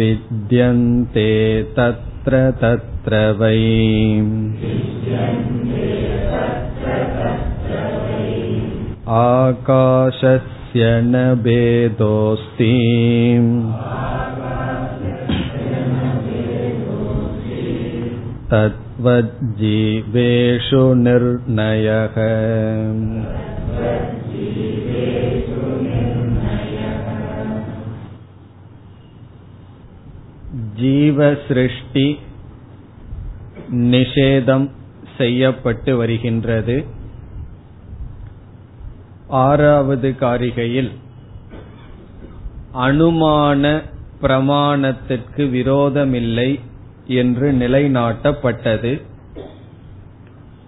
विद्यन्ते 0.00 1.30
तत्र 1.79 2.43
तत्र 2.62 3.23
वै 3.41 3.59
आकाशस्य 9.20 10.84
न 11.04 11.14
भेदोऽस्ति 11.45 12.73
तद्वज्जीवेषु 18.50 19.64
निर्णयः 21.07 22.17
ஜீவசிருஷ்டி 30.76 32.06
நிஷேதம் 33.92 34.67
செய்யப்பட்டு 35.17 35.92
வருகின்றது 35.97 36.77
ஆறாவது 39.42 40.08
காரிகையில் 40.20 40.91
அனுமான 42.86 43.64
பிரமாணத்திற்கு 44.20 45.42
விரோதமில்லை 45.50 46.51
என்று 47.08 47.52
நிலைநாட்டப்பட்டது. 47.52 49.02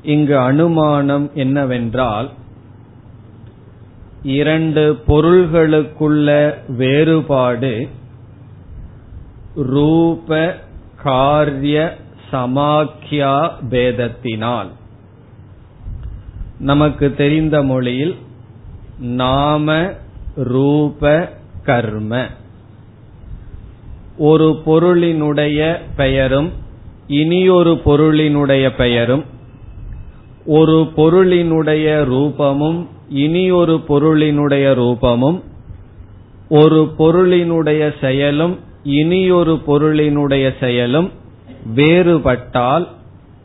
இங்கு 0.03 0.39
அனுமானம் 0.39 1.31
என்னவென்றால் 1.33 2.31
இரண்டு 4.23 4.99
பொருள்களுக்குள்ள 5.07 6.53
வேறுபாடு 6.67 7.87
ரூப 9.55 10.55
காரிய 11.03 11.97
சமாக்கியா 12.31 13.51
பேதத்தினால். 13.69 14.67
நமக்கு 16.59 17.15
தெரிந்த 17.15 17.63
மொழியில் 17.63 18.15
நாம 18.99 19.93
ரூப 20.35 21.31
கர்ம. 21.63 22.27
ஒரு 24.19 24.61
பொருளினுடைய 24.65 25.79
பெயரும் 25.95 26.51
இனியொரு 27.07 27.81
பொருளினுடைய 27.85 28.75
பெயரும் 28.75 29.23
ஒரு 30.45 30.91
பொருளினுடைய 30.97 32.03
ரூபமும் 32.03 32.87
இனியொரு 33.09 33.81
பொருளினுடைய 33.89 34.75
ரூபமும் 34.75 35.41
ஒரு 36.49 36.91
பொருளினுடைய 36.97 37.93
செயலும் 38.01 38.59
இனியொரு 38.83 39.59
பொருளினுடைய 39.67 40.53
செயலும் 40.59 41.11
வேறுபட்டால் 41.75 42.87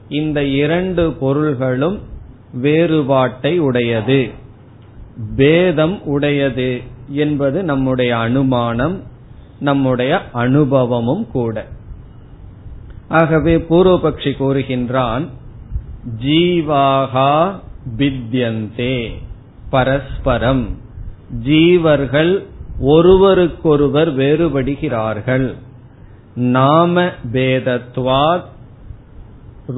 இந்த 0.08 0.44
இரண்டு 0.44 1.12
பொருள்களும் 1.12 1.98
வேறுபாட்டை 2.52 3.58
உடையது. 3.58 4.28
பேதம் 5.36 6.04
உடையது 6.04 6.80
என்பது 7.10 7.62
நம்முடைய 7.62 8.18
அனுமானம். 8.18 9.02
நம்முடைய 9.58 10.22
அனுபவமும் 10.32 11.30
கூட. 11.30 11.66
ஆகவே 13.08 13.56
பூர்வபக்ஷி 13.56 14.32
கூறுகின்றான் 14.38 15.28
ஜீவாகா 16.22 17.60
பித்யந்தே 17.96 19.12
பரஸ்பரம். 19.70 20.76
ஜீவர்கள் 21.44 22.46
ஒருவருக்கொருவர் 22.80 24.16
வேறுபடுகிறார்கள். 24.16 25.54
நாம 26.34 27.02
பேதத்வாத் 27.32 28.44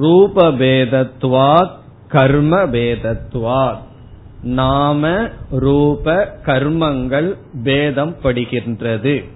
ரூபபேதத்வாத் 0.01 1.71
கர்ம 2.07 2.57
பேதத்வாத். 2.65 3.85
நாம 4.43 5.29
ரூப 5.51 6.37
கர்மங்கள் 6.45 7.37
பேதம் 7.63 8.15
படுகின்றது. 8.23 9.29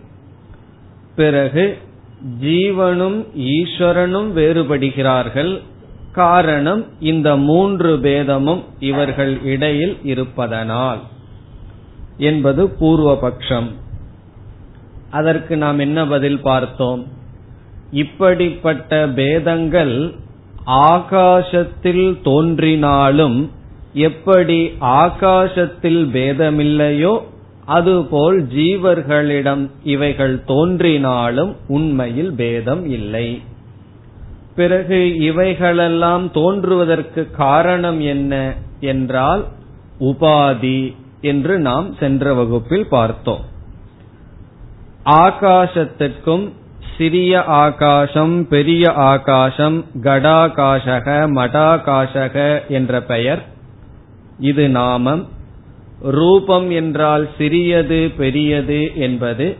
பிறகு 1.15 1.77
ஜீவனும் 2.41 3.25
ஈஸ்வரனும் 3.37 4.31
வேறுபடுகிறார்கள். 4.35 5.61
காரணம் 6.11 6.85
இந்த 6.99 7.37
மூன்று 7.37 7.99
பேதமும் 7.99 8.63
இவர்கள் 8.79 9.41
இடையில் 9.41 9.97
இருப்பதனால் 10.03 10.99
என்பது 12.17 12.73
பூர்வபக்ஷம். 12.79 13.69
அதற்கு 15.09 15.57
நாம் 15.57 15.79
என்ன 15.79 16.07
பதில் 16.07 16.39
பார்த்தோம்? 16.39 17.05
இப்படிப்பட்ட 17.91 19.07
பேதங்கள் 19.07 20.13
ஆகாசத்தில் 20.65 22.21
தோன்றினாலும் 22.23 23.51
எப்படி 23.93 24.71
ஆகாசத்தில் 24.79 26.07
பேதமில்லையோ 26.13 27.21
அதுபோல் 27.77 28.37
ஜீவர்களிடம் 28.55 29.63
இவைகள் 29.83 30.35
தோன்றினாலும் 30.43 31.51
உண்மையில் 31.67 32.31
பேதம் 32.31 32.83
இல்லை. 32.89 33.27
பிறகு 34.55 34.99
இவைகளெல்லாம் 35.19 36.25
தோன்றுவதற்கு 36.31 37.21
காரணம் 37.31 37.99
என்ன 38.13 38.33
என்றால் 38.79 39.43
உபாதி 39.99 40.81
என்று 41.21 41.55
நாம் 41.59 41.87
சென்ற 41.99 42.33
வகுப்பில் 42.33 42.87
பார்த்தோம். 42.89 43.43
ஆகாசத்திற்கும் 45.05 46.45
சிறிய 46.97 47.43
ஆகாசம் 47.43 48.35
பெரிய 48.47 48.85
ஆகாசம் 49.09 49.77
கடாகாசக 50.03 51.07
மடாகாசக 51.37 52.35
என்ற 52.67 53.01
பெயர். 53.01 53.41
இது 54.39 54.65
நாமம் 54.69 55.23
ரூபம் 56.01 56.71
என்றால் 56.71 57.29
சிறியது 57.37 58.11
பெரியது 58.17 58.91
என்பது. 58.95 59.57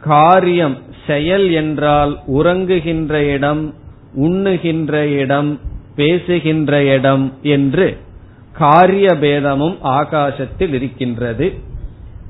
காரியம் 0.00 0.78
செயல் 1.06 1.52
என்றால் 1.52 2.18
உறங்குகின்ற 2.26 3.12
இடம் 3.12 3.74
உண்ணுகின்ற 4.16 4.92
இடம் 4.92 5.60
பேசுகின்ற 5.96 6.84
இடம் 6.84 7.32
என்று 7.42 7.96
காரிய 8.52 9.14
பேதமும் 9.14 9.76
ஆகாசத்தில் 9.82 10.72
இருக்கின்றது. 10.74 11.52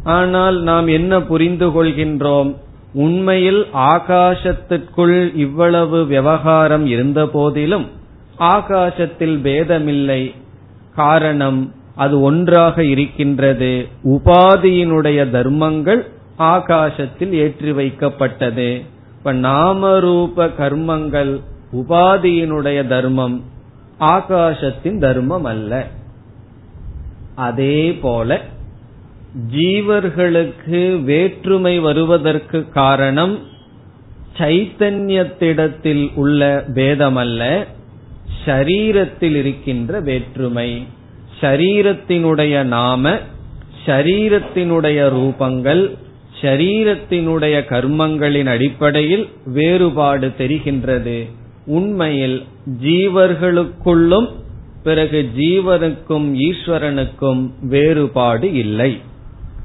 ஆனால் 0.02 0.60
நாம் 0.60 0.86
என்ன 0.86 1.22
புரிந்து 1.22 1.68
கொள்கின்றோம்? 1.68 2.56
உண்மையில் 2.92 3.66
ஆகாசத்திற்குள் 3.72 5.36
இவ்வளவு 5.36 6.06
விவகாரம் 6.06 6.86
இருந்த 6.86 7.26
போதிலும் 7.26 7.86
ஆகாசத்தில் 8.38 9.36
பேதமில்லை. 9.42 10.34
காரணம் 10.94 11.72
அது 11.98 12.14
ஒன்றாக 12.20 12.84
இருக்கின்றது. 12.84 13.72
உபாதியினுடைய 14.04 15.30
தர்மங்கள் 15.30 16.02
ஆகாசத்தில் 16.38 17.32
ஏற்றி 17.32 17.70
வைக்கப்பட்டது. 17.72 18.68
இப்ப 19.18 19.32
நாமரூப 19.46 20.46
கர்மங்கள் 20.60 21.32
உபாதியினுடைய 21.72 22.80
தர்மம் 22.86 23.36
ஆகாசத்தின் 24.00 24.98
தர்மம் 24.98 25.44
அல்ல. 25.44 25.72
அதே 27.34 27.80
போல 28.02 28.40
ஜீவர்களுக்கு 29.54 30.80
வேற்றுமை 31.02 31.74
வருவதற்கு 31.78 32.60
காரணம் 32.68 33.34
சைத்தன்யத்திடத்தில் 34.38 36.04
உள்ள 36.14 36.64
பேதமல்ல 36.74 37.42
ஷரீரத்தில் 38.44 39.36
இருக்கின்ற 39.42 40.00
வேற்றுமை. 40.00 40.70
ஷரீரத்தினுடைய 41.40 42.62
நாம 42.62 43.18
ஷரீரத்தினுடைய 43.86 45.10
ரூபங்கள் 45.10 45.96
ஷரீரத்தினுடைய 46.40 47.64
கர்மங்களின் 47.64 48.46
அடிப்படையில் 48.46 49.28
வேறுபாடு 49.44 50.32
தெரிகின்றது. 50.38 51.30
உண்மையில் 51.66 52.44
ஜீவர்களுக்குள்ளும் 52.82 54.32
பிறகு 54.82 55.30
ஜீவனுக்கும் 55.36 56.50
ஈஸ்வரனுக்கும் 56.50 57.50
வேறுபாடு 57.62 58.52
இல்லை. 58.52 59.00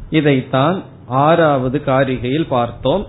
இதைத்தான் 0.09 0.83
ஆறாவது 1.07 1.81
காரிகையில் 1.85 2.47
பார்த்தோம். 2.49 3.07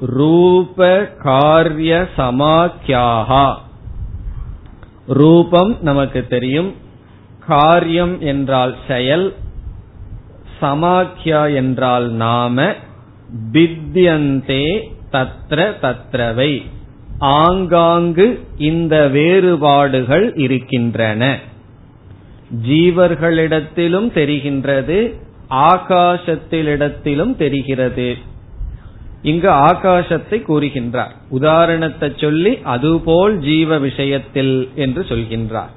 ரூப 0.00 1.08
காரிய 1.18 2.08
சமாக்கியாகா. 2.16 3.54
ரூபம் 5.06 5.76
நமக்கு 5.80 6.26
தெரியும். 6.26 6.74
காரியம் 7.46 8.20
என்றால் 8.20 8.76
செயல் 8.88 9.34
சமாக்கியா 10.60 11.54
என்றால் 11.54 12.10
நாம 12.10 12.74
பித்யந்தே 13.52 14.66
தத்ர 15.12 15.72
தத்ரவை. 15.82 16.62
ஆங்காங்கு 17.18 18.40
இந்த 18.58 19.08
வேறுபாடுகள் 19.08 20.34
இருக்கின்றன. 20.34 21.38
ஜீவர்களிடத்திலும் 22.68 24.08
தெரிகின்றது 24.14 24.98
ஆகாசத்திலிடத்திலும் 25.50 27.36
தெரிகிறது. 27.36 28.16
இங்கு 29.22 29.50
ஆகாசத்தை 29.50 30.40
கூறுகின்றார். 30.48 31.14
உதாரணத்தை 31.28 32.12
சொல்லி 32.16 32.58
அதுபோல் 32.62 33.38
ஜீவ 33.38 33.78
விஷயத்தில் 33.78 34.70
என்று 34.74 35.02
சொல்கின்றார். 35.02 35.72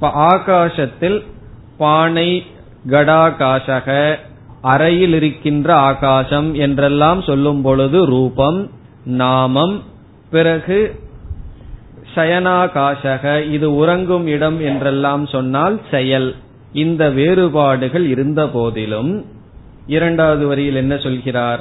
இப்ப 0.00 0.12
ஆகாசத்தில் 0.34 1.24
பானை 1.78 2.46
கடாகாசக 2.88 4.16
அறையில் 4.60 5.12
இருக்கின்ற 5.12 5.74
ஆகாசம் 5.74 6.54
என்றெல்லாம் 6.54 7.22
சொல்லும் 7.22 7.62
பொழுது 7.62 8.06
ரூபம் 8.06 8.70
நாமம் 9.04 9.82
பிறகு 10.30 11.00
சயனாகாசக 12.14 13.50
இது 13.50 13.74
உறங்கும் 13.74 14.26
இடம் 14.26 14.60
என்றெல்லாம் 14.60 15.26
சொன்னால் 15.26 15.80
செயல். 15.90 16.34
இந்த 16.72 17.10
வேறுபாடுகள் 17.10 18.06
இருந்த 18.06 18.46
போதிலும் 18.48 19.26
இரண்டாவது 19.86 20.46
வரியில் 20.46 20.74
என்ன 20.74 20.96
சொல்கிறார்? 20.96 21.60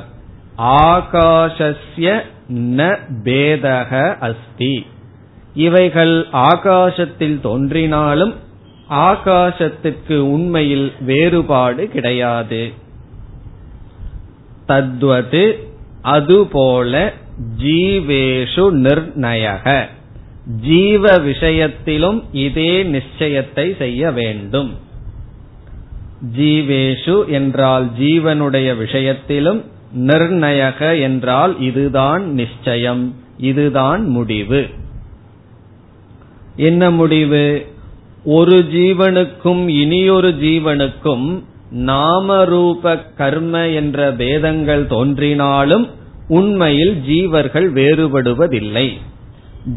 ஆகாஷஸ்ய 0.57 2.21
ந 2.53 2.97
பேதக 3.23 4.15
அஸ்தி. 4.19 4.85
இவைகள் 5.59 6.15
ஆகாசத்தில் 6.49 7.39
தோன்றினாலும் 7.41 8.33
ஆகாசத்துக்கு 8.89 10.17
உண்மையில் 10.17 10.87
வேறுபாடு 11.01 11.87
கிடையாது. 11.87 12.61
தத்வது 14.65 15.43
அதுபோல 16.01 17.13
ஜீவேஷு 17.63 18.65
நிர்ணயக. 18.83 19.85
ஜீவ 20.61 21.17
விஷயத்திலும் 21.17 22.19
இதே 22.31 22.73
நிச்சயத்தை 22.83 23.77
செய்ய 23.77 24.11
வேண்டும். 24.11 24.71
ஜீவேஷு 26.37 27.17
என்றால் 27.27 27.87
ஜீவனுடைய 27.99 28.77
விஷயத்திலும் 28.77 29.61
நிர்ணயக 30.07 31.01
என்றால் 31.01 31.53
இதுதான் 31.59 32.23
நிச்சயம் 32.33 33.03
இதுதான் 33.37 34.03
முடிவு. 34.09 34.61
என்ன 36.59 36.91
முடிவு? 36.91 37.65
ஒரு 38.23 38.55
ஜீவனுக்கும் 38.71 39.67
இனியொரு 39.67 40.29
ஜீவனுக்கும் 40.41 41.27
நாமரூப 41.85 42.99
கர்ம 43.17 43.67
என்ற 43.67 44.11
பேதங்கள் 44.11 44.87
தோன்றினாலும் 44.87 45.85
உண்மையில் 46.27 46.95
ஜீவர்கள் 47.07 47.67
வேறுபடுவதில்லை. 47.79 48.87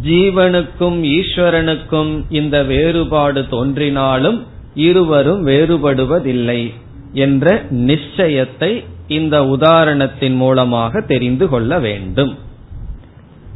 ஜீவனுக்கும் 0.07 0.99
ஈஸ்வரனுக்கும் 1.19 2.13
இந்த 2.31 2.63
வேறுபாடு 2.63 3.49
தோன்றினாலும் 3.49 4.47
இருவரும் 4.75 5.47
வேறுபடுவதில்லை 5.47 6.61
என்ற 7.13 7.63
நிச்சயத்தை 7.71 8.85
இந்த 9.09 9.37
உதாரணத்தின் 9.57 10.37
மூலமாக 10.37 11.01
தெரிந்து 11.01 11.49
கொள்ள 11.49 11.79
வேண்டும். 11.79 12.35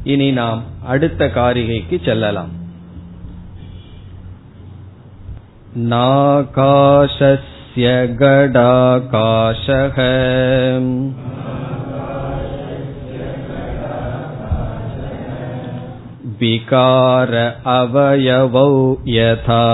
இனி 0.05 0.31
நாம் 0.31 0.63
அடுத்த 0.85 1.31
காரிகைக்கு 1.35 1.99
செல்லலாம். 2.05 2.65
नाकाशस्य 5.92 7.92
गडाकाशः 8.22 10.00
विकार 16.42 17.34
अवयवौ 17.78 18.70
यथा 19.16 19.66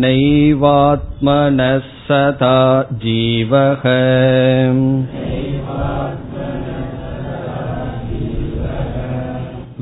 नैवात्मनः 0.00 1.78
सदा 2.08 2.58
जीवः 3.04 3.86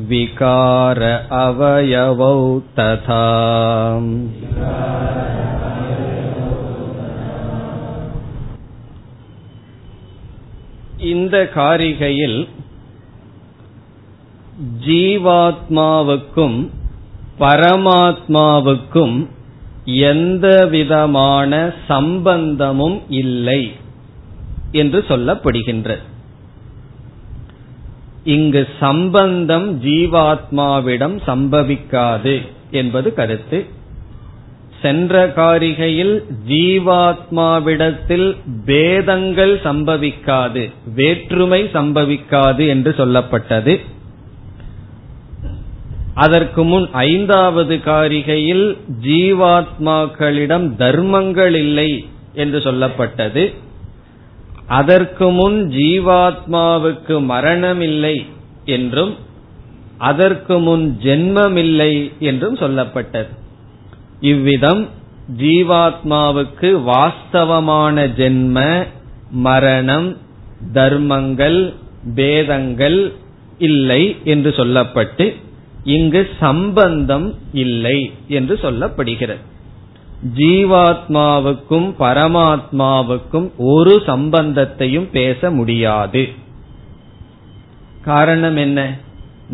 विकार 0.09 1.01
अवयवौ 1.39 2.37
तथा 2.75 3.25
இந்த 11.09 11.37
காரிகையில் 11.55 12.39
ஜீவாத்மாவுக்கும் 14.87 16.59
பரமாத்மாவுக்கும் 17.39 19.17
எந்த 20.11 20.47
விதமான 20.67 21.53
சம்பந்தமும் 21.89 22.99
இல்லை 23.09 23.61
என்று 24.73 25.01
சொல்லப்படுகின்றது 25.09 26.05
இங்கு 28.24 28.68
சம்பந்தம் 28.80 29.84
ஜீவாத்மாவிடம் 29.84 31.16
சம்பவிக்காது 31.28 32.42
என்பது 32.72 33.14
கருத்து. 33.14 33.66
சென்ற 34.82 35.28
காரிகையில் 35.28 36.24
ஜீவாத்மாவிடத்தில் 36.50 38.38
பேதங்கள் 38.66 39.60
சம்பவிக்காது 39.64 40.72
வேற்றுமை 40.96 41.64
சம்பவிக்காது 41.64 42.68
என்று 42.68 42.92
சொல்லப்பட்டது. 42.98 43.80
அதற்கு 46.14 46.64
முன் 46.64 46.90
ஐந்தாவது 46.92 47.76
காரிகையில் 47.76 48.78
ஜீவாத்மாக்களிடம் 49.02 50.76
தர்மங்கள் 50.76 51.56
இல்லை 51.56 52.06
என்று 52.34 52.60
சொல்லப்பட்டது. 52.60 53.54
அதற்கு 54.68 55.32
முன் 55.32 55.70
ஜீவாத்மாவுக்கு 55.70 57.26
மரணம் 57.26 57.82
இல்லை 57.82 58.26
என்றும் 58.66 59.16
அதற்கு 59.98 60.60
முன் 60.60 60.98
ஜென்மமில்லை 61.04 62.12
என்றும் 62.20 62.56
சொல்லப்பட்டது. 62.56 63.28
இவ்விதம் 64.20 64.88
ஜீவாத்மாவுக்கு 65.38 66.70
வாஸ்தவமான 66.84 68.08
ஜென்ம 68.08 68.88
மரணம் 69.32 70.18
தர்மங்கள் 70.74 71.74
பேதங்கள் 72.16 73.14
இல்லை 73.58 74.18
என்று 74.24 74.50
சொல்லப்பட்டு 74.50 75.36
இங்கு 75.84 76.30
சம்பந்தம் 76.40 77.34
இல்லை 77.54 78.14
என்று 78.28 78.60
சொல்லப்படுகிறது. 78.62 79.42
ஜீவாத்மாவுக்கும் 80.36 81.94
பரமாத்மாவுக்கும் 82.00 83.52
ஒரு 83.58 84.04
சம்பந்தத்தையும் 84.06 85.10
பேச 85.12 85.52
முடியாது. 85.52 86.30
காரணம் 88.02 88.56
என்ன? 88.56 88.98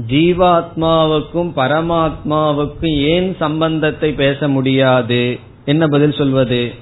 ஜீவாத்மாவுக்கும் 0.07 1.51
பரமாத்மாவுக்கும் 1.55 2.97
ஏன் 2.97 3.35
சம்பந்தத்தை 3.39 4.13
பேச 4.13 4.47
முடியாது? 4.47 5.39
என்ன 5.65 5.88
பதில் 5.88 6.13
சொல்வது? 6.13 6.73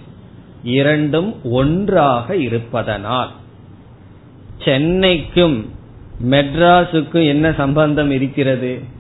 இரண்டும் 0.64 1.36
ஒன்றாக 1.44 2.36
இருப்பதனால். 2.36 3.32
சென்னைக்கும் 4.66 5.66
மெட்ராஸுக்கும் 6.30 7.28
என்ன 7.28 7.54
சம்பந்தம் 7.58 8.12
இருக்கிறது? 8.12 8.96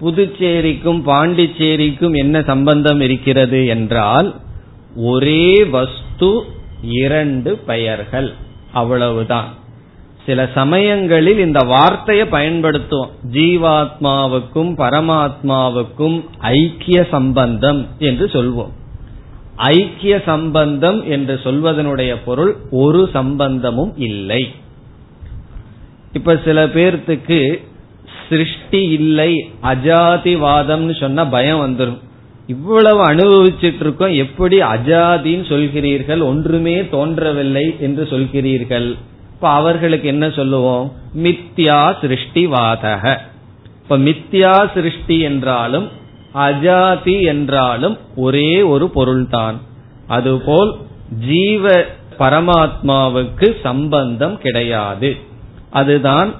புதுச்சேரிக்கும் 0.00 1.00
பாண்டிச்சேரிக்கும் 1.06 2.16
என்ன 2.16 2.42
சம்பந்தம் 2.42 3.00
இருக்கிறது 3.00 3.66
என்றால் 3.66 4.34
ஒரே 4.96 5.64
வஸ்து 5.64 6.42
இரண்டு 6.82 7.56
பெயர்கள். 7.56 8.32
அவ்வளவுதான். 8.72 9.54
சில 10.26 10.48
சமயங்களில் 10.54 11.38
இந்த 11.38 11.60
வார்த்தையை 11.60 12.26
பயன்படுத்துவோம். 12.26 13.10
ஜீவாத்மாவுக்கும் 13.32 14.72
பரமாத்மாவுக்கும் 14.76 16.24
ஐக்கிய 16.38 17.06
சம்பந்தம் 17.10 17.86
என்று 17.98 18.26
சொல்வோம். 18.26 18.72
ஐக்கிய 19.56 20.22
சம்பந்தம் 20.24 21.10
என்று 21.10 21.40
சொல்வதனுடைய 21.44 22.16
பொருள் 22.24 22.56
ஒரு 22.70 23.10
சம்பந்தமும் 23.12 23.94
இல்லை. 23.96 24.50
இப்ப 26.12 26.40
சில 26.44 26.66
பேர்த்துக்கு 26.66 27.64
சிருஷ்டி 28.28 28.88
இல்லை 28.88 29.50
அஜாதிவாதம்னு 29.62 31.00
சொன்னா 31.00 31.24
பயம் 31.24 31.60
வந்துடும் 31.60 32.04
இவ்வளவு 32.46 33.06
அனுபவிச்சுட்டு 33.06 33.80
இருக்கோம் 33.80 34.12
எப்படி 34.12 34.60
அஜாதின்னு 34.60 35.46
சொல்கிறீர்கள் 35.48 36.22
ஒன்றுமே 36.22 36.88
தோன்றவில்லை 36.88 37.76
என்று 37.80 38.04
சொல்கிறீர்கள். 38.10 38.94
இப்ப 39.34 39.48
அவர்களுக்கு 39.48 40.08
என்ன 40.08 40.30
சொல்லுவோம்? 40.30 40.92
மித்யா 41.16 41.80
சிருஷ்டிவாதக. 42.02 43.18
இப்ப 43.82 43.98
மித்யா 43.98 44.70
சிருஷ்டி 44.74 45.20
என்றாலும் 45.20 45.88
அஜாதி 46.34 47.22
என்றாலும் 47.22 47.98
ஒரே 48.16 48.62
ஒரு 48.62 48.88
பொருள்தான். 48.88 49.60
அதுபோல் 50.06 50.76
ஜீவ 51.28 51.84
பரமாத்மாவுக்கு 52.18 53.56
சம்பந்தம் 53.62 54.38
கிடையாது. 54.38 55.16
அதுதான் 55.70 56.34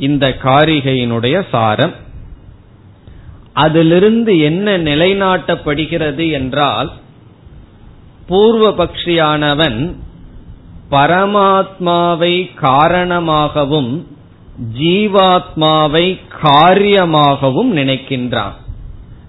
இந்த 0.00 0.28
காரிகையினுடைய 0.42 1.36
சாரம். 1.50 1.94
அதிலிருந்து 3.52 4.38
என்ன 4.38 4.78
நிலைநாட்டப்படுகிறது 4.78 6.30
என்றால் 6.30 6.90
பூர்வ 8.26 8.66
பக்ஷியானவன் 8.84 9.78
பரமாத்மாவை 10.90 12.34
காரணமாகவும் 12.54 13.92
ஜீவாத்மாவை 14.78 16.06
காரியமாகவும் 16.42 17.70
நினைக்கின்றான். 17.76 18.56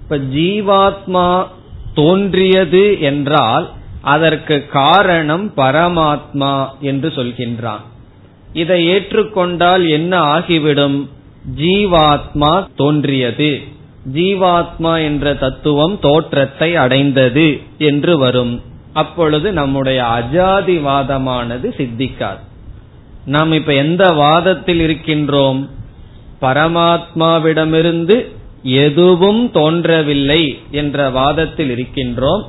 இப்ப 0.02 0.18
ஜீவாத்மா 0.36 1.28
தோன்றியது 1.94 3.02
என்றால் 3.02 3.66
அதற்கு 4.02 4.68
காரணம் 4.68 5.52
பரமாத்மா 5.58 6.54
என்று 6.82 7.10
சொல்கின்றான். 7.10 7.86
இதை 8.54 8.88
ஏற்றுக்கொண்டால் 8.88 9.90
என்ன 9.90 10.20
ஆகிவிடும்? 10.20 11.10
ஜீவாத்மா 11.58 12.68
தோன்றியது. 12.76 13.62
ஜீவாத்மா 14.14 15.04
என்ற 15.04 15.36
தத்துவம் 15.36 16.00
தோற்றத்தை 16.00 16.76
அடைந்தது 16.76 17.60
என்று 17.78 18.18
வரும். 18.18 18.62
அப்பொழுது 18.94 19.52
நம்முடைய 19.52 20.02
அஜாதிவாதமானது 20.02 21.68
சித்திக்காது. 21.78 22.40
நாம் 23.26 23.52
இப்ப 23.52 23.74
எந்த 23.74 24.08
வாதத்தில் 24.10 24.80
இருக்கின்றோம்? 24.80 25.70
பரமாத்மாவிடமிருந்து 26.42 28.26
எதுவும் 28.64 29.52
தோன்றவில்லை 29.52 30.60
என்ற 30.72 31.10
வாதத்தில் 31.10 31.78
இருக்கின்றோம். 31.78 32.44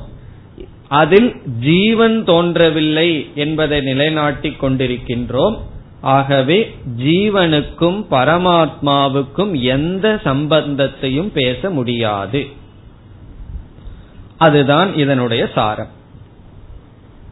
அதில் 0.88 1.34
ஜீவன் 1.60 2.24
தோன்றவில்லை 2.24 3.30
என்பதை 3.34 3.80
நிலைநாட்டிக் 3.80 4.64
கொண்டிருக்கின்றோம். 4.64 5.56
ஆகவே 6.02 6.76
ஜீவனுக்கும் 6.98 8.04
பரமாத்மாவுக்கும் 8.10 9.60
எந்த 9.60 10.20
சம்பந்தத்தையும் 10.24 11.30
பேச 11.32 11.70
முடியாது. 11.70 12.46
அதுதான் 14.38 14.94
இதனுடைய 14.94 15.48
சாரம். 15.54 15.88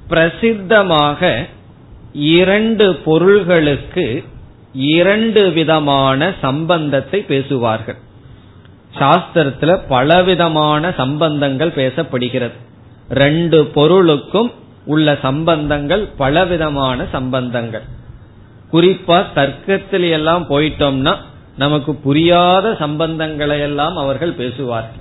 பிரசித்தமாக 0.09 1.49
இரண்டு 2.12 2.95
பொருள்களுக்கு 2.95 4.25
இரண்டு 4.73 5.50
விதமான 5.50 6.35
சம்பந்தத்தை 6.41 7.21
பேசுவார்கள். 7.21 7.97
சாஸ்திரத்துல 8.99 9.81
பலவிதமான 9.89 10.95
சம்பந்தங்கள் 10.97 11.71
பேசப்படுகிறது. 11.71 12.59
ரெண்டு 13.09 13.67
பொருளுக்கும் 13.67 14.53
உள்ள 14.85 15.19
சம்பந்தங்கள் 15.23 16.09
பலவிதமான 16.17 17.07
சம்பந்தங்கள். 17.12 17.99
குறிப்பா 18.73 19.25
தர்க்கத்தில் 19.35 20.11
எல்லாம் 20.11 20.47
போயிட்டோம்னா 20.49 21.17
நமக்கு 21.57 21.95
புரியாத 21.95 22.71
சம்பந்தங்களை 22.71 23.61
எல்லாம் 23.61 23.97
அவர்கள் 23.97 24.33
பேசுவார்கள். 24.33 25.00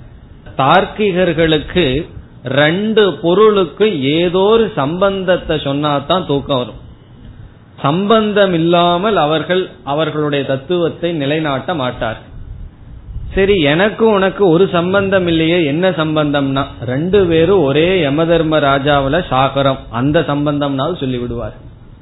தார்க்கிகர்களுக்கு 0.56 2.10
ரெண்டு 2.44 3.12
பொருளுக்கு 3.12 4.02
ஏதோ 4.02 4.38
ஒரு 4.38 4.72
சம்பந்தத்தை 4.74 5.56
சொன்னாதான் 5.56 6.26
தூக்கம் 6.26 6.58
வரும். 6.58 6.78
சம்பந்தம் 7.82 8.54
இல்லாமல் 8.54 9.16
அவர்கள் 9.16 9.70
அவர்களுடைய 9.84 10.44
தத்துவத்தை 10.44 11.12
நிலைநாட்ட 11.12 11.74
மாட்டார் 11.74 12.18
சரி 13.34 13.60
எனக்கு 13.60 14.06
உனக்கு 14.06 14.48
ஒரு 14.48 14.68
சம்பந்தம் 14.72 15.26
இல்லையே 15.26 15.64
என்ன 15.64 15.90
சம்பந்தம்னா? 15.90 16.64
ரெண்டு 16.84 17.26
பேரும் 17.26 17.62
ஒரே 17.62 18.04
யமதர்ம 18.06 18.58
ராஜாவில 18.70 19.22
சாகரம். 19.30 19.78
அந்த 19.90 20.20
சம்பந்தம்னாலும் 20.20 20.98
சொல்லி 20.98 21.18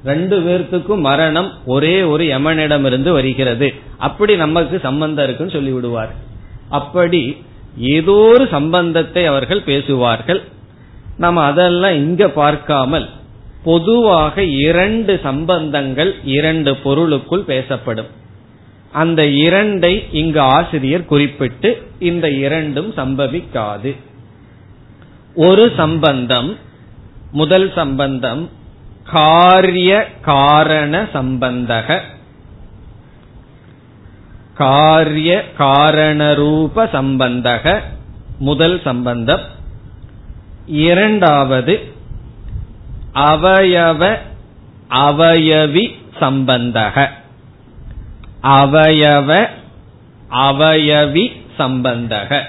ரெண்டு 0.04 0.38
பேர்த்துக்கும் 0.38 1.00
மரணம் 1.00 1.52
ஒரே 1.64 2.02
ஒரு 2.02 2.24
யமனிடமிருந்து 2.24 3.10
வருகிறது. 3.12 3.74
அப்படி 3.96 4.36
நமக்கு 4.36 4.80
சம்பந்தம் 4.82 5.24
இருக்குன்னு 5.24 5.52
சொல்லி 5.52 5.70
விடுவார் 5.70 6.12
அப்படி 6.68 7.36
ஏதோ 7.76 8.12
ஒரு 8.12 8.48
சம்பந்தத்தை 8.48 9.26
அவர்கள் 9.26 9.60
பேசுவார்கள். 9.60 10.42
நம்ம 11.16 11.42
அதெல்லாம் 11.42 11.92
இங்க 11.92 12.28
பார்க்காமல் 12.28 13.08
பொதுவாக 13.64 14.42
இரண்டு 14.42 15.20
சம்பந்தங்கள் 15.22 16.14
இரண்டு 16.24 16.76
பொருளுக்குள் 16.76 17.40
பேசப்படும். 17.40 18.06
அந்த 18.92 19.22
இரண்டை 19.24 20.04
இங்கு 20.12 20.40
ஆசிரியர் 20.40 21.04
குறிப்பிட்டு 21.04 21.82
இந்த 21.98 22.30
இரண்டும் 22.30 22.92
சம்பவிக்காது. 22.96 23.96
ஒரு 25.34 25.72
சம்பந்தம் 25.76 26.56
முதல் 27.32 27.72
சம்பந்தம் 27.74 28.48
காரிய 29.12 30.08
காரண 30.22 31.02
சம்பந்தக 31.02 32.00
காரிய 34.54 35.44
காரணரூப 35.58 36.76
சம்பந்தக 36.76 37.80
முதல் 38.38 38.80
சம்பந்தம். 38.84 39.40
இரண்டாவது 40.66 41.92
அவயவ 43.14 44.18
அவயவி 44.90 45.84
சம்பந்தக. 46.20 47.08
அவயவ 48.42 49.48
அவயவி 50.30 51.32
சம்பந்தக. 51.58 52.42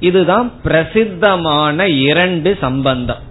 இதுதான் 0.00 0.60
பிரசித்தமான 0.60 1.88
இரண்டு 1.88 2.58
சம்பந்தம். 2.60 3.26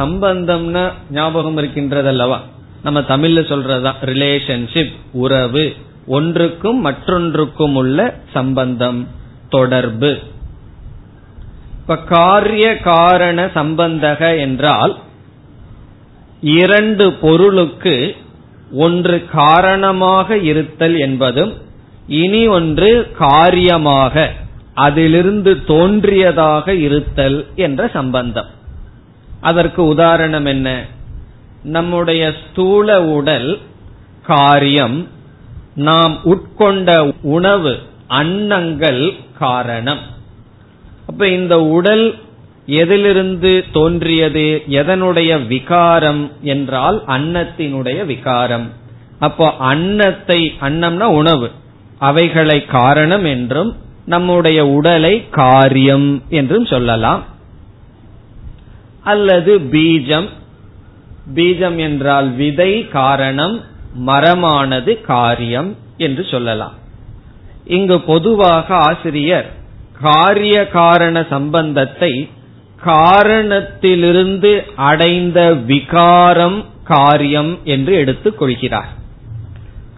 சம்பந்தம்னா 0.00 0.92
ஞாபகம் 1.10 1.56
இருக்கின்றது 1.56 2.08
அல்லவா 2.08 2.40
நம்ம 2.82 3.00
தமிழ்ல 3.00 3.40
சொல்றதுதான் 3.50 4.00
ரிலேஷன்ஷிப் 4.04 4.92
உறவு. 5.12 5.74
ஒன்றுக்கும் 6.06 6.80
மற்றொன்றுக்கும் 6.80 7.74
உள்ள 7.74 8.20
சம்பந்தம் 8.32 9.08
தொடர்பு. 9.48 10.18
இப்ப 11.80 11.96
காரிய 11.96 12.78
காரண 12.78 13.46
சம்பந்தக 13.46 14.38
என்றால் 14.38 14.98
இரண்டு 16.40 17.12
பொருளுக்கு 17.12 18.16
ஒன்று 18.72 19.24
காரணமாக 19.32 20.38
இருத்தல் 20.38 20.98
என்பதும் 20.98 21.52
இனி 22.06 22.46
ஒன்று 22.46 23.10
காரியமாக 23.18 24.32
அதிலிருந்து 24.74 25.64
தோன்றியதாக 25.64 26.74
இருத்தல் 26.74 27.46
என்ற 27.56 27.88
சம்பந்தம். 27.88 28.50
அதற்கு 29.40 29.86
உதாரணம் 29.86 30.44
என்ன? 30.44 30.84
நம்முடைய 31.62 32.32
ஸ்தூல 32.42 33.02
உடல் 33.02 33.58
காரியம் 34.26 35.08
நாம் 35.74 36.18
உட்கொண்ட 36.24 37.12
உணவு 37.22 37.78
அன்னங்கள் 38.08 39.12
காரணம். 39.38 39.98
அப்ப 41.06 41.28
இந்த 41.28 41.60
உடல் 41.60 42.14
எதிலிருந்து 42.66 43.64
தோன்றியது? 43.72 44.62
எதனுடைய 44.68 45.46
விகாரம் 45.46 46.30
என்றால் 46.42 47.02
அன்னத்தினுடைய 47.06 48.06
விகாரம். 48.06 48.70
அப்போ 49.18 49.54
அன்னத்தை 49.58 50.52
அன்னம்னா 50.60 51.04
உணவு. 51.04 51.50
அவைகளை 51.98 52.64
காரணம் 52.64 53.24
என்றும் 53.24 53.76
நம்முடைய 54.06 54.66
உடலை 54.66 55.28
காரியம் 55.30 56.22
என்றும் 56.28 56.66
சொல்லலாம். 56.66 57.24
அல்லது 59.04 59.58
பீஜம். 59.58 60.28
பீஜம் 61.34 61.76
என்றால் 61.76 62.30
விதை 62.30 62.88
காரணம் 62.88 63.64
மரமானது 64.06 65.00
காரியம் 65.00 65.76
என்று 65.96 66.26
சொல்லலாம். 66.30 66.74
இங்கு 67.64 68.00
பொதுவாக 68.00 68.74
ஆசிரியர் 68.74 69.52
காரிய 70.00 70.68
காரண 70.68 71.26
சம்பந்தத்தை 71.30 72.28
காரணத்திலிருந்து 72.76 74.64
அடைந்த 74.76 75.52
விகாரம் 75.52 76.64
காரியம் 76.84 77.58
என்று 77.64 77.94
எடுத்துக் 77.94 78.38
கொள்கிறார். 78.38 78.88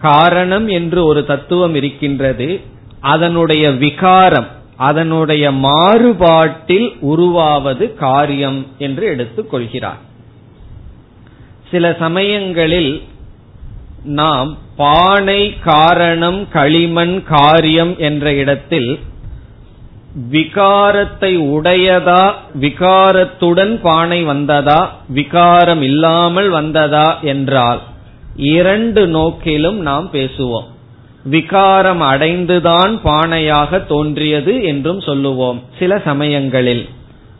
காரணம் 0.01 0.69
என்று 0.69 1.05
ஒரு 1.05 1.27
தத்துவம் 1.27 1.75
இருக்கின்றது. 1.75 2.61
அதனுடைய 3.01 3.71
விகாரம் 3.71 4.47
அதனுடைய 4.89 5.45
மாறுபாட்டில் 5.67 6.89
உருவாவது 7.13 7.85
காரியம் 8.05 8.61
என்று 8.79 9.05
எடுத்துக் 9.07 9.51
கொள்கிறார். 9.51 10.01
சில 11.71 11.85
சமயங்களில் 11.99 12.93
நாம் 14.05 14.51
பானை 14.77 15.43
காரணம் 15.71 16.41
களிமண் 16.57 17.17
காரியம் 17.37 17.95
என்ற 18.09 18.27
இடத்தில் 18.43 18.91
விகாரத்தை 20.33 21.33
உடையதா 21.57 22.25
விகாரத்துடன் 22.65 23.75
பானை 23.83 24.21
வந்ததா 24.25 24.81
விகாரம் 25.19 25.83
இல்லாமல் 25.83 26.51
வந்ததா 26.59 27.09
என்றால் 27.33 27.81
இரண்டு 28.57 29.03
நோக்கிலும் 29.17 29.79
நாம் 29.89 30.09
பேசுவோம். 30.13 30.69
விகாரம் 31.25 32.01
அடைந்துதான் 32.01 32.99
பானையாக 33.05 33.87
தோன்றியது 33.87 34.63
என்றும் 34.63 35.01
சொல்லுவோம். 35.01 35.63
சில 35.79 35.99
சமயங்களில் 35.99 36.89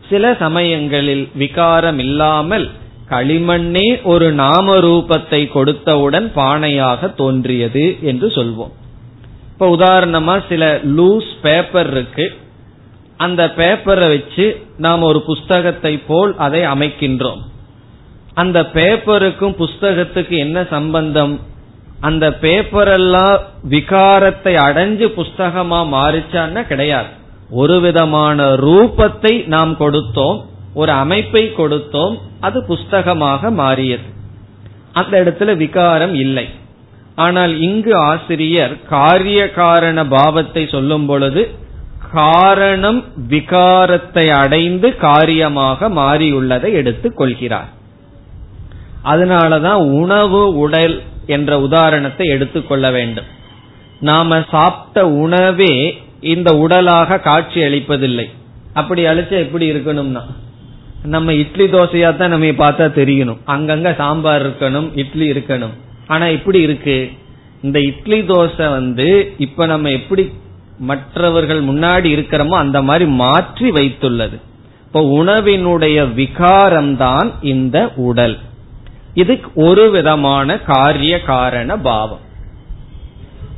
சில 0.09 0.35
சமயங்களில் 0.39 1.29
விகாரம் 1.35 1.99
இல்லாமல் 1.99 2.69
களிமண்ணே 3.09 4.01
ஒரு 4.03 4.31
நாம 4.31 4.75
ரூபத்தை 4.77 5.49
கொடுத்தவுடன் 5.53 6.31
பானையாக 6.35 7.15
தோன்றியது 7.15 7.97
என்று 8.01 8.27
சொல்வோம். 8.27 8.71
இப்ப 9.51 9.75
உதாரணமா 9.75 10.41
சில 10.49 10.79
லூஸ் 10.83 11.31
பேப்பர் 11.41 11.91
இருக்கு. 11.91 12.33
அந்த 13.17 13.53
பேப்பரை 13.57 14.07
வச்சு 14.07 14.65
நாம் 14.77 15.01
ஒரு 15.01 15.21
புஸ்தகத்தை 15.21 15.97
போல் 15.97 16.37
அதை 16.37 16.61
அமைக்கின்றோம். 16.61 17.41
அந்த 18.33 18.61
பேப்பருக்கும் 18.61 19.55
புஸ்தகத்துக்கு 19.55 20.37
என்ன 20.37 20.65
சம்பந்தம்? 20.69 21.39
அந்த 22.07 22.25
பேப்பர் 22.43 22.91
எல்லாம் 22.99 23.35
விகாரத்தை 23.69 24.53
அடைஞ்சு 24.67 25.07
புஸ்தகமா 25.19 25.79
மாறிச்சான்னா 25.95 26.61
கிடையாது. 26.71 27.11
ஒரு 27.61 27.75
விதமான 27.85 28.45
ரூபத்தை 28.65 29.33
நாம் 29.53 29.73
கொடுத்தோம் 29.79 30.39
ஒரு 30.81 30.91
அமைப்பை 31.03 31.43
கொடுத்தோம் 31.57 32.15
அது 32.39 32.59
புஸ்தகமாக 32.69 33.51
மாறியது. 33.61 34.07
அந்த 34.93 35.13
இடத்துல 35.23 35.51
விகாரம் 35.57 36.15
இல்லை. 36.23 36.45
ஆனால் 37.25 37.53
இங்கு 37.67 37.93
ஆசிரியர் 38.11 38.73
காரிய 38.89 39.41
காரண 39.59 39.99
பாவத்தை 40.15 40.63
சொல்லும் 40.67 41.05
பொழுது 41.05 41.41
காரணம் 42.13 42.99
விகாரத்தை 43.29 44.25
அடைந்து 44.41 44.89
காரியமாக 44.97 45.89
மாறியுள்ளதை 46.01 46.71
எடுத்துக் 46.81 47.17
கொள்கிறார். 47.17 47.71
அதனாலதான் 49.11 49.81
உணவு 50.01 50.41
உடல் 50.65 50.95
என்ற 51.27 51.61
உதாரணத்தை 51.61 52.27
எடுத்துக்கொள்ள 52.27 52.91
வேண்டும். 52.91 53.25
நாம 53.99 54.43
சாப்பிட்ட 54.49 55.07
உணவே 55.07 56.03
இந்த 56.19 56.55
உடலாக 56.55 57.19
காட்சி 57.19 57.61
அளிப்பதில்லை. 57.61 58.29
அப்படி 58.73 59.05
அழிச்சா 59.05 59.37
எப்படி 59.45 59.71
இருக்கணும்னா? 59.71 60.21
நம்ம 61.03 61.33
இட்லி 61.33 61.65
தோசையா 61.65 62.17
தான் 62.17 62.29
நம்ம 62.29 62.45
பார்த்தா 62.45 62.85
தெரியணும் 62.99 63.37
அங்கங்க 63.47 63.95
சாம்பார் 63.95 64.43
இருக்கணும் 64.47 64.89
இட்லி 64.95 65.31
இருக்கணும். 65.31 65.73
ஆனா 66.07 66.27
இப்படி 66.27 66.61
இருக்கு. 66.61 67.11
இந்த 67.61 67.79
இட்லி 67.79 68.21
தோசை 68.21 68.69
வந்து 68.69 69.33
இப்ப 69.37 69.65
நம்ம 69.65 69.89
எப்படி 69.89 70.31
மற்றவர்கள் 70.77 71.63
முன்னாடி 71.63 72.09
இருக்கிறோமோ 72.15 72.55
அந்த 72.55 72.81
மாதிரி 72.81 73.05
மாற்றி 73.05 73.69
வைத்துள்ளது. 73.69 74.37
இப்போ 74.85 75.01
உணவினுடைய 75.23 76.13
விகாரம் 76.13 76.97
தான் 76.97 77.31
இந்த 77.41 77.91
உடல். 77.95 78.39
இது 79.13 79.39
ஒரு 79.55 79.89
விதமான 79.89 80.59
காரிய 80.59 81.21
காரண 81.21 81.77
பாவம். 81.77 82.19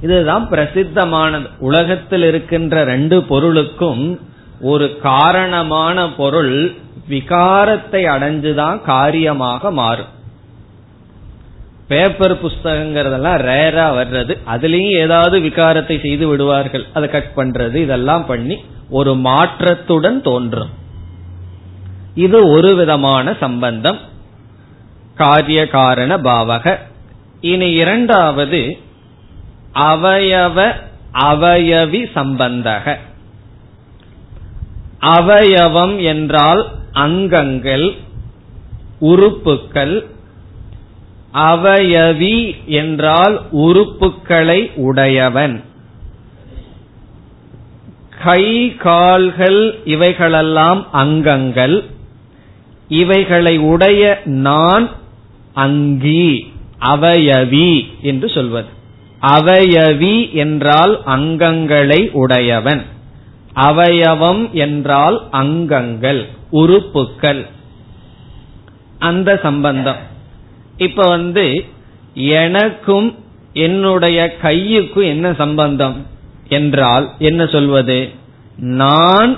இதுதான் 0.02 0.50
பிரசித்தமானது. 0.50 1.50
உலகத்தில் 1.60 2.24
இருக்கின்ற 2.24 2.84
ரெண்டு 2.84 3.24
பொருளுக்கும் 3.24 4.20
ஒரு 4.62 4.98
காரணமான 5.02 6.12
பொருள் 6.12 6.74
விகாரத்தை 7.10 8.02
அடைஞ்சுதான் 8.16 8.82
காரியமாக 8.82 9.72
மாறும். 9.72 10.14
பேப்பர் 11.88 12.46
புஸ்தகங்கிறதெல்லாம் 12.46 13.42
ரேரா 13.50 13.88
வர்றது. 14.00 14.38
அதுலயும் 14.54 15.00
ஏதாவது 15.00 15.40
விகாரத்தை 15.40 16.00
செய்து 16.02 16.28
விடுவார்கள். 16.28 16.86
அதை 16.94 17.10
கட் 17.10 17.32
பண்றது 17.36 17.76
இதெல்லாம் 17.76 18.26
பண்ணி 18.26 18.66
ஒரு 18.90 19.14
மாற்றத்துடன் 19.14 20.22
தோன்றும். 20.22 20.70
இது 22.16 22.48
ஒரு 22.48 22.76
விதமான 22.76 23.36
சம்பந்தம். 23.40 24.14
காரிய 25.16 25.68
காரண 25.68 26.18
பாவக 26.18 26.78
இனி 27.42 27.72
இரண்டாவது 27.72 28.78
அவயவ 29.74 30.76
அவயவி 31.14 32.02
சம்பந்தக. 32.16 32.98
அவயவம் 35.00 36.04
என்றால் 36.04 36.72
அங்கங்கள் 36.92 37.94
உறுப்புக்கள். 39.02 40.06
அவயவி 41.34 42.66
என்றால் 42.66 43.42
உறுப்புக்களை 43.52 44.72
உடையவன். 44.76 45.64
கை 48.24 48.76
கால்கள் 48.76 49.80
இவைகளெல்லாம் 49.86 50.92
அங்கங்கள். 50.92 51.84
இவைகளை 52.88 53.58
உடைய 53.58 54.22
நான் 54.26 54.90
அங்கி 55.56 56.54
அவயவி 56.86 57.70
என்று 58.02 58.30
சொல்வது. 58.30 58.72
அவயவி 59.22 60.16
என்றால் 60.34 60.94
அங்கங்களை 61.06 62.12
உடையவன். 62.12 62.84
அவயவம் 63.56 64.52
என்றால் 64.52 65.18
அங்கங்கள் 65.32 66.22
உறுப்புக்கள். 66.52 67.46
அந்த 69.00 69.40
சம்பந்தம். 69.44 70.02
இப்ப 70.78 71.08
வந்து 71.08 71.66
எனக்கும் 72.14 73.16
என்னுடைய 73.54 74.36
கையுக்கும் 74.42 75.08
என்ன 75.08 75.34
சம்பந்தம் 75.34 76.06
என்றால் 76.50 77.06
என்ன 77.20 77.48
சொல்வது? 77.48 78.10
நான் 78.58 79.38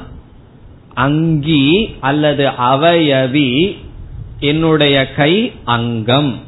அங்கி 0.93 1.95
அல்லது 1.99 2.45
அவயவி 2.47 3.77
என்னுடைய 4.39 5.11
கை 5.11 5.51
அங்கம். 5.65 6.39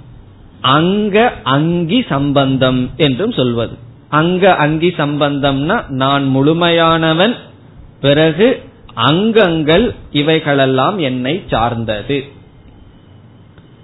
அங்க 0.62 1.34
அங்கி 1.44 2.06
சம்பந்தம் 2.10 2.90
என்றும் 2.98 3.32
சொல்வது. 3.32 3.78
அங்க 4.10 4.56
அங்கி 4.56 4.88
சம்பந்தம்னா 4.88 5.88
நான் 5.88 6.36
முழுமையானவன் 6.36 7.36
பிறகு 8.02 8.64
அங்கங்கள் 8.94 9.96
இவைகளெல்லாம் 10.12 10.98
என்னை 10.98 11.44
சார்ந்தது. 11.50 12.24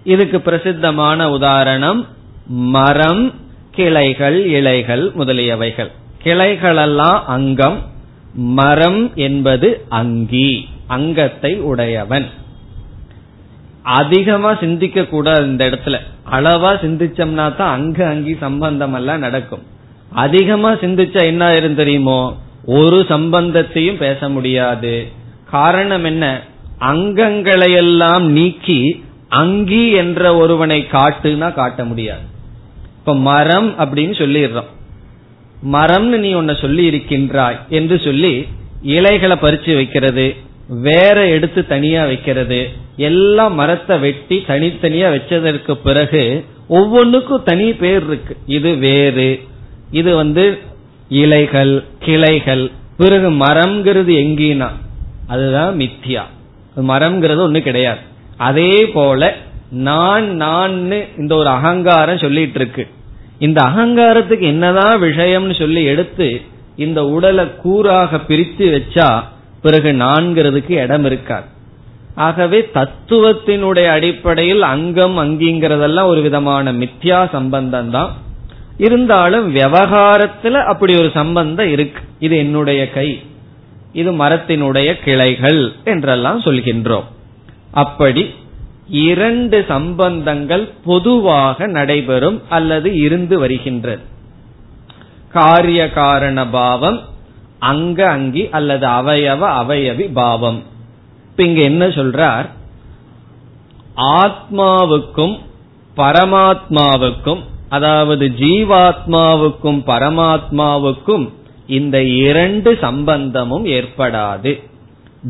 இதுக்கு 0.04 0.42
பிரசித்தமான 0.42 1.32
உதாரணம் 1.32 2.08
மரம் 2.48 3.34
கிளைகள் 3.72 4.46
இலைகள் 4.46 5.12
முதலியவைகள். 5.18 5.92
கிளைகளெல்லாம் 6.24 7.24
அங்கம் 7.28 7.82
மரம் 8.34 9.16
என்பது 9.16 9.86
அங்கி 9.90 10.70
அங்கத்தை 10.88 11.60
உடையவன். 11.60 12.26
அதிகமா 13.86 14.56
சிந்திக்க 14.56 15.06
கூடாது 15.06 15.44
இந்த 15.44 15.66
இடத்துல. 15.66 15.98
அளவா 16.32 16.72
சிந்திச்சோம்னா 16.84 17.56
தான் 17.56 17.74
அங்க 17.74 18.08
அங்கி 18.08 18.36
சம்பந்தம் 18.40 18.94
எல்லாம் 18.94 19.20
நடக்கும். 19.20 19.64
அதிகமா 20.12 20.72
சிந்திச்சா 20.72 21.26
என்ன 21.26 21.50
ஆயிரும் 21.50 21.76
தெரியுமோ? 21.76 22.38
ஒரு 22.66 23.06
சம்பந்தத்தையும் 23.10 23.98
பேச 23.98 24.30
முடியாது. 24.30 25.08
காரணம் 25.52 26.04
என்ன? 26.04 26.42
அங்கங்களையெல்லாம் 26.80 28.22
நீக்கி 28.22 29.04
அங்கி 29.30 29.92
என்ற 29.92 30.36
ஒருவனை 30.36 30.88
காட்டுனா 30.92 31.54
காட்ட 31.54 31.86
முடியாது. 31.86 32.26
இப்ப 33.00 33.16
மரம் 33.16 33.70
அப்படின்னு 33.78 34.16
சொல்லிடுறோம். 34.24 34.72
மரம்னு 35.72 36.18
நீ 36.18 36.34
உன்னை 36.34 36.56
சொல்லி 36.62 36.86
இருக்கின்றாய் 36.86 37.60
என்று 37.70 38.00
சொல்லி 38.00 38.48
இலைகளை 38.82 39.38
பறிச்சு 39.42 39.76
வைக்கிறது. 39.76 40.36
வேற 40.68 41.28
எடுத்து 41.28 41.68
தனியா 41.68 42.06
வைக்கிறது. 42.06 42.70
எல்லாம் 42.98 43.54
மரத்தை 43.54 43.98
வெட்டி 43.98 44.44
தனித்தனியா 44.48 45.10
வச்சதற்கு 45.10 45.72
பிறகு 45.74 46.46
ஒவ்வொன்றுக்கும் 46.68 47.44
தனி 47.44 47.74
பேர் 47.74 48.04
இருக்கு. 48.08 48.38
இது 48.46 48.76
வேறு. 48.76 49.40
இது 49.92 50.16
வந்து 50.16 50.58
இலைகள் 51.10 51.84
கிளைகள். 52.00 52.72
பிறகு 52.98 53.32
மரம்ங்கிறது 53.32 54.12
எங்கினா? 54.24 54.70
அதுதான் 55.28 55.78
மித்தியா 55.78 56.22
மரம்ங்கிறது 56.78 57.50
ஒண்ணு 57.50 57.60
கிடையாது. 57.60 58.00
அதே 58.38 58.88
போல 58.88 59.36
நான் 59.72 60.36
நான் 60.36 60.92
இந்த 61.18 61.36
ஒரு 61.36 61.48
அகங்காரம் 61.48 62.18
சொல்லிட்டு 62.18 62.60
இருக்கு. 62.60 62.88
இந்த 63.40 63.64
அகங்காரத்துக்கு 63.64 64.42
என்னதான் 64.42 65.02
விஷயம்னு 65.02 65.60
சொல்லி 65.60 65.84
எடுத்து 65.84 66.42
இந்த 66.76 67.06
உடலை 67.06 67.46
கூறாக 67.46 68.22
பிரித்து 68.28 68.66
வச்சா 68.66 69.34
பிறகு 69.66 69.92
நான்கிறதுக்கு 69.92 70.74
இடம் 70.84 71.06
இருக்காது. 71.06 71.48
ஆகவே 72.16 72.60
தத்துவத்தினுடைய 72.74 73.88
அடிப்படையில் 73.98 74.64
அங்கம் 74.74 75.16
அங்கிங்கிறதெல்லாம் 75.18 76.12
ஒரு 76.12 76.22
விதமான 76.22 76.74
மித்யா 76.74 77.20
சம்பந்தம் 77.32 77.90
தான் 77.90 78.12
இருந்தாலும் 78.78 79.48
விவகாரத்துல 79.56 80.64
அப்படி 80.72 80.94
ஒரு 80.98 81.10
சம்பந்தம் 81.14 81.72
இருக்கு. 81.72 82.02
இது 82.20 82.36
என்னுடைய 82.38 82.82
கை. 82.90 83.10
இது 83.94 84.12
மரத்தினுடைய 84.12 84.90
கிளைகள் 85.04 85.62
என்றெல்லாம் 85.84 86.40
சொல்கின்றோம். 86.42 87.08
அப்படி 87.84 88.24
இரண்டு 88.88 89.58
சம்பந்தங்கள் 89.68 90.66
பொதுவாக 90.86 91.68
நடைபெறும் 91.78 92.40
அல்லது 92.50 92.90
இருந்து 93.00 93.36
வருகின்றது 93.40 94.04
காரிய 95.32 95.82
காரண 95.90 96.40
பாவம் 96.48 97.00
அங்க 97.66 98.00
அங்கி 98.10 98.44
அல்லது 98.50 98.86
அவயவ 98.88 99.42
அவயவி 99.62 100.06
பாவம். 100.14 100.64
இப்ப 101.30 101.44
இங்க 101.44 101.62
என்ன 101.62 101.88
சொல்றார்? 101.88 102.48
ஆத்மாவுக்கும் 103.96 105.36
பரமாத்மாவுக்கும் 105.98 107.44
அதாவது 107.70 108.26
ஜீவாத்மாவுக்கும் 108.40 109.80
பரமாத்மாவுக்கும் 109.86 111.26
இந்த 111.68 112.04
இரண்டு 112.04 112.78
சம்பந்தமும் 112.82 113.66
ஏற்படாது. 113.66 114.52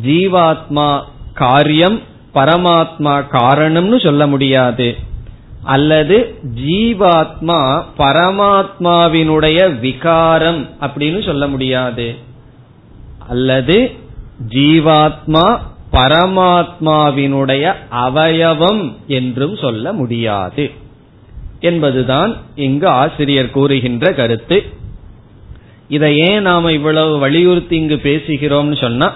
ஜீவாத்மா 0.06 0.88
காரியம் 1.34 2.00
பரமாத்மா 2.34 3.14
காரணம்னு 3.32 4.04
சொல்ல 4.04 4.28
முடியாது. 4.28 4.96
அல்லது 5.64 6.18
ஜீவாத்மா 6.56 7.84
பரமாத்மாவினுடைய 7.98 9.80
விகாரம் 9.80 10.70
அப்படின்னு 10.82 11.26
சொல்ல 11.26 11.48
முடியாது. 11.48 12.16
அல்லது 13.28 13.92
ஜீவாத்மா 14.50 15.60
பரமாத்மாவினுடைய 15.92 17.74
அவயவம் 17.92 18.96
என்றும் 19.08 19.56
சொல்ல 19.56 19.94
முடியாது. 19.94 20.72
என்பதுதான் 21.60 22.38
இங்கு 22.56 22.88
ஆசிரியர் 22.88 23.52
கூறுகின்ற 23.52 24.14
கருத்து. 24.14 24.64
இதை 25.88 26.18
ஏன் 26.18 26.42
நாம 26.42 26.72
இவ்வளவு 26.72 27.20
வலியுறுத்தி 27.20 27.76
இங்கு 27.76 27.96
பேசுகிறோம்னு 27.96 28.82
சொன்னா 28.82 29.14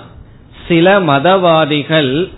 சில 0.67 0.99
மதவாதிகள் 0.99 2.29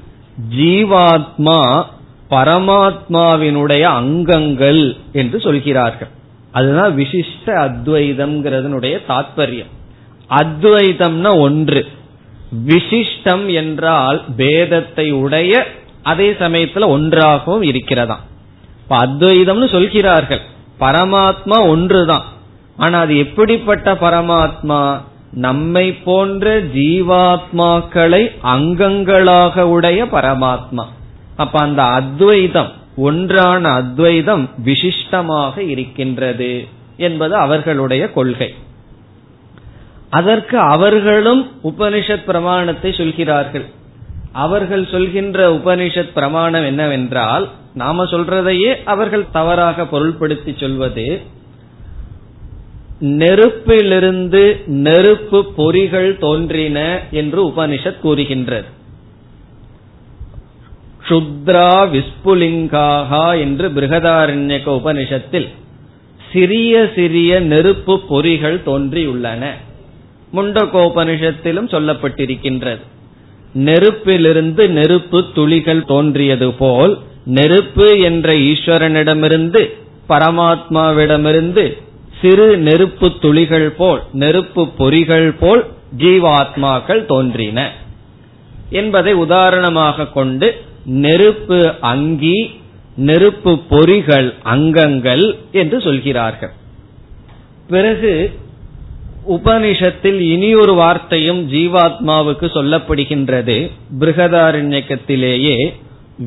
ஜீவாத்மா 0.57 1.83
பரமாத்மாவினுடைய 2.29 3.81
அங்கங்கள் 3.81 4.95
என்று 5.11 5.39
சொல்கிறார்கள். 5.39 6.07
அதுதான் 6.51 6.97
விசிஷ்ட 6.97 7.45
அத்வைதம்ங்கிறதனுடைய 7.45 8.97
தாத்பரியம். 9.09 9.71
அத்வைதம்னா 10.31 11.39
ஒன்று. 11.39 11.87
விசிஷ்டம் 12.67 13.53
என்றால் 13.53 14.23
பேதத்தை 14.37 15.11
உடைய 15.11 15.67
அதே 16.03 16.31
சமயத்துல 16.31 16.85
ஒன்றாகவும் 16.85 17.63
இருக்கிறதாம். 17.63 18.23
இப்ப 18.81 18.97
அத்வைதம்னு 18.97 19.71
சொல்கிறார்கள். 19.71 20.41
பரமாத்மா 20.79 21.67
ஒன்றுதான். 21.67 22.23
ஆனா 22.77 22.99
அது 22.99 23.17
எப்படிப்பட்ட 23.17 23.93
பரமாத்மா? 23.93 25.01
நம்மை 25.31 25.93
போன்ற 25.93 26.61
ஜீவாத்மாக்களை 26.63 28.31
அங்கங்களாக 28.43 29.59
உடைய 29.59 30.05
பரமாத்மா. 30.05 30.85
அப்ப 31.35 31.59
அந்த 31.59 31.83
அத்வைதம் 31.83 32.71
ஒன்றான 32.95 33.69
அத்வைதம் 33.69 34.49
விசிஷ்டமாக 34.65 35.57
இருக்கின்றது 35.57 36.67
என்பது 36.97 37.35
அவர்களுடைய 37.35 38.11
கொள்கை. 38.11 38.53
அதற்கு 40.11 40.57
அவர்களும் 40.57 41.41
உபனிஷத் 41.63 42.25
பிரமாணத்தை 42.25 42.93
சொல்கிறார்கள். 42.93 43.65
அவர்கள் 44.31 44.87
சொல்கின்ற 44.91 45.49
உபனிஷத் 45.49 46.11
பிரமாணம் 46.13 46.65
என்னவென்றால் 46.65 47.45
நாம 47.73 48.03
சொல்றதையே 48.03 48.71
அவர்கள் 48.85 49.31
தவறாக 49.31 49.83
பொருள்படுத்தி 49.83 50.59
சொல்வது 50.59 51.21
நெருப்பிலிருந்து 53.01 54.43
நெருப்பு 54.65 55.39
பொறிகள் 55.57 56.19
தோன்றின 56.19 56.99
என்று 57.11 57.39
உபனிஷத் 57.47 57.99
கூறுகின்றது. 57.99 58.67
சுத்ரா 61.09 61.71
விஸ்புலிங்காகா 61.93 63.39
என்று 63.39 63.69
பிருகதாரண்யக 63.69 64.67
உபனிஷத்தில் 64.79 65.49
சிறிய 66.33 66.89
சிறிய 66.95 67.39
நெருப்பு 67.39 67.99
பொறிகள் 68.09 68.63
தோன்றியுள்ளன. 68.63 69.69
முண்டகோபனிஷத்திலும் 70.33 71.71
சொல்லப்பட்டிருக்கின்றது. 71.73 72.81
நெருப்பிலிருந்து 73.55 74.67
நெருப்பு 74.67 75.25
துளிகள் 75.33 75.85
தோன்றியது 75.85 76.53
போல் 76.53 76.99
நெருப்பு 77.25 77.99
என்ற 77.99 78.33
ஈஸ்வரனிடமிருந்து 78.33 79.61
பரமாத்மாவிடமிருந்து 80.09 81.81
சிறு 82.21 82.57
நெருப்பு 82.57 83.19
துளிகள் 83.19 83.69
போல் 83.71 84.01
நெருப்பு 84.13 84.67
பொறிகள் 84.77 85.35
போல் 85.39 85.65
ஜீவாத்மாக்கள் 85.97 87.05
தோன்றின. 87.05 87.71
என்பதை 88.69 89.13
உதாரணமாக 89.13 90.07
கொண்டு 90.07 90.61
நெருப்பு 90.85 91.73
அங்கி 91.81 92.59
நெருப்பு 92.95 93.51
பொறிகள் 93.69 94.33
அங்கங்கள் 94.43 95.35
என்று 95.51 95.81
சொல்கிறார்கள். 95.81 96.51
பிறகு 97.69 98.13
உபனிஷத்தில் 99.29 100.55
ஒரு 100.55 100.73
வார்த்தையும் 100.73 101.51
ஜீவாத்மாவுக்கு 101.51 102.47
சொல்லப்படுகின்றது. 102.55 103.71
பிருகதாரண்யக்கத்திலேயே 103.99 105.73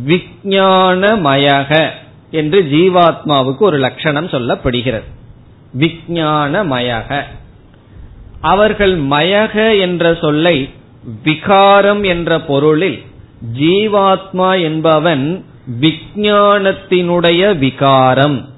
விஜயானமயக 0.06 1.88
என்று 2.30 2.68
ஜீவாத்மாவுக்கு 2.72 3.58
ஒரு 3.58 3.78
லட்சணம் 3.78 4.26
சொல்லப்படுகிறது. 4.26 5.02
விஜயானமயக 5.78 7.22
அவர்கள் 8.40 9.00
மயக 9.00 9.80
என்ற 9.80 10.14
சொல்லை 10.14 10.68
விகாரம் 11.22 12.02
என்ற 12.02 12.40
பொருளில் 12.40 13.02
ஜீவாத்மா 13.58 14.62
என்பவன் 14.62 15.44
விஞ்ஞானத்தினுடைய 15.80 17.58
விகாரம். 17.58 18.48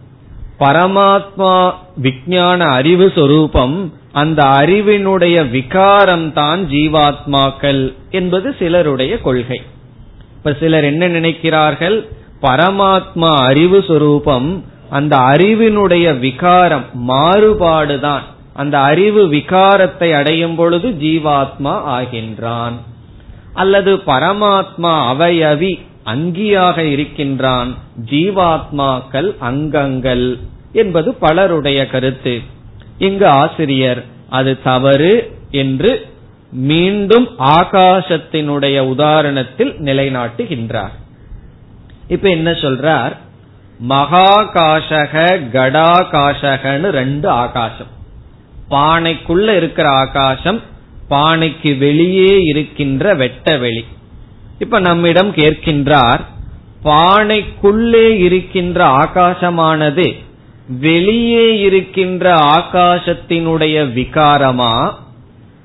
பரமாத்மா 0.59 1.75
விஞ்ஞான 1.97 2.65
அறிவு 2.65 3.13
சொரூபம் 3.15 3.95
அந்த 4.17 4.43
அறிவினுடைய 4.45 5.51
விகாரம் 5.51 6.33
தான் 6.33 6.61
ஜீவாத்மாக்கள் 6.71 7.95
என்பது 8.11 8.55
சிலருடைய 8.59 9.21
கொள்கை. 9.21 9.61
இப்ப 10.37 10.57
சிலர் 10.61 10.85
என்ன 10.85 11.09
நினைக்கிறார்கள்? 11.09 12.09
பரமாத்மா 12.43 13.31
அறிவு 13.37 13.85
சொரூபம் 13.89 14.65
அந்த 14.91 15.17
அறிவினுடைய 15.17 16.19
விகாரம் 16.19 16.85
மாறுபாடுதான். 17.09 18.25
அந்த 18.53 18.79
அறிவு 18.79 19.27
விகாரத்தை 19.27 20.13
அடையும் 20.13 20.55
பொழுது 20.55 20.89
ஜீவாத்மா 20.89 21.75
ஆகின்றான். 21.99 22.77
அல்லது 23.55 23.97
பரமாத்மா 23.97 24.95
அவயவி 25.13 25.73
அங்கியாக 26.07 26.79
இருக்கின்றான். 26.79 27.75
ஜீவாத்மாக்கள் 28.11 29.31
அங்கங்கள் 29.39 30.39
என்பது 30.73 31.15
பலருடைய 31.15 31.87
கருத்து. 31.87 32.41
இங்கு 32.99 33.27
ஆசிரியர் 33.27 34.05
அது 34.29 34.63
தவறு 34.63 35.39
என்று 35.51 36.07
மீண்டும் 36.53 37.29
ஆகாசத்தினுடைய 37.39 38.77
உதாரணத்தில் 38.95 39.73
நிலைநாட்டுகின்றார். 39.85 40.95
இப்ப 42.09 42.29
என்ன 42.29 42.51
சொல்றார்? 42.51 43.17
மகாகாஷக 43.89 45.41
கடாகாஷகன்னு 45.53 46.89
ரெண்டு 46.91 47.29
ஆகாசம். 47.29 47.87
பானைக்குள்ள 48.71 49.57
இருக்கிற 49.57 49.89
ஆகாசம் 49.89 50.61
பானைக்கு 51.11 51.79
வெளியே 51.79 52.39
இருக்கின்ற 52.43 53.15
வெட்ட 53.15 53.57
வெளி. 53.57 53.85
இப்ப 54.59 54.81
நம்மிடம் 54.81 55.35
கேட்கின்றார் 55.35 56.21
பானைக்குள்ளே 56.85 58.09
இருக்கின்ற 58.09 58.85
ஆகாசமானது 58.85 60.17
வெளியே 60.69 61.61
இருக்கின்ற 61.61 62.35
ஆகாசத்தினுடைய 62.35 63.93
விகாரமா 63.93 64.93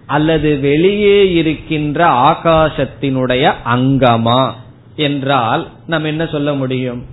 அல்லது 0.06 0.60
வெளியே 0.60 1.34
இருக்கின்ற 1.34 2.08
ஆகாசத்தினுடைய 2.08 3.54
அங்கமா 3.66 4.52
என்றால் 4.96 5.68
நம்ம 5.88 6.08
என்ன 6.08 6.26
சொல்ல 6.26 6.54
முடியும்? 6.54 7.06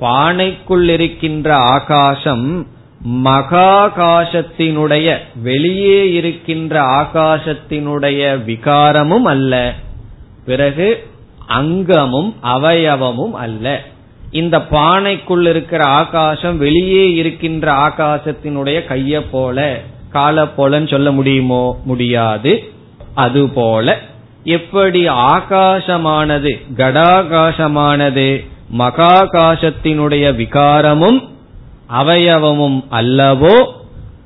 பானைக்குள் 0.00 0.88
இருக்கின்ற 0.88 1.54
ஆகாசம் 1.54 2.66
மகாகாசத்தினுடைய 3.08 5.18
வெளியே 5.42 6.12
இருக்கின்ற 6.12 6.80
ஆகாசத்தினுடைய 6.80 8.44
விகாரமும் 8.44 9.22
அல்ல. 9.22 9.74
பிறகு 10.44 11.06
அங்கமும் 11.46 12.34
அவயவமும் 12.42 13.32
அல்ல. 13.32 13.82
இந்த 14.30 14.58
பானைக்குள் 14.58 15.48
இருக்கிற 15.48 15.84
ஆகாசம் 15.84 16.58
வெளியே 16.58 17.12
இருக்கின்ற 17.12 17.72
ஆகாசத்தினுடைய 17.72 18.78
கைய 18.88 19.24
போல 19.30 19.80
கால 20.10 20.44
போலன்னு 20.44 20.90
சொல்ல 20.90 21.12
முடியுமோ? 21.12 21.78
முடியாது. 21.84 22.72
அதுபோல 23.14 23.98
எப்படி 24.44 25.08
ஆகாசமானது 25.08 26.64
கடாகாசமானது 26.76 28.46
மகாகாசத்தினுடைய 28.78 30.26
விகாரமும் 30.36 31.28
அவயவமும் 32.02 32.84
அல்லவோ 32.90 33.72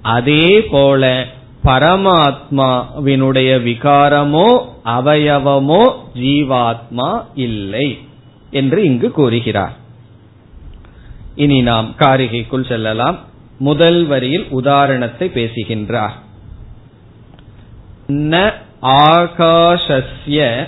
அதே 0.03 0.63
போல 0.63 1.27
பரமாத்மாவினுடைய 1.65 3.51
விகாரமோ 3.69 4.67
அவயவமோ 4.85 5.93
ஜீவாத்மா 6.15 7.23
இல்லை 7.35 7.99
என்று 8.51 8.83
இங்கு 8.83 9.11
கூறுகிறார். 9.11 9.81
இனி 11.35 11.63
நாம் 11.63 11.95
காரிகைக்குள் 11.99 12.69
செல்லலாம். 12.69 13.19
முதல் 13.59 14.05
வரியில் 14.05 14.47
உதாரணத்தை 14.51 15.29
பேசுகின்றார். 15.29 16.13
ந 18.09 18.53
ஆகாஷஸ்ய 18.83 20.67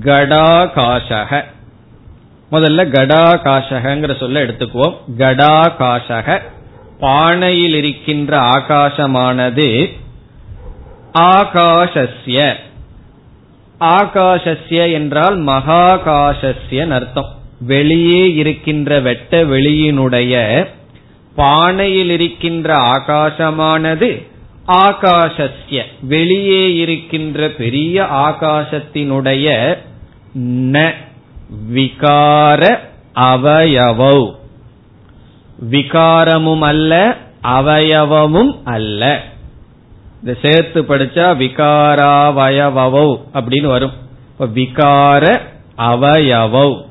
கடாகாஷக. 0.00 1.44
முதல்ல 2.50 2.88
கடாகாஷகங்கிற 2.88 4.18
சொல்ல 4.18 4.44
எடுத்துக்குவோம். 4.44 4.96
கடாகாஷக 5.18 6.42
பானையில் 7.00 7.74
இருக்கின்ற 7.74 8.40
ஆகாசமானது 8.40 9.92
ஆகாஷஸ்ய. 11.14 12.54
ஆகாஷஸ்ய 13.80 14.92
என்றால் 14.92 15.42
மகாகாசஸ்யன் 15.42 16.90
அர்த்தம். 16.90 17.37
வெளியே 17.60 18.34
இருக்கின்ற 18.34 19.00
வெட்ட 19.00 19.44
வெளியினுடைய 19.44 20.66
பானையில் 21.36 22.10
இருக்கின்ற 22.10 22.76
ஆகாசமானது 22.76 24.26
ஆகாஷஸ்ய 24.68 25.82
வெளியே 26.00 26.74
இருக்கின்ற 26.74 27.48
பெரிய 27.48 28.02
ஆகாசத்தினுடைய 28.02 29.76
ந 30.44 30.92
விகார 31.74 32.78
அவயவௌ. 33.14 34.32
விகாரமும் 35.70 36.58
அல்ல 36.58 37.16
அவயவமும் 37.42 38.58
அல்ல. 38.64 39.22
இந்த 40.20 40.38
சேர்த்து 40.42 40.82
படிச்சா 40.82 41.36
விகாராவயவௌ 41.36 43.20
அப்படின்னு 43.34 43.66
வரும். 43.66 43.92
விகார 44.38 45.40
அவயவௌ. 45.78 46.86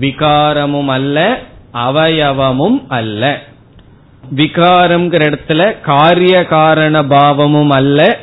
விகாரமும் 0.00 0.86
அல்ல 0.86 1.38
அவயவமும் 1.74 2.84
அல்ல. 2.88 3.42
விகாரம்ங்கிற 4.36 5.34
இடத்துல 5.34 5.80
காரிய 5.80 6.44
காரண 6.44 7.04
பாவமும் 7.04 7.70
அல்ல 7.70 8.18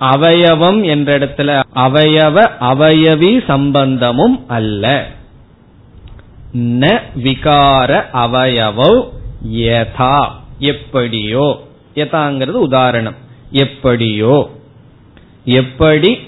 அவயவம் 0.00 0.84
என்ற 0.84 1.18
இடத்துல 1.18 1.62
அவயவ 1.74 2.50
அவயவி 2.60 3.44
சம்பந்தமும் 3.46 4.44
அல்ல. 4.48 5.06
ந 6.56 7.00
விகார 7.22 8.04
அவயவோ 8.12 9.08
யதா. 9.52 10.28
எப்படியோ. 10.58 11.68
யதாங்கிறது 11.94 12.60
உதாரணம். 12.66 13.14
எப்படியோ. 13.50 14.50
எப்படி? 15.44 16.18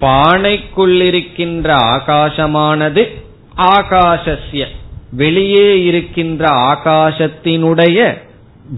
பானைக்குள்ளிருக்கின்ற 0.00 1.72
ஆகாசமானது 1.72 3.22
ஆகாசஸ்ய. 3.56 4.66
வெளியே 5.10 5.84
இருக்கின்ற 5.84 6.48
ஆகாசத்தினுடைய 6.48 8.22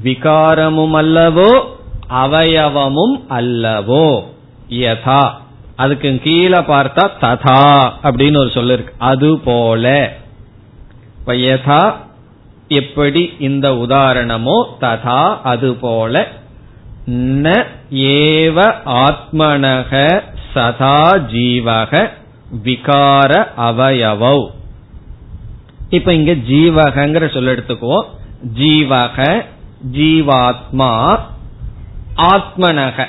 விகாரமும் 0.04 0.94
அல்லவோ 0.94 1.64
அவயவமும் 2.10 3.24
அல்லவோ. 3.30 4.22
யதா. 4.70 5.30
அதுக்கு 5.76 6.20
கீழே 6.22 6.58
பார்த்தா 6.58 7.10
ததா 7.20 7.92
அப்படின்னு 8.02 8.36
ஒரு 8.36 8.50
சொல்லு 8.50 8.72
இருக்கு. 8.72 8.94
அது 8.98 9.38
போல. 9.38 10.12
யதா 11.26 11.94
எப்படி 12.68 13.32
இந்த 13.38 13.70
உதாரணமோ 13.70 14.64
ததா 14.80 15.40
அது 15.42 15.74
போல. 15.74 16.26
ந 17.10 17.64
ஏவ 17.92 18.74
ஆத்மனக 18.86 20.22
சதா 20.54 21.14
ஜீவக 21.32 22.10
விகார 22.64 23.48
அவயவௌ. 23.58 24.54
இப்ப 25.88 26.14
இங்க 26.14 26.32
ஜீவகங்கிற 26.32 27.32
சொல்ல 27.32 27.52
எடுத்துக்குவோம். 27.52 28.04
ஜீவக 28.58 29.44
ஜீவாத்மா 29.92 31.20
ஆத்மனக. 32.16 33.06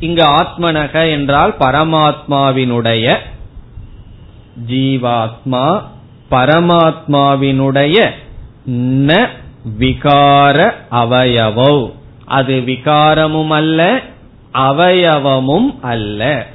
இங்க 0.00 0.24
ஆத்மனக 0.24 1.10
என்றால் 1.10 1.54
பரமாத்மாவினுடைய 1.58 3.16
ஜீவாத்மா 4.68 5.82
பரமாத்மாவினுடைய 6.30 8.10
ந 8.76 9.28
விகார 9.78 10.74
அவயவோ. 10.90 11.92
அது 12.24 12.54
விகாரமும் 12.54 13.48
அல்ல 13.48 14.00
அவயவமும் 14.54 15.78
அல்ல. 15.80 16.46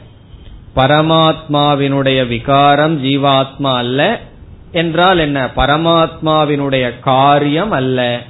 பரமாத்மாவினுடைய 0.75 2.27
விகாரம் 2.27 3.03
ஜீவாத்மா 3.03 3.75
அல்ல 3.77 4.19
என்றால் 4.75 5.17
என்ன? 5.17 5.45
பரமாத்மாவினுடைய 5.45 6.99
காரியம் 6.99 7.71
அல்ல. 7.71 8.21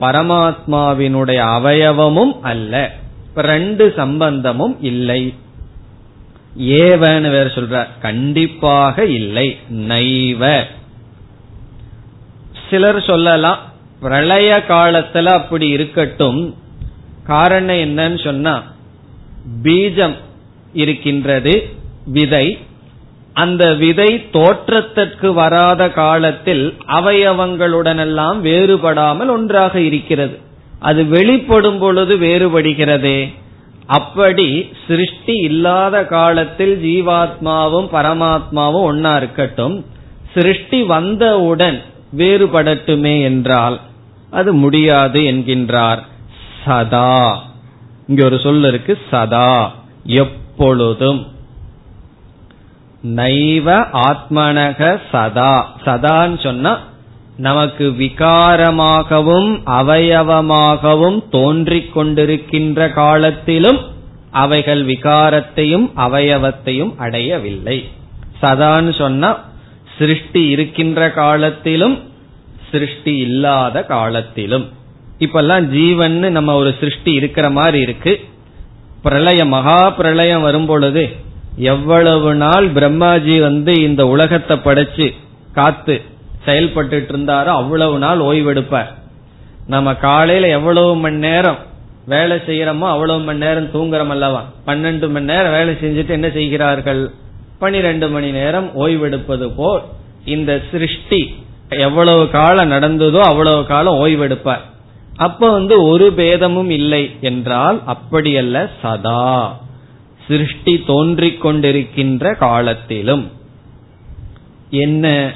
பரமாத்மாவினுடைய 0.00 1.36
அவயவமும் 1.36 2.40
அல்ல. 2.42 2.92
ரெண்டு 3.34 3.92
சம்பந்தமும் 3.96 4.82
இல்லை. 4.82 5.34
ஏவன்னு 6.58 7.30
வேற 7.30 7.44
சொல்ற. 7.44 7.86
கண்டிப்பாக 8.00 9.04
இல்லை. 9.04 9.58
நைவ. 9.70 10.64
சிலர் 12.70 13.02
சொல்லலாம் 13.02 13.58
பிரளய 14.00 14.62
காலத்துல 14.68 15.24
அப்படி 15.24 15.68
இருக்கட்டும். 15.68 16.54
காரணம் 17.24 17.76
என்னன்னு 17.76 18.24
சொன்னா 18.24 18.62
பீஜம் 19.62 20.14
இருக்கின்றது 20.72 21.74
விதை. 22.06 22.58
அந்த 23.38 23.74
விதை 23.74 24.30
தோற்றத்திற்கு 24.30 25.32
வராத 25.32 25.88
காலத்தில் 25.90 26.64
அவயவங்களுடனெல்லாம் 26.86 28.38
வேறுபடாமல் 28.48 29.30
ஒன்றாக 29.30 29.80
இருக்கிறது. 29.80 30.38
அது 30.78 31.06
வெளிப்படும் 31.06 31.78
பொழுது 31.78 32.16
வேறுபடுகிறதே. 32.16 33.34
அப்படி 33.86 34.48
சிருஷ்டி 34.86 35.34
இல்லாத 35.34 36.04
காலத்தில் 36.04 36.74
ஜீவாத்மாவும் 36.82 37.88
பரமாத்மாவும் 37.92 38.86
ஒன்னா 38.90 39.16
இருக்கட்டும் 39.16 39.84
சிருஷ்டி 40.34 40.82
வந்தவுடன் 40.82 41.82
வேறுபடட்டுமே 42.16 43.22
என்றால் 43.22 43.80
அது 44.30 44.54
முடியாது 44.54 45.20
என்கின்றார். 45.20 46.02
சதா. 46.64 47.42
இங்க 48.08 48.24
ஒரு 48.24 48.38
சொல் 48.38 48.64
இருக்கு 48.64 48.98
சதா. 49.10 49.74
எப்பொழுதும். 50.04 51.26
நைவ 53.04 53.86
ஆத்மனக 53.92 55.00
சதா. 55.12 55.74
சதான்னு 55.84 56.42
சொன்னா 56.42 56.78
நமக்கு 57.36 57.90
விகாரமாகவும் 57.98 59.60
அவயவமாகவும் 59.66 61.28
தோன்றிக் 61.30 61.98
கொண்டிருக்கின்ற 61.98 62.92
காலத்திலும் 62.92 63.78
அவைகள் 64.30 64.86
விகாரத்தையும் 64.86 65.90
அவயவத்தையும் 65.96 66.94
அடையவில்லை. 66.96 67.88
சதான்னு 68.42 68.98
சொன்னா 68.98 69.44
சிருஷ்டி 69.98 70.48
இருக்கின்ற 70.48 71.10
காலத்திலும் 71.10 72.02
சிருஷ்டி 72.70 73.16
இல்லாத 73.16 73.84
காலத்திலும். 73.84 74.68
இப்பெல்லாம் 75.18 75.62
ஜீவன் 75.62 76.18
நம்ம 76.32 76.54
ஒரு 76.54 76.74
சிருஷ்டி 76.80 77.12
இருக்கிற 77.12 77.50
மாதிரி 77.50 77.80
இருக்கு. 77.80 78.20
பிரளயம் 79.02 79.48
மகா 79.48 79.90
பிரளயம் 79.90 80.42
வரும் 80.42 80.66
பொழுது 80.66 81.26
எவ்வளவு 81.58 82.30
நாள் 82.34 82.66
பிரம்மாஜி 82.72 83.36
வந்து 83.40 83.72
இந்த 83.80 84.06
உலகத்தை 84.06 84.56
படைச்சு 84.56 85.06
காத்து 85.52 85.94
செயல்பட்டு 86.44 87.06
இருந்தாரோ 87.08 87.52
அவ்வளவு 87.60 87.98
நாள் 87.98 88.20
ஓய்வெடுப்பார். 88.20 88.90
நம்ம 89.66 89.94
காலையில 89.94 90.48
எவ்வளவு 90.48 90.96
மணி 90.96 91.16
நேரம் 91.16 91.58
வேலை 92.06 92.36
செய்யறோமோ 92.36 92.86
அவ்வளவு 92.94 93.20
மணி 93.20 93.38
நேரம் 93.38 93.72
தூங்குறோம் 93.72 94.08
அல்லவா? 94.08 94.42
பன்னெண்டு 94.66 95.08
மணி 95.10 95.24
நேரம் 95.24 95.52
வேலை 95.52 95.74
செஞ்சுட்டு 95.74 96.08
என்ன 96.08 96.28
செய்கிறார்கள்? 96.28 97.02
பனிரெண்டு 97.58 98.08
மணி 98.08 98.30
நேரம் 98.30 98.68
ஓய்வெடுப்பது 98.74 99.46
போல் 99.56 99.82
இந்த 100.24 100.60
சிருஷ்டி 100.70 101.20
எவ்வளவு 101.68 102.30
காலம் 102.30 102.70
நடந்ததோ 102.70 103.20
அவ்வளவு 103.20 103.66
காலம் 103.66 104.06
ஓய்வெடுப்பார். 104.06 104.62
அப்ப 105.16 105.50
வந்து 105.50 105.74
ஒரு 105.82 106.12
பேதமும் 106.12 106.70
இல்லை 106.70 107.10
என்றால் 107.20 107.82
அப்படியல்ல 107.86 108.70
சதா. 108.82 109.58
சிருஷ்டி 110.28 110.82
தோன்றிக் 110.86 111.46
கொண்டிருக்கின்ற 111.46 112.36
காலத்திலும் 112.36 113.30
என்ன 114.70 115.34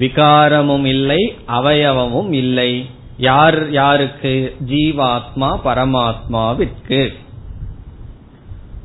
விகாரமும் 0.00 0.84
இல்லை 0.84 1.36
அவயவமும் 1.48 2.32
இல்லை. 2.32 2.86
யார் 3.16 3.70
யாருக்கு? 3.70 4.56
ஜீவாத்மா 4.66 5.58
பரமாத்மாவிற்கு. 5.64 7.14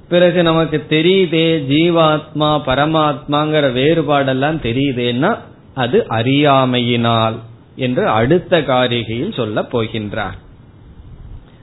பிறகு 0.09 0.43
நமக்கு 0.43 0.85
தெரியுதே 0.89 1.71
ஜீவாத்மா 1.71 2.61
பரமாத்மாங்கிற 2.65 3.65
வேறுபாடெல்லாம் 3.71 4.59
தெரியுதேன்னா 4.63 5.37
அது 5.73 6.05
அறியாமையினால் 6.09 7.35
என்று 7.75 8.07
அடுத்த 8.07 8.61
காரிகையில் 8.61 9.35
சொல்ல 9.35 9.61
போகின்றார். 9.61 10.37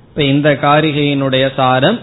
இப்ப 0.09 0.23
இந்த 0.23 0.59
காரிகையினுடைய 0.63 1.55
சாரம் 1.55 2.01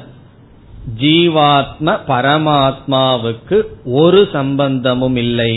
ஜீவாத்ம 0.98 1.94
பரமாத்மாவுக்கு 2.08 3.56
ஒரு 3.96 4.20
சம்பந்தமும் 4.32 5.16
இல்லை 5.16 5.52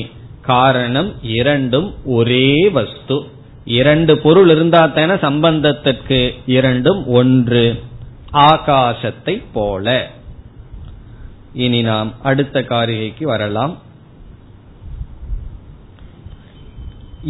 காரணம் 0.46 1.12
இரண்டும் 1.36 1.90
ஒரே 2.16 2.48
வஸ்து 2.70 3.18
இரண்டு 3.74 4.14
பொருள் 4.18 4.50
இருந்தா 4.50 4.82
தானே 4.90 5.16
சம்பந்தத்திற்கு 5.20 6.20
இரண்டும் 6.56 7.02
ஒன்று 7.14 7.64
ஆகாசத்தை 8.44 9.36
போல 9.54 9.88
இனி 11.60 11.80
நாம் 11.84 12.12
அடுத்த 12.24 12.60
காரிகைக்கு 12.70 13.24
வரலாம் 13.26 13.74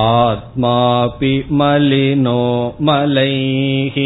आत्मापि 0.00 1.32
मलिनो 1.60 2.42
मलैः 2.88 3.96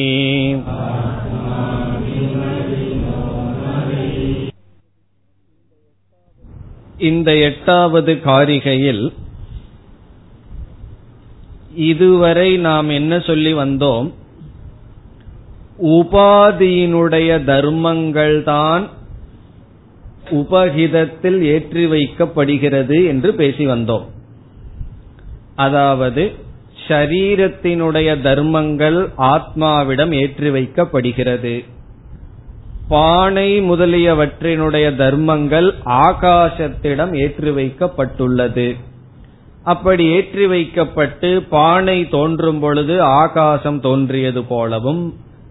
இந்த 6.99 7.35
எட்டாவது 7.35 8.13
காரிகையில் 8.13 9.13
இதுவரை 11.75 12.57
நாம் 12.57 12.89
என்ன 12.89 13.19
சொல்லி 13.19 13.53
வந்தோம்? 13.53 14.11
உபாதியினுடைய 15.81 17.29
தர்மங்கள்தான் 17.43 18.87
உபகிதத்தில் 20.29 21.41
ஏற்றி 21.41 21.85
வைக்கப்படுகிறது 21.85 23.07
என்று 23.07 23.33
பேசி 23.33 23.67
வந்தோம். 23.67 24.05
அதாவது 25.55 26.33
ஷரீரத்தினுடைய 26.87 28.21
தர்மங்கள் 28.21 29.09
ஆத்மாவிடம் 29.17 30.13
ஏற்றி 30.13 30.49
வைக்கப்படுகிறது. 30.49 31.65
பானை 32.91 33.49
முதலியவற்றினுடைய 33.61 34.85
தர்மங்கள் 35.01 35.67
ஆகாசத்திடம் 36.03 37.11
ஏற்றி 37.23 37.51
வைக்கப்பட்டுள்ளது. 37.57 38.67
அப்படி 39.63 40.03
ஏற்றி 40.15 40.45
வைக்கப்பட்டு 40.47 41.29
பானை 41.51 41.97
தோன்றும் 42.09 42.59
பொழுது 42.59 42.95
ஆகாசம் 43.21 43.79
தோன்றியது 43.79 44.41
போலவும் 44.43 45.03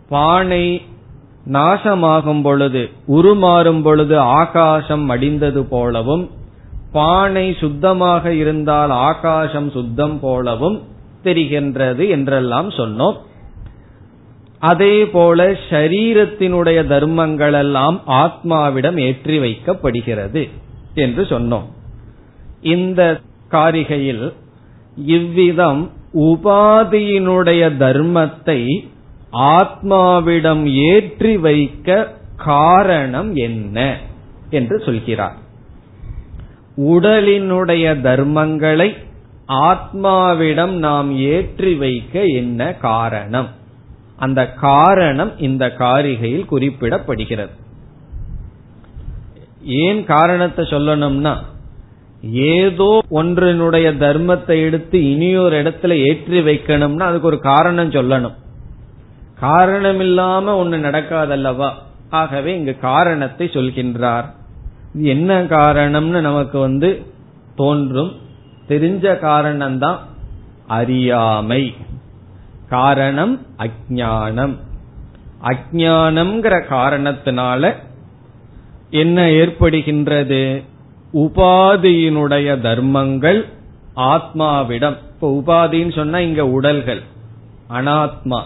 பானை 0.08 0.64
நாசமாகும் 1.56 2.42
பொழுது 2.42 2.82
உருமாறும் 3.18 3.82
பொழுது 3.82 4.16
ஆகாசம் 4.40 5.06
அடிந்தது 5.10 5.62
போலவும் 5.74 6.24
பானை 6.92 7.46
சுத்தமாக 7.62 8.32
இருந்தால் 8.32 8.92
ஆகாசம் 9.08 9.70
சுத்தம் 9.70 10.18
போலவும் 10.20 10.78
தெரிகின்றது 11.24 12.04
என்றெல்லாம் 12.16 12.68
சொன்னோம். 12.80 13.16
அதே 14.60 15.06
போல 15.06 15.46
ஷரீரத்தினுடைய 15.52 16.86
தர்மங்கள் 16.86 17.52
எல்லாம் 17.52 18.00
ஆத்மாவிடம் 18.06 18.98
ஏற்றி 19.00 19.38
வைக்கப்படுகிறது 19.38 20.48
என்று 20.94 21.22
சொன்னோம். 21.22 21.66
இந்த 22.60 23.20
காரிகையில் 23.50 24.32
இவ்விதம் 24.96 25.90
உபாதியினுடைய 26.14 27.62
தர்மத்தை 27.76 28.60
ஆத்மாவிடம் 29.32 30.64
ஏற்றி 30.72 31.36
வைக்க 31.36 32.16
காரணம் 32.36 33.34
என்ன 33.34 33.96
என்று 34.50 34.78
சொல்கிறார். 34.78 35.36
உடலினுடைய 36.76 37.94
தர்மங்களை 38.00 38.94
ஆத்மாவிடம் 39.46 40.74
நாம் 40.76 41.16
ஏற்றி 41.16 41.74
வைக்க 41.74 42.24
என்ன 42.24 42.72
காரணம்? 42.72 43.56
அந்த 44.18 44.52
காரணம் 44.52 45.38
இந்த 45.38 45.66
காரிகையில் 45.78 46.46
குறிப்பிடப்படுகிறது. 46.50 47.54
ஏன் 49.62 50.04
காரணத்தை 50.04 50.64
சொல்லணும்னா 50.64 51.36
ஏதோ 52.32 53.02
ஒன்றினுடைய 53.10 53.88
தர்மத்தை 53.96 54.60
எடுத்து 54.60 55.10
இனியொரு 55.10 55.62
இடத்துல 55.62 55.92
ஏற்றி 55.92 56.40
வைக்கணும்னா 56.40 57.00
அதுக்கு 57.00 57.26
ஒரு 57.26 57.38
காரணம் 57.38 57.90
சொல்லணும். 57.90 58.34
காரணம் 59.34 60.00
இல்லாம 60.00 60.56
ஒன்னு 60.56 60.76
நடக்காதல்லவா? 60.76 61.70
ஆகவே 62.10 62.56
இங்கு 62.56 62.78
காரணத்தை 62.78 63.46
சொல்கின்றார். 63.46 64.24
என்ன 64.92 65.42
காரணம்னு 65.42 66.20
நமக்கு 66.20 66.58
வந்து 66.58 67.06
தோன்றும். 67.56 68.12
தெரிஞ்ச 68.68 69.04
காரணம்தான் 69.18 69.98
அறியாமை. 70.66 71.74
காரணம் 72.68 73.46
அஜானம் 73.58 74.56
அஜானம்ங்கிற 75.42 76.62
காரணத்தினால 76.70 77.74
என்ன 78.90 79.22
ஏற்படுகின்றது? 79.22 80.64
உபாதியினுடைய 81.14 82.60
தர்மங்கள் 82.60 83.44
ஆத்மாவிடம். 83.96 84.96
இப்ப 85.14 85.42
உபாதின்னு 85.44 85.94
சொன்னா 85.94 86.18
இங்க 86.18 86.46
உடல்கள் 86.46 87.02
அனாத்மா. 87.70 88.42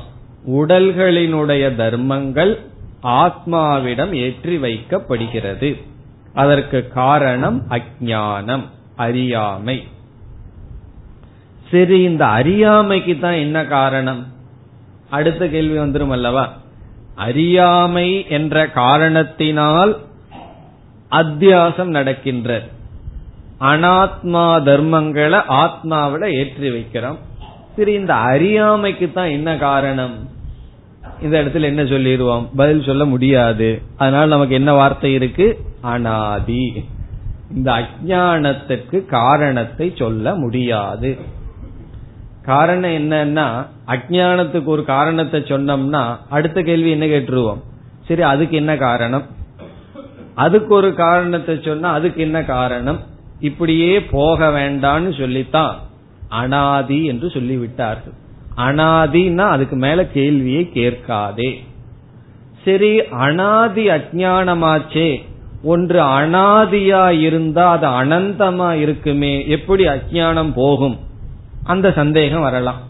உடல்களினுடைய 0.47 1.77
தர்மங்கள் 1.77 2.59
ஆத்மாவிடம் 3.03 4.13
ஏற்றி 4.13 4.57
வைக்கப்படுகிறது. 4.57 5.83
அதற்கு 6.35 6.89
காரணம் 6.89 7.63
அஜானம் 7.71 8.63
அறியாமை. 8.97 9.89
சரி 11.73 12.03
இந்த 12.03 12.27
அறியாமைக்கு 12.27 13.19
தான் 13.19 13.33
என்ன 13.33 13.65
காரணம்? 13.65 14.27
அடுத்த 15.11 15.47
கேள்வி 15.47 15.79
வந்துடும் 15.79 16.09
அல்லவா? 16.09 16.53
அறியாமை 17.15 18.29
என்ற 18.29 18.71
காரணத்தினால் 18.71 20.01
அத்தியாசம் 21.11 21.93
நடக்கின்ற 21.99 22.63
அனாத்மா 23.61 24.45
தர்மங்களை 24.69 25.41
ஆத்மாவிட 25.49 26.33
ஏற்றி 26.33 26.71
வைக்கிறோம். 26.71 27.19
சரி 27.77 27.93
இந்த 27.93 28.15
அறியாமைக்கு 28.15 29.13
தான் 29.13 29.29
என்ன 29.29 29.57
காரணம்? 29.57 30.29
இந்த 31.23 31.43
இடத்துல 31.43 31.61
என்ன 31.61 31.85
சொல்லிடுவோம்? 31.85 32.49
பதில் 32.57 32.83
சொல்ல 32.83 33.05
முடியாது. 33.05 33.83
அதனால 33.97 34.27
நமக்கு 34.27 34.55
என்ன 34.55 34.73
வார்த்தை 34.73 35.13
இருக்கு? 35.13 35.61
அனாதி. 35.81 36.85
இந்த 37.55 37.73
அஜானத்திற்கு 37.73 39.07
காரணத்தை 39.07 39.93
சொல்ல 39.97 40.35
முடியாது. 40.35 41.41
காரணம் 42.43 42.91
என்னன்னா 42.91 43.67
அஜானத்துக்கு 43.87 44.65
ஒரு 44.65 44.85
காரணத்தை 44.85 45.41
சொன்னோம்னா 45.41 46.17
அடுத்த 46.29 46.63
கேள்வி 46.63 46.91
என்ன 46.91 47.07
கேட்டுருவோம்? 47.07 47.61
சரி 48.09 48.23
அதுக்கு 48.23 48.57
என்ன 48.57 48.77
காரணம்? 48.77 49.23
அதுக்கு 50.35 50.75
ஒரு 50.75 50.95
காரணத்தை 50.95 51.61
சொன்னா 51.61 51.93
அதுக்கு 51.93 52.23
என்ன 52.23 52.45
காரணம்? 52.45 53.01
இப்படியே 53.41 54.03
போக 54.03 54.49
வேண்டாம்னு 54.49 55.19
சொல்லித்தான். 55.19 55.77
அனாதி 56.29 57.05
என்று 57.05 57.29
சொல்லிவிட்டார்கள். 57.29 58.17
அனாதினா 58.57 59.49
அதுக்கு 59.49 59.77
மேல 59.77 60.07
கேள்வியை 60.07 60.71
கேட்காதே. 60.75 61.65
சரி 62.65 63.07
அனாதி 63.07 63.89
அஜானமாச்சே 63.89 65.23
ஒன்று 65.63 66.01
அனாதியா 66.01 67.21
இருந்தா 67.21 67.71
அது 67.71 67.87
அனந்தமா 67.87 68.73
இருக்குமே. 68.73 69.49
எப்படி 69.49 69.87
அஜானம் 69.87 70.53
போகும்? 70.55 70.99
அந்த 71.65 71.93
சந்தேகம் 71.93 72.41
வரலாம். 72.41 72.81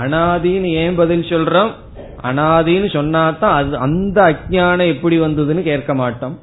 அனாதின்னு 0.00 0.64
ஏன் 0.64 0.94
பதில் 0.94 1.26
சொல்றோம்? 1.28 1.70
அனாதின்னு 2.22 2.88
சொன்னாதான் 2.92 3.54
அது 3.58 3.76
அந்த 3.76 4.22
அஜானம் 4.22 4.86
எப்படி 4.86 5.20
வந்ததுன்னு 5.20 5.62
கேட்க 5.62 5.94
மாட்டோம். 5.94 6.38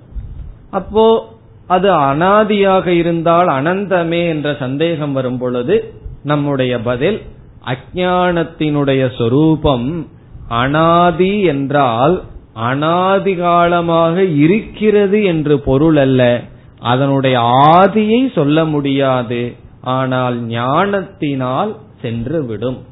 அப்போ 0.69 1.35
அது 1.67 1.91
அனாதியாக 1.91 2.85
இருந்தால் 2.85 3.47
அனந்தமே 3.47 4.27
என்ற 4.27 4.55
சந்தேகம் 4.59 5.13
வரும் 5.13 5.37
பொழுது 5.37 5.93
நம்முடைய 6.23 6.79
பதில் 6.79 7.21
அஜானத்தினுடைய 7.65 9.17
சொரூபம் 9.17 10.07
அனாதி 10.47 11.41
என்றால் 11.41 12.23
அனாதி 12.53 13.35
காலமாக 13.35 14.23
இருக்கிறது 14.23 15.23
என்று 15.23 15.59
பொருள் 15.59 15.95
அல்ல. 15.95 16.41
அதனுடைய 16.79 17.39
ஆதியை 17.67 18.33
சொல்ல 18.33 18.65
முடியாது. 18.65 19.55
ஆனால் 19.81 20.41
ஞானத்தினால் 20.41 21.75
சென்று 22.01 22.45
விடும் 22.45 22.85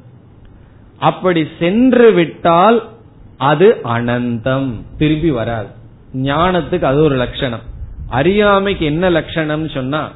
அப்படி 1.00 1.48
சென்று 1.60 2.12
விட்டால் 2.12 2.90
அது 3.38 3.78
அனந்தம். 3.84 4.72
திரும்பி 4.98 5.32
வராது. 5.32 5.68
ஞானத்துக்கு 6.14 6.82
அது 6.82 7.04
ஒரு 7.04 7.16
லட்சணம். 7.16 7.60
அறியாமைக்கு 8.08 8.86
என்ன 8.86 9.10
லட்சணம் 9.10 9.70
சொன்னா 9.70 10.12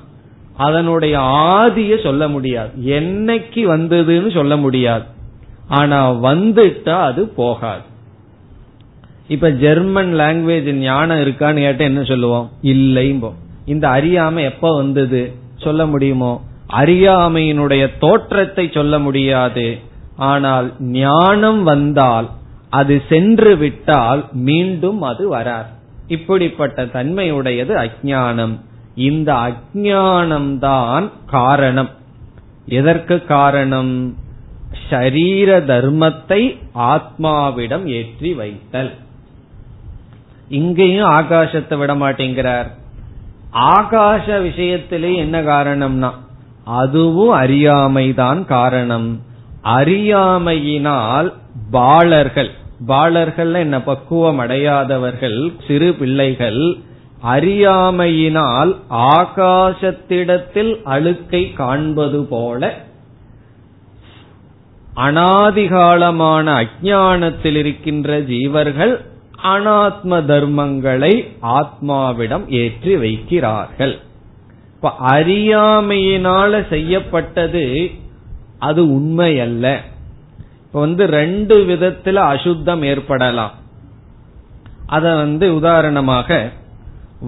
அதனுடைய 0.58 1.20
ஆதிய 1.20 2.04
சொல்ல 2.04 2.28
முடியாது. 2.28 2.70
என்னைக்கு 2.86 3.56
வந்ததுன்னு 3.56 4.34
சொல்ல 4.34 4.58
முடியாது. 4.58 5.04
ஆனா 5.68 6.14
வந்துட்டா 6.14 7.02
அது 7.02 7.28
போகாது. 7.28 7.82
இப்ப 9.28 9.52
ஜெர்மன் 9.52 10.14
லாங்குவேஜ் 10.14 10.72
ஞானம் 10.72 11.18
இருக்கான்னு 11.18 11.54
கேட்ட 11.54 11.84
என்ன 11.84 12.04
சொல்லுவோம்? 12.04 12.52
இல்லைம்போம் 12.64 13.34
இந்த 13.66 13.90
அறியாமை 13.90 14.44
எப்ப 14.44 14.76
வந்தது? 14.76 15.34
சொல்ல 15.58 15.86
முடியுமோ? 15.86 16.42
அறியாமையினுடைய 16.70 17.98
தோற்றத்தை 18.00 18.70
சொல்ல 18.74 19.00
முடியாது. 19.00 19.80
ஆனால் 20.16 20.74
ஞானம் 20.80 21.64
வந்தால் 21.64 22.30
அது 22.70 23.02
சென்று 23.10 23.58
விட்டால் 23.58 24.26
மீண்டும் 24.32 25.02
அது 25.02 25.36
வரார். 25.36 25.70
இப்படிப்பட்ட 26.08 26.86
தன்மையுடையது 26.86 27.74
அஜானம் 27.76 28.56
இந்த 28.96 29.34
அஜானம்தான் 29.34 31.10
காரணம். 31.26 31.90
எதற்கு 32.66 33.26
காரணம்? 33.26 34.18
ஷரீர 34.90 35.50
தர்மத்தை 35.66 36.42
ஆத்மாவிடம் 36.76 37.86
ஏற்றி 37.86 38.34
வைத்தல். 38.34 38.92
இங்கேயும் 40.50 41.10
ஆகாசத்தை 41.10 41.78
விட 41.78 41.96
மாட்டேங்கிறார். 41.96 42.70
ஆகாச 43.54 44.26
விஷயத்திலே 44.26 45.16
என்ன 45.16 45.42
காரணம்னா 45.42 46.12
அதுவும் 46.64 47.34
அறியாமைதான் 47.42 48.46
காரணம். 48.46 49.22
அறியாமையினால் 49.64 51.34
பாலர்கள் 51.72 52.52
பாலர்கள் 52.88 53.54
என்ன 53.54 53.82
பக்குவம் 53.82 54.40
அடையாதவர்கள் 54.40 55.54
சிறு 55.68 55.94
பிள்ளைகள் 55.94 56.78
அறியாமையினால் 57.24 58.76
ஆகாசத்திடத்தில் 58.90 60.82
அழுக்கை 60.84 61.54
காண்பது 61.54 62.24
போல 62.24 62.76
அனாதிகாலமான 64.96 66.66
அஜானத்தில் 66.66 67.56
இருக்கின்ற 67.56 68.20
ஜீவர்கள் 68.20 69.06
அனாத்ம 69.44 70.10
தர்மங்களை 70.10 71.28
ஆத்மாவிடம் 71.42 72.48
ஏற்றி 72.48 72.96
வைக்கிறார்கள். 72.96 74.00
இப்ப 74.82 74.92
அறியாமையினால 75.08 76.68
செய்யப்பட்டது 76.68 77.64
அது 78.60 78.82
உண்மை 78.94 79.40
அல்ல 79.40 79.66
இப்ப 80.62 80.80
வந்து 80.80 81.06
ரெண்டு 81.06 81.56
விதத்துல 81.58 82.14
அசுத்தம் 82.14 82.84
ஏற்படலாம். 82.84 83.54
அத 84.86 85.16
வந்து 85.16 85.56
உதாரணமாக 85.56 86.52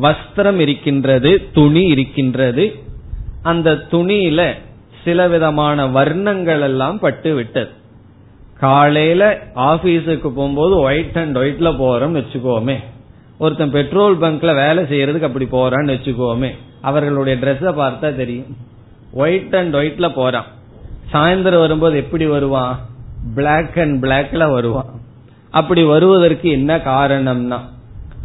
வஸ்திரம் 0.02 0.60
இருக்கின்றது 0.60 1.50
துணி 1.54 1.84
இருக்கின்றது. 1.88 2.66
அந்த 3.42 3.70
துணியில 3.92 4.54
சில 5.04 5.28
விதமான 5.28 5.88
வர்ணங்கள் 5.88 6.62
எல்லாம் 6.62 7.00
பட்டு 7.00 7.36
விட்டது 7.36 7.72
காலையில 8.60 9.24
ஆபீஸுக்கு 9.56 10.30
போகும்போது 10.30 10.76
ஒயிட் 10.80 11.18
அண்ட் 11.18 11.38
ஒயிட்ல 11.38 11.70
போறோம்னு 11.84 12.20
வச்சுக்கோமே. 12.22 12.80
ஒருத்தன் 13.38 13.72
பெட்ரோல் 13.72 14.18
பங்க்ல 14.18 14.52
வேலை 14.56 14.84
செய்யறதுக்கு 14.84 15.30
அப்படி 15.30 15.48
போறான்னு 15.52 15.94
வச்சுக்கோமே. 15.96 16.52
அவர்களுடைய 16.82 17.40
ட்ரெஸ்ஸ 17.46 17.64
பார்த்தா 17.64 18.16
தெரியும். 18.16 18.58
ஒயிட் 19.14 19.56
அண்ட் 19.56 19.76
ஒயிட்ல 19.76 20.14
போறான். 20.14 20.46
சாயந்தரம் 21.14 21.60
வரும்போது 21.60 21.98
எப்படி 21.98 22.26
வருவான்? 22.26 22.80
பிளாக் 23.36 23.80
அண்ட் 23.80 24.04
பிளாக்ல 24.04 24.52
வருவான். 24.52 25.00
அப்படி 25.52 25.84
வருவதற்கு 25.84 26.50
என்ன 26.50 26.78
காரணம்னா 26.78 27.60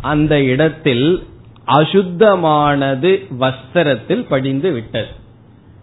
அந்த 0.00 0.42
இடத்தில் 0.42 1.26
அசுத்தமானது 1.66 3.26
வஸ்திரத்தில் 3.40 4.26
படிந்து 4.28 4.72
விட்டது. 4.72 5.06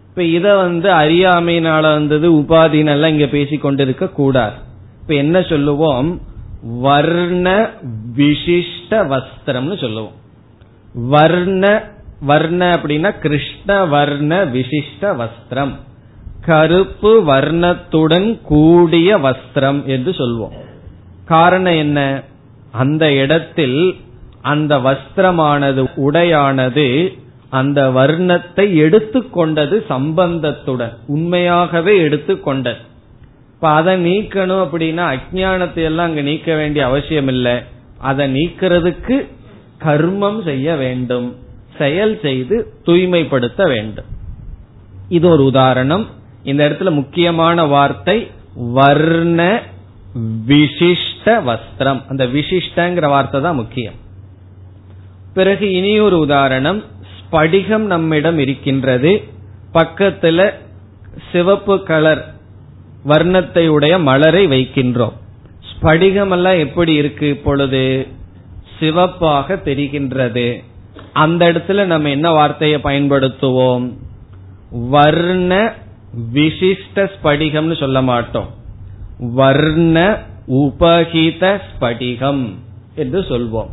இப்ப 0.09 0.23
இத 0.23 0.55
வந்து 0.55 0.89
அறியாமையினால 0.89 1.81
வந்தது 1.81 2.31
உபாதினெல்லாம் 2.31 3.05
இங்க 3.05 3.25
பேசிக் 3.25 3.61
கொண்டிருக்க 3.61 4.09
கூடாது. 4.09 4.55
இப்ப 5.01 5.13
என்ன 5.13 5.41
சொல்லுவோம்? 5.41 6.21
வர்ண 6.63 7.69
விசிஷ்ட 8.17 8.89
வஸ்திரம்னு 8.89 9.81
சொல்லுவோம். 9.81 10.21
வர்ண 10.93 11.91
வர்ண 12.25 12.69
அப்படின்னா 12.69 13.19
கிருஷ்ண 13.19 13.85
வர்ண 13.85 14.45
விசிஷ்ட 14.45 15.01
வஸ்திரம். 15.01 15.73
கருப்பு 16.45 17.23
வர்ணத்துடன் 17.23 18.41
கூடிய 18.41 19.17
வஸ்திரம் 19.17 19.83
என்று 19.85 20.11
சொல்வோம். 20.11 20.55
காரணம் 21.25 21.77
என்ன? 21.77 22.23
அந்த 22.71 23.11
இடத்தில் 23.13 23.95
அந்த 24.41 24.77
வஸ்திரமானது 24.77 25.89
உடையானது 25.95 27.17
அந்த 27.49 27.89
வர்ணத்தை 27.89 28.65
எடுத்துக்கொண்டது 28.83 29.83
சம்பந்தத்துடன் 29.89 30.97
உண்மையாகவே 31.07 32.01
எடுத்துக்கொண்டது 32.01 32.81
இப்ப 33.53 33.69
அதை 33.69 34.05
நீக்கணும் 34.05 34.63
அப்படின்னா 34.65 35.05
அஜானத்தை 35.13 35.83
எல்லாம் 35.83 36.05
அங்க 36.05 36.21
நீக்க 36.21 36.55
வேண்டிய 36.55 36.85
அவசியம் 36.85 37.27
இல்லை 37.27 37.55
அதை 37.97 38.25
நீக்கிறதுக்கு 38.33 39.27
கர்மம் 39.85 40.43
செய்ய 40.43 40.75
வேண்டும். 40.75 41.35
செயல் 41.77 42.19
செய்து 42.21 42.73
தூய்மைப்படுத்த 42.83 43.65
வேண்டும். 43.65 44.05
இது 45.09 45.27
ஒரு 45.27 45.43
உதாரணம். 45.43 46.07
இந்த 46.43 46.69
இடத்துல 46.69 46.91
முக்கியமான 46.91 47.63
வார்த்தை 47.63 48.31
வர்ண 48.55 49.61
விசிஷ்ட 50.47 51.25
வஸ்திரம். 51.25 52.01
அந்த 52.07 52.25
விசிஷ்டங்கிற 52.25 53.07
வார்த்தை 53.07 53.41
தான் 53.41 53.55
முக்கியம். 53.55 53.93
பிறகு 55.33 55.71
இனி 55.71 55.99
ஒரு 55.99 56.19
உதாரணம். 56.19 56.83
ஸ்படிகம் 57.13 57.77
நம்மிடம் 57.77 58.37
இருக்கின்றது. 58.37 59.23
பக்கத்துல 59.73 60.53
சிவப்பு 61.31 61.83
கலர் 61.83 62.33
வர்ணத்தை 63.05 63.67
உடைய 63.67 63.99
மலரை 63.99 64.47
வைக்கின்றோம். 64.47 65.13
ஸ்படிகம் 65.71 66.31
எல்லாம் 66.31 66.57
எப்படி 66.57 66.93
இருக்கு 66.93 67.29
இப்பொழுது? 67.29 68.07
சிவப்பாக 68.79 69.55
தெரிகின்றது. 69.55 70.63
அந்த 71.13 71.51
இடத்துல 71.51 71.85
நம்ம 71.85 72.09
என்ன 72.09 72.31
வார்த்தையை 72.31 72.79
பயன்படுத்துவோம்? 72.83 73.93
வர்ண 74.89 75.73
விசிஷ்ட 76.33 76.95
ஸ்படிகம்னு 76.95 77.79
சொல்ல 77.79 78.01
மாட்டோம். 78.01 78.49
வர்ண 79.19 80.21
உபகித 80.47 81.61
ஸ்படிகம் 81.67 82.55
என்று 82.95 83.19
சொல்வோம். 83.19 83.69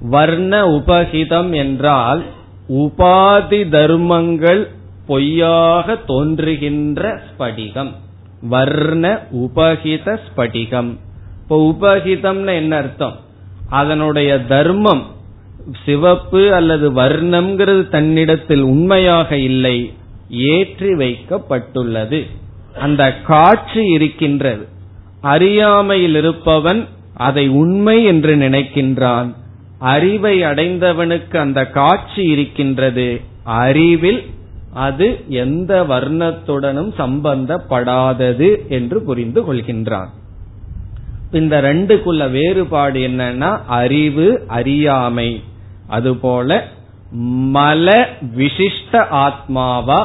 வர்ண 0.00 0.68
உபகிதம் 0.68 1.54
என்றால் 1.54 2.24
உபாதி 2.68 3.68
தர்மங்கள் 3.68 4.70
பொய்யாக 5.06 5.96
தோன்றுகின்ற 5.96 7.20
ஸ்படிகம். 7.28 7.92
வர்ண 8.40 9.26
உபகித 9.34 10.18
ஸ்படிகம். 10.26 10.90
இப்போ 11.42 11.76
உபகிதம்னு 11.78 12.54
என்ன 12.54 12.76
அர்த்தம்? 12.76 13.16
அதனுடைய 13.68 14.44
தர்மம் 14.44 15.06
சிவப்பு 15.84 16.54
அல்லது 16.54 16.92
வர்ணம்ங்கிறது 16.92 17.88
தன்னிடத்தில் 17.88 18.60
உண்மையாக 18.60 19.36
இல்லை 19.36 19.92
ஏற்றி 20.30 20.88
வைக்கப்பட்டுள்ளது. 20.88 22.26
அந்த 22.80 23.14
காட்சி 23.14 23.84
இருக்கின்றது. 23.84 24.66
அறியாமையில் 25.20 26.14
இருப்பவன் 26.14 26.86
அதை 27.14 27.48
உண்மை 27.48 28.04
என்று 28.04 28.36
நினைக்கின்றான். 28.36 29.34
அறிவை 29.78 30.42
அடைந்தவனுக்கு 30.42 31.36
அந்த 31.36 31.66
காட்சி 31.66 32.22
இருக்கின்றது. 32.22 33.20
அறிவில் 33.42 34.26
அது 34.72 35.24
எந்த 35.28 35.84
வர்ணத்துடனும் 35.88 36.92
சம்பந்தப்படாதது 36.98 38.68
என்று 38.68 39.02
புரிந்து 39.02 39.54
கொள்கின்றான். 39.54 40.08
இந்த 41.32 41.60
ரெண்டுக்குள்ள 41.60 42.30
வேறுபாடு 42.30 43.00
என்னன்னா 43.00 43.60
அறிவு 43.66 44.44
அறியாமை. 44.46 45.42
அதுபோல 45.88 46.58
மல 47.54 47.88
விசிஷ்ட 48.38 49.02
ஆத்மாவா 49.24 50.00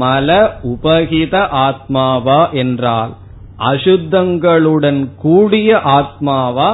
மல 0.00 0.28
உபகித 0.72 1.34
ஆத்மாவா 1.66 2.40
என்றால் 2.52 3.12
அசுத்தங்களுடன் 3.58 5.00
கூடிய 5.16 5.70
ஆத்மாவா 5.98 6.70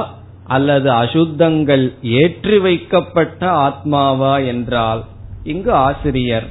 அல்லது 0.47 0.89
அசுத்தங்கள் 1.03 1.85
ஏற்றி 2.21 2.57
வைக்கப்பட்ட 2.57 3.41
ஆத்மாவா 3.67 4.33
என்றால் 4.45 5.01
இங்கு 5.43 5.71
ஆசிரியர் 5.87 6.47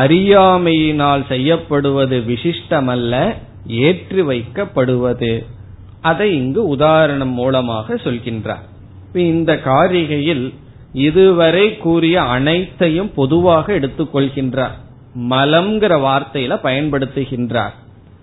அறியாமையினால் 0.00 1.22
செய்யப்படுவது 1.26 2.16
விசிஷ்டமல்ல 2.28 3.14
ஏற்றி 3.84 4.22
வைக்கப்படுவது. 4.22 5.32
அதை 6.00 6.28
இங்கு 6.36 6.60
உதாரணம் 6.68 7.32
மூலமாக 7.32 7.94
சொல்கின்றார். 7.94 8.66
இந்த 9.30 9.52
காரிகையில் 9.64 10.44
இதுவரை 10.92 11.76
கூறிய 11.76 12.22
அனைத்தையும் 12.22 13.14
பொதுவாக 13.14 13.72
எடுத்துக்கொள்கின்றார். 13.72 14.70
மலம்ங்கிற 15.18 15.98
வார்த்தையில 16.00 16.58
பயன்படுத்துகின்றார். 16.62 17.72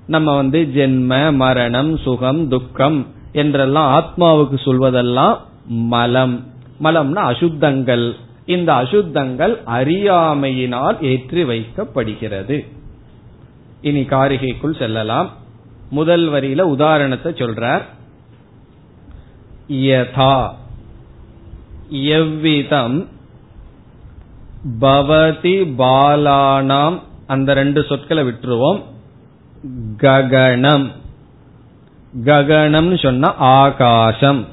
நம்ம 0.07 0.35
வந்து 0.35 0.69
ஜென்ம 0.75 1.33
மரணம் 1.33 1.97
சுகம் 1.97 2.47
துக்கம் 2.47 3.07
என்றெல்லாம் 3.31 3.89
ஆத்மாவுக்கு 3.97 4.55
சொல்வதெல்லாம் 4.55 5.37
மலம். 5.65 6.47
மலம்னா 6.83 7.13
அசுத்தங்கள். 7.13 8.15
இந்த 8.45 8.73
அசுத்தங்கள் 8.73 9.61
அறியாமையினால் 9.65 11.01
ஏற்றி 11.01 11.43
வைக்கப்படுகிறது. 11.43 12.67
இனி 13.81 14.01
காரிகைக்குள் 14.01 14.77
செல்லலாம். 14.77 15.29
முதல் 15.89 16.29
வரியில 16.29 16.61
உதாரணத்தை 16.61 17.31
சொல்றார். 17.31 17.81
யதா. 19.69 20.49
எவ்விதம் 21.89 23.07
பவதி 24.81 25.73
பாலானாம் 25.77 27.01
அந்த 27.27 27.53
ரெண்டு 27.53 27.83
சொற்களை 27.83 28.23
விட்டுருவோம். 28.23 28.83
ககணம் 29.97 30.91
ககணம்னு 32.25 33.01
சொன்னா 33.01 33.35
ஆகாசம். 33.35 34.47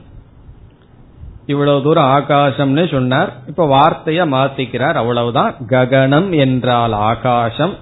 இவ்வளவு 1.46 1.82
தூரம் 1.82 2.04
ஆகாசம்னு 2.04 2.90
சொன்னார். 2.90 3.36
இப்ப 3.46 3.66
வார்த்தைய 3.66 4.26
மாத்திக்கிறார் 4.26 4.92
அவ்வளவுதான். 4.92 5.54
ககனம் 5.66 6.36
என்றால் 6.38 6.92
ஆகாசம். 6.92 7.74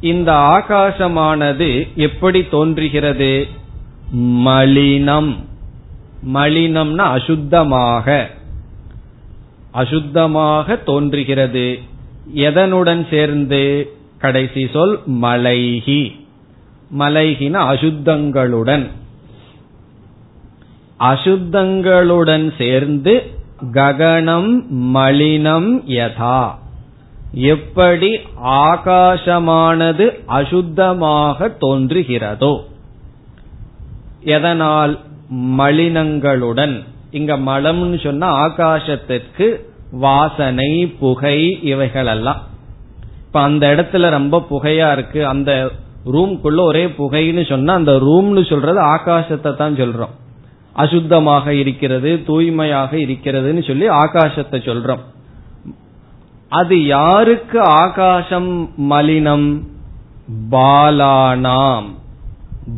இந்த 0.00 0.32
ஆகாசமானது 0.32 1.94
எப்படி 1.94 2.44
தோன்றுகிறது? 2.44 3.48
மலினம். 4.16 5.47
மலினம்னா 6.26 7.16
அசுத்தமாக. 7.16 8.26
அசுத்தமாக 9.74 10.82
தோன்றுகிறது. 10.82 11.78
எதனுடன் 12.34 13.08
சேர்ந்து? 13.10 13.92
கடைசி 14.18 14.68
சொல் 14.72 15.00
மலைகி. 15.06 16.26
மலைகின 16.98 17.74
அசுத்தங்களுடன். 17.74 18.90
அசுத்தங்களுடன் 21.00 22.52
சேர்ந்து 22.58 23.22
ககனம் 23.72 24.62
மலினம் 24.70 25.82
யதா. 25.86 26.54
எப்படி 27.32 28.18
ஆகாசமானது 28.44 30.10
அசுத்தமாக 30.28 31.52
தோன்றுகிறதோ. 31.60 32.60
எதனால்? 34.20 34.98
மலினங்களுடன். 35.34 36.84
இங்க 37.10 37.38
மலம்னு 37.38 38.02
சொன்னா 38.02 38.46
ஆகாசத்திற்கு 38.46 39.60
வாசனை 39.90 40.86
புகை 40.86 41.62
இவைகளெல்லாம். 41.62 42.42
இப்ப 43.26 43.40
அந்த 43.40 43.66
இடத்துல 43.66 44.10
ரொம்ப 44.10 44.46
புகையா 44.50 44.92
இருக்கு. 44.92 45.26
அந்த 45.26 45.70
ரூம்குள்ள 46.06 46.60
ஒரே 46.60 46.86
புகைன்னு 46.86 47.48
சொன்னா 47.48 47.74
அந்த 47.74 47.92
ரூம்னு 47.92 48.48
சொல்றது 48.48 48.80
ஆகாசத்தை 48.80 49.56
தான் 49.56 49.74
சொல்றோம். 49.74 50.14
அசுத்தமாக 50.76 51.48
இருக்கிறது 51.48 52.24
தூய்மையாக 52.26 52.96
இருக்கிறதுன்னு 52.96 53.66
சொல்லி 53.66 53.88
ஆகாசத்தை 53.88 54.58
சொல்றோம். 54.68 55.00
அது 56.48 56.84
யாருக்கு 56.84 57.60
ஆகாசம் 57.60 58.70
மலினம்? 58.76 59.60
பாலானாம். 60.50 61.86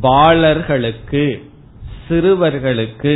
பாலர்களுக்கு. 0.02 1.49
சிறுவர்களுக்கு. 2.10 3.14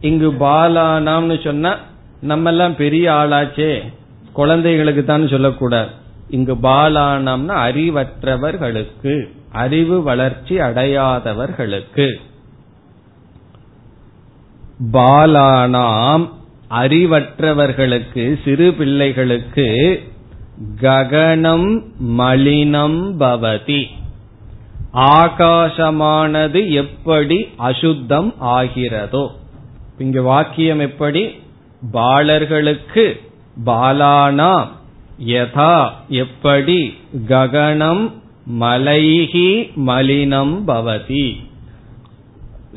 இங்கு 0.00 0.32
பாலானாம்னு 0.32 1.44
சொன்னா 1.44 1.78
நம்ம 2.20 2.50
எல்லாம் 2.50 2.76
பெரிய 2.76 3.12
ஆளாச்சே 3.12 3.72
குழந்தைகளுக்கு 4.32 5.04
தான் 5.04 5.28
சொல்லக்கூடாது. 5.28 5.90
இங்கு 6.28 6.54
பாலானம்னா 6.54 7.54
அறிவற்றவர்களுக்கு 7.68 9.14
அறிவு 9.52 10.02
வளர்ச்சி 10.02 10.58
அடையாதவர்களுக்கு. 10.58 12.08
பாலானாம் 14.92 16.28
அறிவற்றவர்களுக்கு 16.70 18.24
சிறு 18.44 18.74
பிள்ளைகளுக்கு 18.74 19.68
ககனம் 20.80 21.82
மலினம் 22.18 23.00
பவதி. 23.18 23.82
ஆகாசமானது 24.94 26.70
எப்படி 26.70 27.46
அசுத்தம் 27.56 28.34
ஆகிறதோ. 28.40 29.28
இங்க 29.98 30.22
வாக்கியம் 30.22 30.80
எப்படி? 30.80 31.30
பாலர்களுக்கு 31.92 33.20
பாலானா 33.66 34.68
யதா 35.26 35.90
எப்படி? 36.08 36.94
ககனம் 37.28 38.12
மலைகி 38.60 39.70
மலினம் 39.86 40.64
பவதி. 40.66 41.36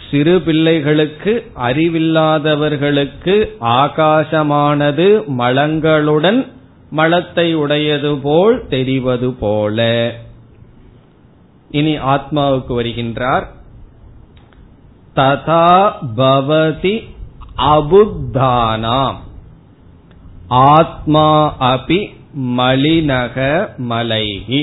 சிறு 0.09 0.41
பிள்ளைகளுக்கு 0.41 1.51
அறிவில்லாதவர்களுக்கு 1.61 3.45
ஆகாசமானது 3.61 5.24
மலங்களுடன் 5.38 6.47
மலத்தை 6.89 7.53
உடையது 7.53 8.18
போல் 8.18 8.68
தெரிவது 8.68 9.34
போல. 9.34 9.88
இனி 11.74 11.93
ஆத்மாவுக்கு 11.97 12.74
வருகின்றார். 12.80 13.45
ததா 15.15 15.67
பவதி 16.17 16.95
அபுத்தானாம். 17.57 19.15
ஆத்மா 20.47 21.28
அபி 21.59 21.99
மலினக 22.57 23.67
மலைகி 23.89 24.61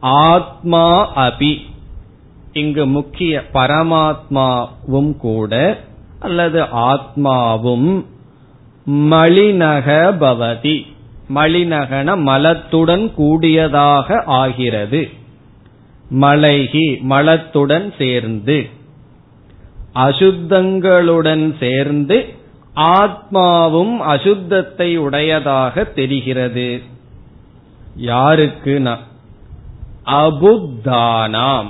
ஆத்மா 0.00 0.86
அபி 1.16 1.52
இங்கு 2.52 2.86
முக்கிய 2.86 3.44
பரமாத்மாவும் 3.52 5.16
கூட 5.16 5.80
அல்லது 6.20 6.62
ஆத்மாவும் 6.62 8.04
மலினக 9.12 9.86
பவதி. 10.24 10.76
மலினகன 11.28 12.16
மலத்துடன் 12.16 13.14
கூடியதாக 13.14 14.22
ஆகிறது. 14.26 15.10
மலைகி 16.20 17.02
மலத்துடன் 17.08 17.92
சேர்ந்து 17.98 18.68
அசுத்தங்களுடன் 19.94 21.54
சேர்ந்து 21.58 22.34
ஆத்மாவும் 22.76 23.96
அசுத்தத்தை 24.06 24.96
உடையதாக 24.96 25.84
தெரிகிறது. 25.84 26.82
யாருக்கு 27.96 28.82
அபுத்தானாம். 30.06 31.66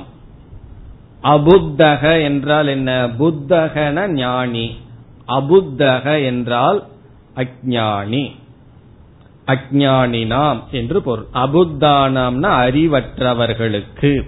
அபுத்தக 1.22 2.22
என்றால் 2.22 2.66
என்ன? 2.66 3.06
புத்தகன 3.06 4.06
ஞானி. 4.06 4.76
அபுத்தக 5.28 6.24
என்றால் 6.24 6.86
அஜானி 7.36 8.42
அஜானினாம் 9.46 10.60
என்று 10.70 11.02
பொருள். 11.02 11.26
அபுத்தானாம்னா 11.32 12.52
அறிவற்றவர்களுக்கு. 12.66 14.20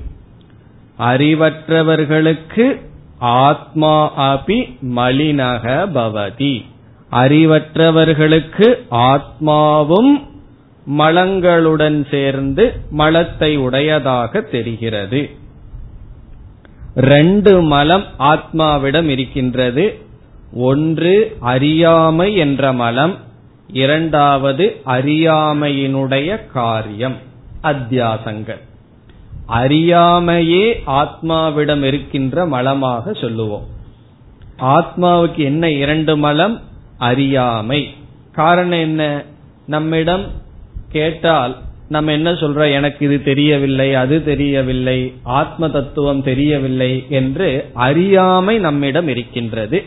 அறிவற்றவர்களுக்கு 0.98 2.80
ஆத்மா 3.18 3.94
அபி 4.34 4.76
மலினக 4.96 5.88
பவதி 5.94 6.64
அறிவற்றவர்களுக்கு 7.12 8.68
ஆத்மாவும் 8.90 10.12
மலங்களுடன் 10.98 12.08
சேர்ந்து 12.10 12.80
மலத்தை 12.90 13.56
உடையதாக 13.56 14.40
தெரிகிறது. 14.40 15.30
ரெண்டு 16.94 17.62
மலம் 17.62 18.04
ஆத்மாவிடம் 18.18 19.04
இருக்கின்றது. 19.04 19.98
ஒன்று 20.52 21.36
அறியாமை 21.40 22.36
என்ற 22.36 22.72
மலம் 22.72 23.16
இரண்டாவது 23.72 24.80
அறியாமையினுடைய 24.86 26.46
காரியம் 26.52 27.16
அத்தியாசங்கள். 27.62 28.58
அறியாமையே 29.48 30.74
ஆத்மாவிடம் 30.86 31.82
இருக்கின்ற 31.82 32.46
மலமாக 32.46 33.12
சொல்லுவோம். 33.12 33.66
ஆத்மாவுக்கு 34.58 35.36
என்ன 35.36 35.70
இரண்டு 35.70 36.16
மலம்? 36.16 36.60
அறியாமை. 36.98 37.94
காரணம் 38.32 38.78
என்ன? 38.78 39.24
நம்மிடம் 39.66 40.24
கேட்டால் 40.88 41.56
நம்ம 41.88 42.12
என்ன 42.12 42.32
சொல்றோம்? 42.32 42.72
எனக்கு 42.72 43.06
இது 43.06 43.22
தெரியவில்லை 43.22 43.94
அது 43.94 44.24
தெரியவில்லை 44.24 45.12
ஆத்ம 45.22 45.68
தத்துவம் 45.68 46.22
தெரியவில்லை 46.22 47.06
என்று 47.08 47.70
அறியாமை 47.74 48.58
நம்மிடம் 48.58 49.08
இருக்கின்றது. 49.08 49.84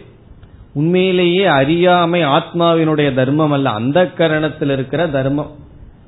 உண்மையிலேயே 0.80 1.46
அறியாமை 1.46 2.22
ஆத்மாவினுடைய 2.26 3.14
தர்மம் 3.14 3.52
அல்ல. 3.52 3.70
அந்த 3.70 4.00
கரணத்தில் 4.18 4.72
இருக்கிற 4.72 5.08
தர்மம். 5.08 5.52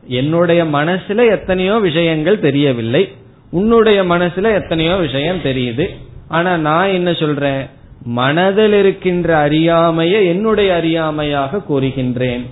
என்னுடைய 0.07 0.61
மனசுல 0.65 1.30
எத்தனையோ 1.30 1.76
விஷயங்கள் 1.78 2.39
தெரியவில்லை. 2.39 3.03
உன்னுடைய 3.51 4.03
மனசுல 4.03 4.53
எத்தனையோ 4.53 4.95
விஷயம் 4.95 5.43
தெரியுது. 5.43 5.86
ஆனா 6.28 6.51
நான் 6.57 6.88
என்ன 6.88 7.13
சொல்றேன்? 7.13 7.61
மனதில் 8.03 8.74
இருக்கின்ற 8.74 9.38
அறியாமையை 9.38 10.26
என்னுடைய 10.26 10.76
அறியாமையாக 10.76 11.61
கூறுகின்றேன். 11.69 12.45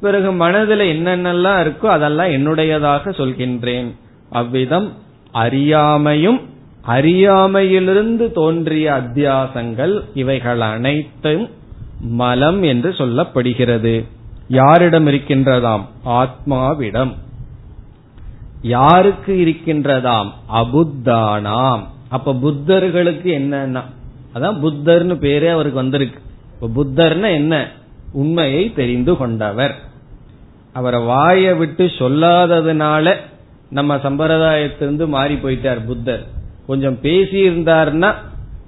பிறகு 0.00 0.32
மனதில் 0.32 0.84
என்னென்னலாம் 0.92 1.60
இருக்கோ 1.60 1.86
அதெல்லாம் 1.86 2.32
என்னுடையதாக 2.32 3.12
சொல்கின்றேன். 3.20 3.88
அவ்விதம் 4.30 4.88
அறியாமையும் 5.34 6.40
அறியாமையிலிருந்து 6.86 8.26
தோன்றிய 8.32 8.86
அத்தியாசங்கள் 8.92 9.94
இவைகள் 10.14 10.60
அனைத்தும் 10.60 11.44
மலம் 12.00 12.62
என்று 12.62 12.90
சொல்லப்படுகிறது. 12.90 14.06
யாரிடம் 14.48 15.06
இருக்கின்றதாம்? 15.06 15.84
ஆத்மாவிடம். 16.04 17.14
யாருக்கு 18.62 19.34
இருக்கின்றதாம்? 19.34 20.30
அபுத்தானாம். 20.52 21.80
அப்ப 22.08 22.32
புத்தர்களுக்கு 22.32 23.26
என்னன்னா? 23.26 23.82
அதான் 24.34 24.58
புத்தர்னு 24.62 25.14
பேரே 25.14 25.50
அவருக்கு 25.50 25.78
வந்திருக்கு. 25.78 26.20
இப்ப 26.60 26.84
புத்தர்னா 26.84 27.32
என்ன? 27.32 27.70
உண்மையை 28.12 28.72
தெரிந்து 28.72 29.16
கொண்டவர். 29.16 29.74
அவரை 30.72 31.02
வாயை 31.02 31.54
விட்டு 31.54 31.86
சொல்லாததுனால 31.86 33.16
நம்ம 33.70 33.96
சம்பிரதாயத்திலிருந்து 33.96 35.08
மாறி 35.08 35.34
போயிட்டார் 35.34 35.84
புத்தர். 35.84 36.26
கொஞ்சம் 36.66 37.00
பேசி 37.00 37.50
இருந்தார்னா 37.50 38.14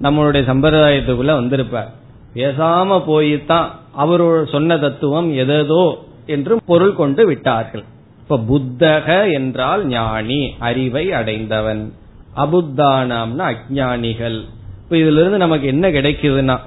நம்மளுடைய 0.01 0.43
சம்பிரதாயத்துக்குள்ள 0.45 1.25
வந்திருப்பார். 1.25 2.01
பேசாம 2.35 2.99
போய்தான் 3.07 3.67
அவர் 3.91 4.47
சொன்ன 4.51 4.77
தத்துவம் 4.77 5.33
எதோ 5.35 6.03
என்று 6.25 6.61
பொருள் 6.65 6.95
கொண்டு 6.95 7.25
விட்டார்கள். 7.25 7.83
இப்ப 8.21 8.37
புத்தக 8.37 9.31
என்றால் 9.31 9.85
ஞானி 9.87 10.53
அறிவை 10.59 11.11
அடைந்தவன். 11.11 11.93
அபுத்தானாம்னா 12.35 13.45
அஜானிகள் 13.51 14.37
இப்ப 14.83 14.95
இதுல 14.95 15.21
இருந்து 15.21 15.37
நமக்கு 15.37 15.67
என்ன 15.67 15.89
கிடைக்குதுன்னா 15.89 16.59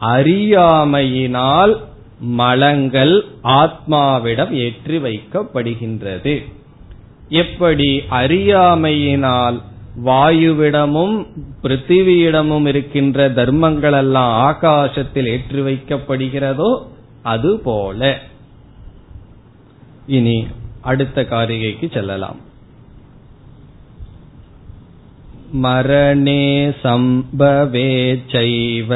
அறியாமையினால் 0.00 1.76
மலங்கள் 2.20 3.24
ஆத்மாவிடம் 3.42 4.50
ஏற்றி 4.50 4.98
வைக்கப்படுகின்றது. 4.98 6.44
எப்படி? 7.28 8.02
அறியாமையினால் 8.10 9.62
வாயுவிடமும் 10.05 11.15
பிருத்திவியிடமும் 11.63 12.67
இருக்கின்ற 12.67 13.27
தர்மங்கள் 13.31 13.97
எல்லாம் 13.97 14.31
ஆகாசத்தில் 14.43 15.29
ஏற்றி 15.33 15.61
வைக்கப்படுகிறதோ 15.61 16.71
அதுபோல 17.23 18.13
இனி 20.07 20.37
அடுத்த 20.81 21.21
காரிகைக்கு 21.29 21.87
செல்லலாம் 21.93 22.41
மரணே 25.61 26.41
சம்பவே 26.83 27.89
சைவ 28.27 28.89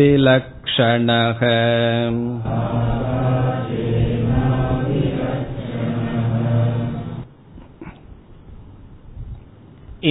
आकाशेनाविलक्षणः 0.05 1.41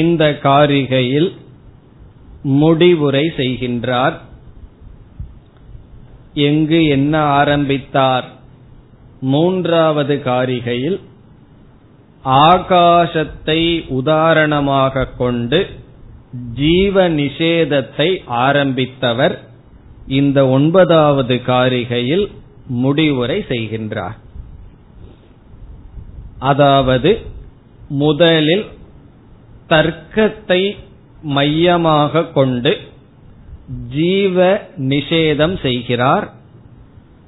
இந்த 0.00 0.24
காரிகையில் 0.44 1.30
முடிவுரை 2.60 3.24
செய்கின்றார் 3.36 4.16
எங்கு 6.33 6.87
என்ன 6.87 7.21
ஆரம்பித்தார்? 7.21 8.25
மூன்றாவது 9.21 10.15
காரிகையில் 10.15 10.99
ஆகாசத்தை 12.25 13.87
உதாரணமாக 13.87 15.05
கொண்டு 15.05 15.67
ஜீவ 16.55 17.09
நிஷேதத்தை 17.09 18.21
ஆரம்பித்தவர் 18.27 19.37
இந்த 20.07 20.47
ஒன்பதாவது 20.47 21.35
காரிகையில் 21.35 22.31
முடிவுரை 22.67 23.45
செய்கின்றார். 23.47 24.17
அதாவது 26.39 27.21
முதலில் 27.89 28.65
தர்க்கத்தை 29.67 30.75
மையமாக 31.21 32.23
கொண்டு 32.25 32.77
ஜீவ 33.89 34.61
நிஷேதம் 34.77 35.59
செய்கிறார். 35.59 36.33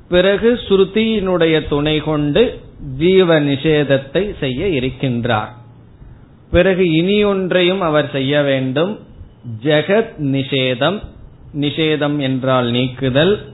பிறகு 0.09 0.53
ஸ்ருதியினுடைய 0.53 1.67
துணை 1.67 1.99
கொண்டு 1.99 2.59
ஜீவ 2.97 3.41
நிஷேதத்தை 3.41 4.37
செய்ய 4.39 4.65
இருக்கின்றார். 4.65 5.49
பிறகு 6.51 6.91
இனி 6.91 7.23
ஒன்றையும் 7.23 7.81
அவர் 7.81 8.09
செய்ய 8.11 8.41
வேண்டும். 8.41 8.99
ஜெகத் 9.63 10.09
நிஷேதம். 10.19 10.99
நிஷேதம் 11.59 12.17
என்றால் 12.17 12.69
நீக்குதல். 12.69 13.45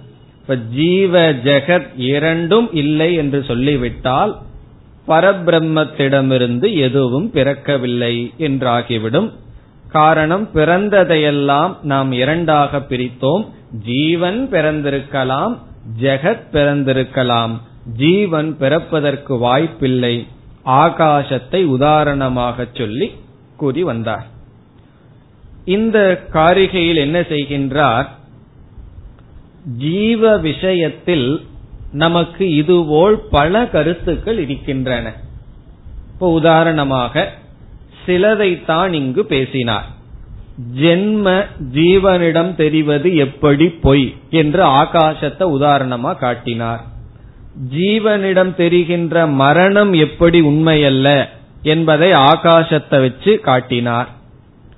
இப்ப 0.42 0.56
ஜீவ 0.56 1.34
ஜெகத் 1.34 1.88
இரண்டும் 1.96 2.74
இல்லை 2.74 3.14
என்று 3.14 3.44
சொல்லிவிட்டால் 3.44 4.38
பரபிரம்மத்திடமிருந்து 5.08 6.76
எதுவும் 6.76 7.32
பிறக்கவில்லை 7.34 8.34
என்றாகிவிடும். 8.40 9.32
காரணம் 9.98 10.50
பிறந்ததையெல்லாம் 10.54 11.76
நாம் 11.82 12.12
இரண்டாக 12.12 12.78
பிரித்தோம். 12.78 13.44
ஜீவன் 13.86 14.48
பிறந்திருக்கலாம் 14.52 15.58
ஜெகத் 16.02 16.46
பிறந்திருக்கலாம். 16.52 17.54
ஜீவன் 17.98 18.58
பிறப்பதற்கு 18.58 19.38
வாய்ப்பில்லை. 19.38 20.28
ஆகாசத்தை 20.66 21.66
உதாரணமாக 21.66 22.68
சொல்லி 22.74 23.12
கூறி 23.58 23.84
வந்தார். 23.84 24.26
இந்த 25.66 26.26
காரிகையில் 26.34 26.96
என்ன 26.96 27.20
செய்கின்றார்? 27.22 28.08
ஜீவ 29.78 30.38
விஷயத்தில் 30.38 31.46
நமக்கு 31.92 32.56
இதுபோல் 32.56 33.20
பல 33.32 33.68
கருத்துக்கள் 33.68 34.40
இருக்கின்றன. 34.40 35.14
இப்போ 36.14 36.32
உதாரணமாக 36.32 37.34
சிலதைத்தான் 38.08 38.94
இங்கு 38.94 39.26
பேசினார். 39.26 39.88
ஜென்ம 40.82 41.46
ஜீவனிடம் 41.74 42.56
தெரிவது 42.56 43.16
எப்படி 43.16 43.70
பொய் 43.70 44.16
என்று 44.30 44.64
ஆகாசத்தை 44.64 45.46
உதாரணமா 45.58 46.16
காட்டினார். 46.16 46.84
ஜீவனிடம் 47.76 48.56
தெரிகின்ற 48.56 49.28
மரணம் 49.28 49.94
எப்படி 49.94 50.42
உண்மையல்ல 50.42 51.26
என்பதை 51.64 52.12
ஆகாசத்தை 52.12 53.00
வச்சு 53.00 53.40
காட்டினார். 53.40 54.10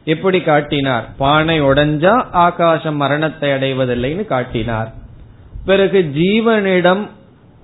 எப்படி 0.04 0.42
காட்டினார்? 0.42 1.06
பானை 1.18 1.62
உடைஞ்சா 1.62 2.14
ஆகாசம் 2.32 2.96
மரணத்தை 2.96 3.50
அடைவதில்லைன்னு 3.50 4.26
காட்டினார். 4.26 4.94
பிறகு 5.66 6.02
ஜீவனிடம் 6.16 7.10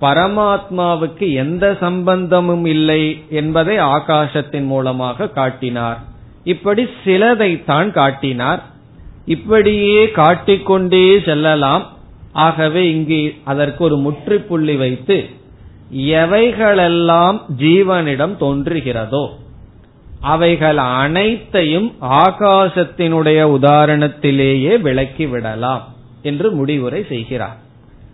பரமாத்மாவுக்கு 0.00 1.32
எந்த 1.32 1.76
சம்பந்தமும் 1.80 2.64
இல்லை 2.64 3.24
என்பதை 3.30 3.78
ஆகாசத்தின் 3.78 4.66
மூலமாக 4.66 5.28
காட்டினார். 5.28 5.98
இப்படி 6.44 6.86
சிலதைத்தான் 7.04 7.90
காட்டினார். 7.90 8.62
இப்படியே 9.24 10.10
காட்டிக்கொண்டே 10.10 11.20
செல்லலாம். 11.20 11.94
ஆகவே 12.32 12.92
இங்கு 12.92 13.34
அதற்கு 13.44 13.84
ஒரு 13.84 13.96
முற்றுப்புள்ளி 13.96 14.74
வைத்து 14.74 15.30
எவைகளெல்லாம் 15.96 17.40
ஜீவனிடம் 17.58 18.34
தோன்றுகிறதோ 18.40 19.28
அவைகள் 20.20 20.76
அனைத்தையும் 20.76 21.94
ஆகாசத்தினுடைய 22.00 23.40
உதாரணத்திலேயே 23.58 24.80
விளக்கி 24.80 25.26
விடலாம் 25.26 25.82
என்று 26.22 26.50
முடிவுரை 26.50 27.04
செய்கிறார். 27.08 27.56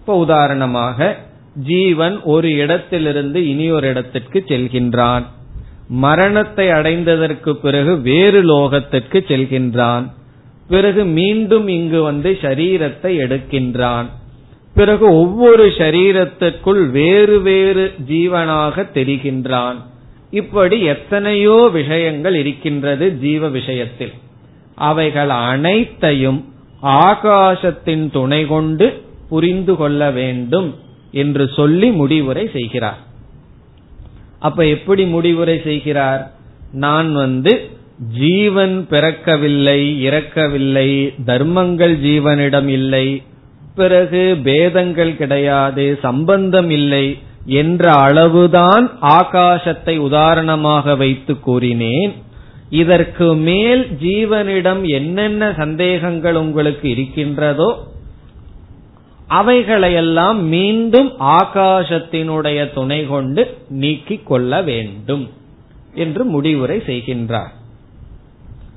இப்ப 0.00 0.14
உதாரணமாக 0.14 1.16
ஜீவன் 1.54 2.22
ஒரு 2.22 2.54
இடத்திலிருந்து 2.54 3.48
இனி 3.48 3.70
ஒரு 3.70 3.88
இடத்திற்கு 3.88 4.44
செல்கின்றான். 4.48 5.22
மரணத்தை 5.88 6.68
அடைந்ததற்கு 6.68 7.52
பிறகு 7.52 8.00
வேறு 8.00 8.42
லோகத்திற்கு 8.42 9.18
செல்கின்றான். 9.28 10.10
பிறகு 10.68 11.04
மீண்டும் 11.04 11.68
இங்கு 11.68 12.02
வந்து 12.02 12.38
சரீரத்தை 12.42 13.18
எடுக்கின்றான். 13.18 14.04
பிறகு 14.74 15.14
ஒவ்வொரு 15.14 15.66
சரீரத்திற்குள் 15.66 16.90
வேறு 16.90 17.40
வேறு 17.40 17.94
ஜீவனாக 18.08 18.86
தெரிகின்றான். 18.94 19.76
இப்படி 20.30 20.82
எத்தனையோ 20.82 21.68
விஷயங்கள் 21.72 22.34
இருக்கின்றது 22.34 23.12
ஜீவ 23.12 23.48
விஷயத்தில். 23.48 24.12
அவைகள் 24.74 25.28
அனைத்தையும் 25.28 26.52
ஆகாசத்தின் 26.82 28.10
துணை 28.10 28.46
கொண்டு 28.46 29.02
புரிந்து 29.28 29.76
கொள்ள 29.76 30.10
வேண்டும். 30.10 30.74
என்று 31.12 31.48
சொல்லி 31.56 31.90
முடிவுரை 31.90 32.48
செய்கிறார். 32.52 33.00
அப்ப 34.38 34.66
எப்படி 34.66 35.04
முடிவுரை 35.04 35.60
செய்கிறார்? 35.64 36.32
நான் 36.72 37.12
வந்து 37.12 37.70
ஜீவன் 38.18 38.86
பிறக்கவில்லை 38.90 40.00
இறக்கவில்லை 40.00 41.14
தர்மங்கள் 41.24 41.94
ஜீவனிடம் 41.96 42.68
இல்லை 42.68 43.22
பிறகு 43.74 44.36
பேதங்கள் 44.42 45.16
கிடையாது 45.16 45.98
சம்பந்தம் 46.02 46.70
இல்லை 46.70 47.18
என்ற 47.46 47.92
அளவுதான் 47.92 48.86
ஆகாசத்தை 49.00 49.96
உதாரணமாக 49.98 50.94
வைத்து 50.96 51.40
கூறினேன். 51.40 52.12
இதற்கு 52.70 53.34
மேல் 53.34 53.88
ஜீவனிடம் 54.02 54.82
என்னென்ன 54.88 55.52
சந்தேகங்கள் 55.56 56.34
உங்களுக்கு 56.34 56.88
இருக்கின்றதோ 56.90 57.70
அவைகளையெல்லாம் 59.32 60.42
மீண்டும் 60.42 61.12
ஆகாசத்தினுடைய 61.20 62.72
துணை 62.72 63.06
கொண்டு 63.06 63.56
நீக்கிக் 63.68 64.26
கொள்ள 64.26 64.62
வேண்டும் 64.62 65.30
என்று 65.94 66.24
முடிவுரை 66.24 66.78
செய்கின்றார். 66.78 67.52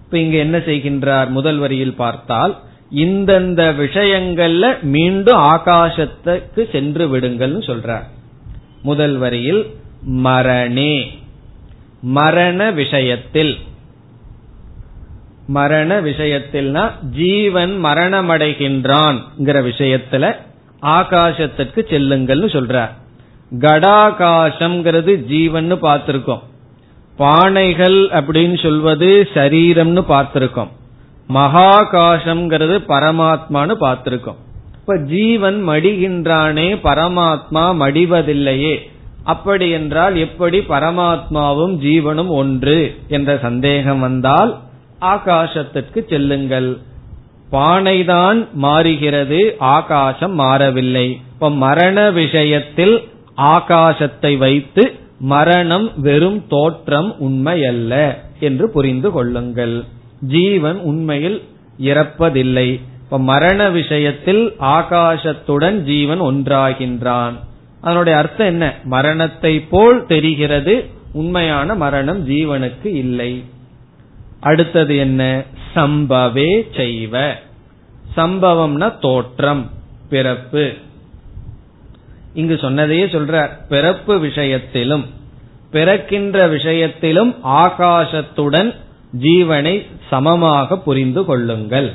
இப்ப 0.04 0.18
இங்க 0.18 0.38
என்ன 0.38 0.58
செய்கின்றார்? 0.58 1.30
முதல் 1.30 1.58
வரியில் 1.58 1.94
பார்த்தால் 1.94 2.58
இந்தந்த 2.96 3.62
விஷயங்கள்ல 3.84 4.82
மீண்டும் 4.82 5.40
ஆகாசத்துக்கு 5.40 6.72
சென்று 6.72 7.18
விடுங்கள்னு 7.18 7.62
சொல்றார். 7.70 8.08
முதல் 8.82 9.18
வரியில் 9.18 9.66
மரணே. 10.02 11.18
மரண 12.02 12.72
விஷயத்தில். 12.72 13.58
மரண 15.48 16.02
விஷயத்தில்னா 16.02 16.92
ஜீவன் 17.12 17.86
மரணமடைகின்றான் 17.86 19.18
விஷயத்துல 19.62 20.36
ஆகாசத்திற்கு 20.82 21.82
செல்லுங்கள்னு 21.90 22.50
சொல்றார். 22.56 22.90
கடாகாசம்ங்கிறது 23.52 25.16
ஜீவன் 25.16 25.74
பார்த்திருக்கோம். 25.74 26.40
பானைகள் 27.20 28.00
அப்படின்னு 28.12 28.62
சொல்வது 28.62 29.28
சரீரம்னு 29.34 30.04
பார்த்திருக்கோம். 30.10 30.68
மகாகாசம்ங்கிறது 31.34 32.76
பரமாத்மான்னு 32.88 33.76
பார்த்திருக்கோம். 33.82 34.36
இப்ப 34.80 34.98
ஜீவன் 34.98 35.70
மடிகின்றானே 35.70 36.68
பரமாத்மா 36.84 37.66
மடிவதில்லையே. 37.82 38.78
அப்படி 39.24 39.70
என்றால் 39.70 40.16
எப்படி 40.16 40.60
பரமாத்மாவும் 40.60 41.76
ஜீவனும் 41.78 42.28
ஒன்று 42.28 42.96
என்ற 43.08 43.40
சந்தேகம் 43.42 44.00
வந்தால் 44.00 44.60
ஆகாசத்திற்கு 45.06 46.10
செல்லுங்கள். 46.10 46.78
பானைதான் 47.52 48.48
மாறுகிறது 48.54 49.56
ஆகாசம் 49.58 50.34
மாறவில்லை. 50.34 51.20
இப்ப 51.34 51.50
மரண 51.50 52.12
விஷயத்தில் 52.12 53.08
ஆகாசத்தை 53.38 54.38
வைத்து 54.38 54.94
மரணம் 55.20 55.92
வெறும் 55.96 56.48
தோற்றம் 56.48 57.16
உண்மையல்ல 57.20 58.18
என்று 58.40 58.70
புரிந்து 58.70 59.12
கொள்ளுங்கள். 59.12 59.84
ஜீவன் 60.20 60.80
உண்மையில் 60.80 61.44
இறப்பதில்லை. 61.82 62.82
இப்ப 63.04 63.20
மரண 63.20 63.70
விஷயத்தில் 63.70 64.56
ஆகாசத்துடன் 64.60 65.74
ஜீவன் 65.74 66.22
ஒன்றாகின்றான். 66.22 67.34
அதனுடைய 67.82 68.18
அர்த்தம் 68.18 68.48
என்ன? 68.48 68.74
மரணத்தை 68.84 69.60
போல் 69.60 70.06
தெரிகிறது 70.06 70.86
உண்மையான 71.14 71.76
மரணம் 71.76 72.30
ஜீவனுக்கு 72.30 72.86
இல்லை. 72.86 73.44
அடுத்தது 74.46 74.98
என்ன? 74.98 75.44
சம்பவே 75.76 76.50
செய்வ. 76.78 77.34
சம்பவம்னா 78.18 79.00
தோற்றம் 79.02 79.70
பிறப்பு. 80.10 80.74
இங்கு 82.34 82.58
சொன்னதையே 82.58 83.06
சொல்ற 83.06 83.50
பிறப்பு 83.70 84.20
விஷயத்திலும் 84.20 85.06
பிறக்கின்ற 85.72 86.48
விஷயத்திலும் 86.48 87.36
ஆகாசத்துடன் 87.44 88.76
ஜீவனை 89.22 89.86
சமமாக 90.10 90.78
புரிந்து 90.78 91.26
கொள்ளுங்கள். 91.26 91.94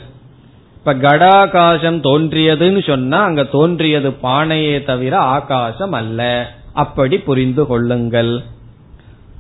இப்ப 0.75 0.95
கடாகாசம் 0.95 2.01
தோன்றியதுன்னு 2.01 2.87
சொன்னா 2.87 3.23
அங்க 3.23 3.45
தோன்றியது 3.45 4.11
பானையே 4.11 4.85
தவிர 4.85 5.19
ஆகாசம் 5.19 5.93
அல்ல. 5.93 6.21
அப்படி 6.73 7.19
புரிந்து 7.19 7.67
கொள்ளுங்கள். 7.67 8.43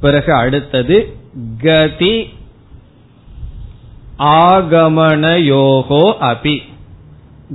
பிறகு 0.01 0.33
அடுத்தது 0.35 1.17
கதி 1.63 2.39
ஆகமனயோகோ 4.21 6.13
அபி. 6.21 6.59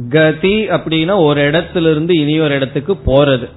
கதி 0.10 0.68
அப்படின்னா 0.68 1.24
ஒரு 1.24 1.42
இடத்திலிருந்து 1.42 2.20
இனி 2.20 2.40
ஒரு 2.40 2.56
இடத்துக்கு 2.56 2.94
போறது. 2.94 3.50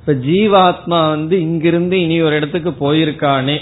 இப்ப 0.00 0.12
ஜீவாத்மா 0.12 1.08
வந்து 1.08 1.40
இங்கிருந்து 1.40 2.02
இனி 2.02 2.20
ஒரு 2.22 2.36
இடத்துக்கு 2.36 2.70
போயிருக்கானே. 2.70 3.58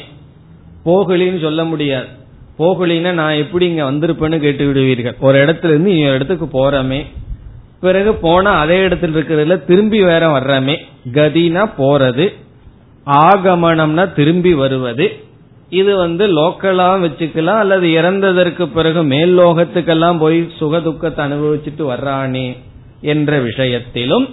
போகலின்னு 0.84 1.40
சொல்ல 1.40 1.64
முடியாது. 1.64 2.06
போகலின்னா 2.58 3.12
நான் 3.12 3.32
எப்படி 3.32 3.66
இங்க 3.66 3.92
வந்திருப்பேன்னு 3.92 4.38
கேட்டு 4.38 4.66
விடுவீர்கள். 4.66 5.16
ஒரு 5.20 5.44
இடத்துல 5.44 5.64
இருந்து 5.64 5.90
இனி 5.90 6.04
ஒரு 6.04 6.14
இடத்துக்கு 6.14 6.46
போறமே. 6.46 7.06
பிறகு 7.80 8.14
போனா 8.14 8.58
அதே 8.58 8.88
இடத்துல 8.88 9.16
இருக்கிறதுல 9.16 9.64
திரும்பி 9.64 10.02
வேற 10.02 10.28
வர்றமே. 10.28 10.76
கதினா 11.12 11.70
போறது. 11.78 12.34
ஆகமனம்னா 13.06 14.12
திரும்பி 14.12 14.54
வருவது. 14.54 15.24
இது 15.70 15.96
வந்து 15.96 16.24
லோக்கலா 16.38 16.88
வச்சுக்கலாம் 17.04 17.60
அல்லது 17.64 17.86
இறந்ததற்கு 17.88 18.64
பிறகு 18.66 19.02
மேல் 19.02 19.38
லோகத்துக்கெல்லாம் 19.38 20.18
போய் 20.18 20.38
சுக 20.58 20.80
துக்கத்தை 20.80 21.20
அனுபவிச்சுட்டு 21.26 21.84
வர்றானே 21.92 22.56
என்ற 23.00 23.38
விஷயத்திலும் 23.38 24.26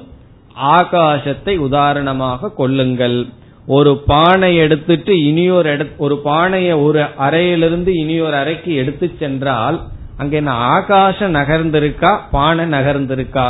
ஆகாசத்தை 0.77 1.53
உதாரணமாக 1.57 2.51
கொள்ளுங்கள். 2.59 3.17
ஒரு 3.67 3.91
பானை 3.97 4.55
எடுத்துட்டு 4.55 5.13
இனியொரு 5.23 5.87
ஒரு 5.97 6.17
பானையை 6.17 6.73
ஒரு 6.73 7.01
அறையிலிருந்து 7.17 7.91
இனியொரு 7.93 8.35
அறைக்கு 8.35 8.75
எடுத்து 8.75 9.07
சென்றால் 9.19 9.77
அங்க 10.17 10.35
என்ன 10.35 10.51
ஆகாசம் 10.51 11.35
நகர்ந்திருக்கா 11.35 12.11
பானை 12.31 12.65
நகர்ந்திருக்கா? 12.65 13.47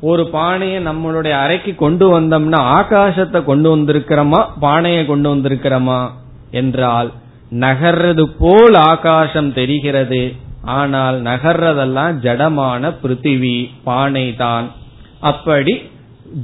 ஒரு 0.00 0.24
பானையை 0.28 0.78
நம்மளுடைய 0.82 1.34
அறைக்கு 1.44 1.74
கொண்டு 1.74 2.20
வந்தோம்னா 2.20 2.60
ஆகாசத்தை 2.78 3.44
கொண்டு 3.44 3.76
வந்திருக்கிறோமா 3.76 4.46
பானையை 4.60 5.06
கொண்டு 5.06 5.28
வந்திருக்கிறோமா? 5.34 6.10
என்றால் 6.50 7.12
நகர்றது 7.50 8.24
போல் 8.38 8.74
ஆகாசம் 8.74 9.52
தெரிகிறது 9.52 10.34
ஆனால் 10.62 11.22
நகர்றதெல்லாம் 11.22 12.14
ஜடமான 12.22 12.94
பிருத்திவி 13.02 13.70
பானை 13.84 14.34
தான் 14.34 14.70
அப்படி 15.20 15.82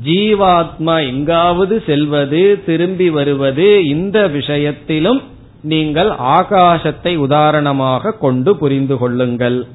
ஜீவாத்மா 0.05 1.07
எங்காவது 1.07 1.83
செல்வது 1.87 2.63
திரும்பி 2.67 3.11
வருவது 3.11 3.85
இந்த 3.85 4.29
விஷயத்திலும் 4.29 5.23
நீங்கள் 5.63 6.09
ஆகாசத்தை 6.09 7.17
உதாரணமாக 7.17 8.13
கொண்டு 8.13 8.57
புரிந்து 8.57 8.99
கொள்ளுங்கள். 8.99 9.67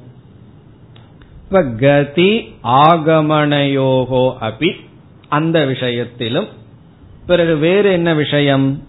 இப்ப 1.44 1.62
கதி 1.62 2.54
ஆகமனயோகோ 2.62 4.32
அபி 4.40 4.70
அந்த 5.28 5.64
விஷயத்திலும். 5.64 6.46
பிறகு 7.26 7.56
வேறு 7.56 7.92
என்ன 7.92 8.14
விஷயம்? 8.14 8.82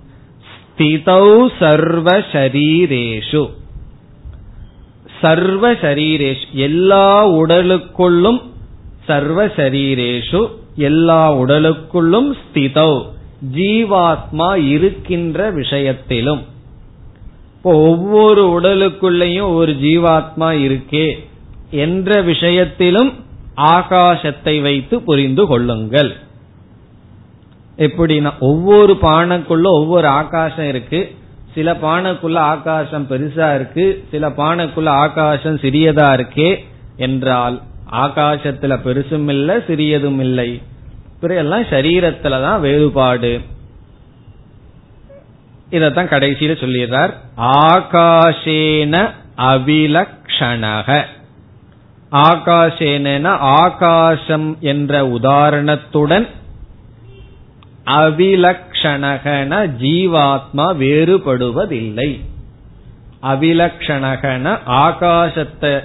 ஸ்திதௌ 0.79 1.47
சர்வ 1.59 2.09
சரீரேஷு 2.31 3.41
சர்வ 5.21 5.71
சரீரேஷு 5.81 6.45
எல்லா 6.67 7.07
உடலுக்குள்ளும் 7.39 8.37
சர்வ 9.07 9.45
சரீரேஷு 9.57 10.41
எல்லா 10.89 11.33
உடலுக்குள்ளும் 11.41 12.29
ஸ்திதௌ 12.41 12.93
ஜீவாத்மா 13.57 14.49
இருக்கின்ற 14.73 15.49
விஷயத்திலும்। 15.51 16.41
இப்போ 17.55 17.73
ஒவ்வொரு 17.89 18.45
உடலுக்குள்ளேயும் 18.59 19.51
ஒரு 19.55 19.73
ஜீவாத்மா 19.85 20.49
இருக்கே 20.67 21.07
என்ற 21.85 22.21
விஷயத்திலும் 22.21 23.11
ஆகாசத்தை 23.75 24.61
வைத்து 24.61 25.01
புரிந்து 25.01 25.45
கொள்ளுங்கள். 25.47 26.11
எப்படின்னா 27.79 28.31
ஒவ்வொரு 28.39 28.97
பானைக்குள்ள 29.01 29.63
ஒவ்வொரு 29.63 30.07
ஆகாசம் 30.07 30.67
இருக்கு. 30.67 31.15
சில 31.53 31.73
பானைக்குள்ள 31.73 32.37
ஆகாசம் 32.37 33.07
பெருசா 33.09 33.55
இருக்கு. 33.55 34.07
சில 34.11 34.29
பானைக்குள்ள 34.29 34.87
ஆகாசம் 34.87 35.57
சிறியதா 35.57 36.07
இருக்கே 36.13 36.57
என்றால் 36.95 37.61
ஆகாசத்துல 37.91 38.79
பெருசும் 38.85 39.29
இல்லை 39.29 39.55
சிறியதும் 39.67 40.19
இல்லை. 40.19 40.61
பிறையெல்லாம் 41.21 41.65
சரீரத்துலதான் 41.69 42.59
வேறுபாடு. 42.59 43.41
இதத்தான் 45.71 46.11
கடைசியில 46.11 46.55
சொல்லிடுறார். 46.55 47.13
ஆகாஷேன 47.37 49.11
அவிலக்ஷணக 49.37 51.01
ஆகாஷேன 52.11 53.27
ஆகாசம் 53.37 54.57
என்ற 54.59 55.07
உதாரணத்துடன் 55.07 56.27
அவிலக்ஷணகன 57.89 59.71
ஜீவாத்மா 59.79 60.75
வேறுபடுவதில்லை. 60.75 62.19
அவிலக்ஷணகன 63.23 64.57
ஆகாசத்தை 64.67 65.79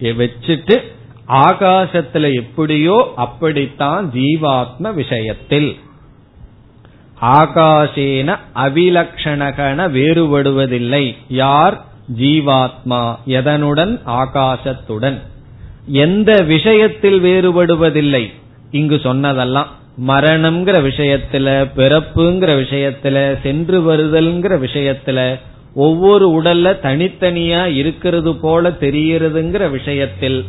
வச்சுட்டு 0.00 0.80
ஆகாசத்துல 1.28 2.34
எப்படியோ 2.34 3.12
அப்படித்தான் 3.16 4.10
ஜீவாத்ம 4.14 4.94
விஷயத்தில். 4.94 5.76
ஆகாசேன 7.22 8.38
அவிலக்ஷணகன 8.54 9.90
வேறுபடுவதில்லை. 9.90 11.16
யார்? 11.28 11.84
ஜீவாத்மா. 12.18 13.18
எதனுடன்? 13.26 14.00
ஆகாசத்துடன். 14.06 15.20
எந்த 15.86 16.42
விஷயத்தில் 16.42 17.22
வேறுபடுவதில்லை. 17.22 18.32
இங்கு 18.70 19.00
சொன்னதெல்லாம் 19.00 19.66
மரணம்ங்கிற 19.98 20.76
விஷயத்துல 20.82 21.70
பிறப்புங்கிற 21.76 22.50
விஷயத்துல 22.56 23.40
சென்று 23.42 23.94
வருதல்ங்கிற 23.94 24.66
விஷயத்துல 24.66 25.38
ஒவ்வொரு 25.74 26.42
உடல்ல 26.42 26.72
தனித்தனியா 26.82 27.64
இருக்கிறது 27.64 28.34
போல 28.34 28.70
தெரியறதுங்கிற 28.70 29.70
விஷயத்தில் 29.70 30.44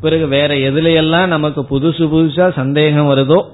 பிறகு 0.00 0.26
வேற 0.26 0.54
எதுலையெல்லாம் 0.54 1.26
நமக்கு 1.26 1.60
புதுசு 1.60 2.04
புதுசா 2.14 2.54
சந்தேகம் 2.54 3.10
வருதோ 3.10 3.44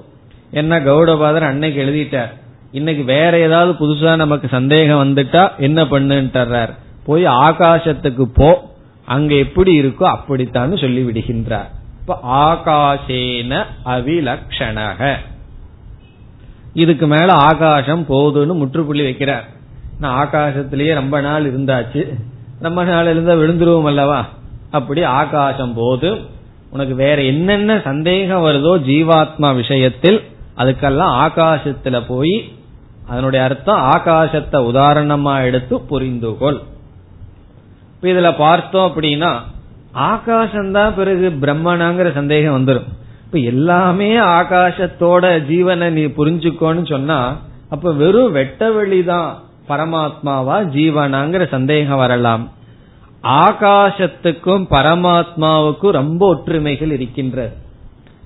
என்ன 0.51 0.79
கௌடபாதர் 0.79 1.41
அன்னைக்கு 1.41 1.83
எழுதிட்டார் 1.83 2.29
இன்னைக்கு 2.71 3.03
வேற 3.03 3.39
ஏதாவது 3.39 3.87
புதுசா 3.87 4.15
நமக்கு 4.15 4.47
சந்தேகம் 4.47 5.15
வந்துட்டா 5.15 5.51
என்ன 5.57 5.83
பண்ணுன்றார் 5.83 6.69
போய் 7.05 7.25
ஆகாசத்துக்கு 7.25 8.23
போ 8.23 8.75
அங்க 9.05 9.35
எப்படி 9.35 9.81
இருக்கோ 9.81 10.03
அப்படித்தான் 10.03 10.77
சொல்லி 10.77 11.03
விடுகின்றார் 11.03 11.75
இப்ப 11.99 12.19
ஆகாசேன 12.23 13.65
அவிலக்ஷணக. 13.85 15.15
இதுக்கு 16.83 17.05
மேல 17.07 17.29
ஆகாசம் 17.33 18.03
போதுன்னு 18.09 18.53
முற்றுப்புள்ளி 18.53 19.03
வைக்கிறார். 19.09 19.45
நான் 19.99 20.17
ஆகாசத்திலேயே 20.23 20.93
ரொம்ப 20.93 21.15
நாள் 21.21 21.45
இருந்தாச்சு. 21.49 22.01
ரொம்ப 22.59 22.83
நாள் 22.83 23.09
இருந்தா 23.09 23.33
விழுந்துருவோம் 23.33 23.91
அல்லவா? 23.91 24.19
அப்படி 24.71 25.01
ஆகாசம் 25.19 25.73
போது 25.73 26.09
உனக்கு 26.71 26.95
வேற 26.95 27.17
என்னென்ன 27.23 27.79
சந்தேகம் 27.83 28.45
வருதோ 28.45 28.73
ஜீவாத்மா 28.89 29.49
விஷயத்தில் 29.55 30.19
அதுக்கெல்லாம் 30.57 31.15
ஆகாசத்துல 31.25 32.01
போய் 32.07 32.35
அதனுடைய 33.07 33.45
அர்த்தம் 33.45 33.83
ஆகாசத்தை 33.95 34.59
உதாரணமா 34.71 35.33
எடுத்து 35.43 35.75
புரிந்துகொள். 35.91 36.59
இப்ப 37.93 38.07
இதுல 38.13 38.31
பார்த்தோம் 38.37 38.87
அப்படின்னா 38.89 39.31
ஆகாசம்தான் 40.09 40.95
பிறகு 40.95 41.27
பிரம்மனாங்கிற 41.41 42.09
சந்தேகம் 42.13 42.55
வந்துடும் 42.57 42.89
இப்ப 43.27 43.39
எல்லாமே 43.39 44.17
ஆகாசத்தோட 44.17 45.25
ஜீவனை 45.49 45.89
நீ 45.89 46.03
புரிஞ்சுக்கோன்னு 46.05 46.89
சொன்னா 46.89 47.39
அப்ப 47.69 47.91
வெறும் 47.91 48.31
வெட்ட 48.31 48.69
வெளிதான் 48.69 49.31
பரமாத்மாவா 49.67 50.57
ஜீவனாங்கிற 50.75 51.47
சந்தேகம் 51.47 51.97
வரலாம். 51.97 52.51
ஆகாசத்துக்கும் 53.23 54.63
பரமாத்மாவுக்கும் 54.69 55.89
ரொம்ப 55.89 56.27
ஒற்றுமைகள் 56.27 56.91
இருக்கின்றது 56.91 57.55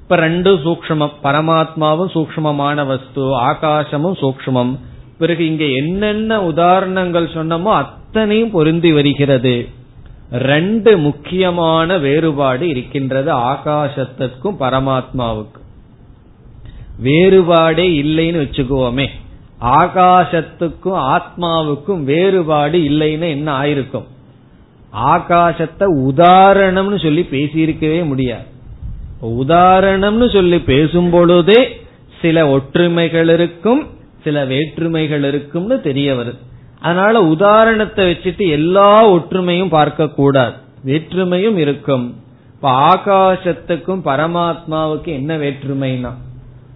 இப்ப 0.01 0.15
ரெண்டு 0.15 0.53
சூக்மம் 0.53 1.11
பரமாத்மாவும் 1.23 2.11
சூக்மமான 2.13 2.85
வஸ்து 2.87 3.21
ஆகாசமும் 3.39 4.17
சூக்மம் 4.21 4.77
பிறகு 5.17 5.45
இங்க 5.45 5.65
என்னென்ன 5.65 6.41
உதாரணங்கள் 6.41 7.27
சொன்னமோ 7.27 7.73
அத்தனையும் 7.73 8.51
பொருந்தி 8.51 8.91
வருகிறது. 8.91 9.69
ரெண்டு 10.31 10.97
முக்கியமான 10.97 11.97
வேறுபாடு 11.97 12.67
இருக்கின்றது 12.67 13.35
ஆகாசத்திற்கும் 13.35 14.55
பரமாத்மாவுக்கும். 14.59 15.67
வேறுபாடே 17.03 17.85
இல்லைன்னு 18.03 18.41
வச்சுக்குவோமே 18.41 19.07
ஆகாசத்துக்கும் 19.61 21.17
ஆத்மாவுக்கும் 21.17 22.03
வேறுபாடு 22.03 22.79
இல்லைன்னு 22.79 23.29
என்ன 23.29 23.61
ஆயிருக்கும்? 23.61 24.05
ஆகாசத்தை 24.95 25.85
உதாரணம்னு 26.09 27.03
சொல்லி 27.03 27.27
பேசியிருக்கவே 27.31 28.05
முடியாது. 28.05 28.45
உதாரணம்னு 29.21 30.33
சொல்லி 30.33 30.59
பேசும் 30.59 31.09
பொழுதே 31.09 31.81
சில 32.21 32.47
ஒற்றுமைகள் 32.47 33.29
இருக்கும் 33.29 33.87
சில 34.23 34.45
வேற்றுமைகள் 34.45 35.23
இருக்கும்னு 35.23 35.81
தெரிய 35.81 36.13
வருது. 36.13 36.37
அதனால 36.81 37.21
உதாரணத்தை 37.21 38.11
வச்சுட்டு 38.11 38.47
எல்லா 38.49 39.09
ஒற்றுமையும் 39.09 39.67
பார்க்க 39.67 40.07
கூடாது 40.07 40.53
வேற்றுமையும் 40.85 41.57
இருக்கும். 41.57 42.15
இப்ப 42.53 42.71
ஆகாசத்துக்கும் 42.71 44.01
பரமாத்மாவுக்கும் 44.05 45.05
என்ன 45.05 45.37
வேற்றுமைனா? 45.37 46.11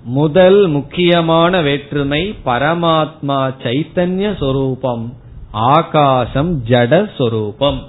முதல் 0.03 0.67
முக்கியமான 0.67 1.61
வேற்றுமை 1.61 2.35
பரமாத்மா 2.45 3.53
சைத்தன்ய 3.63 4.37
சொரூபம். 4.37 5.13
ஆகாசம் 5.51 6.63
ஜட 6.65 7.09
சொரூபம். 7.17 7.87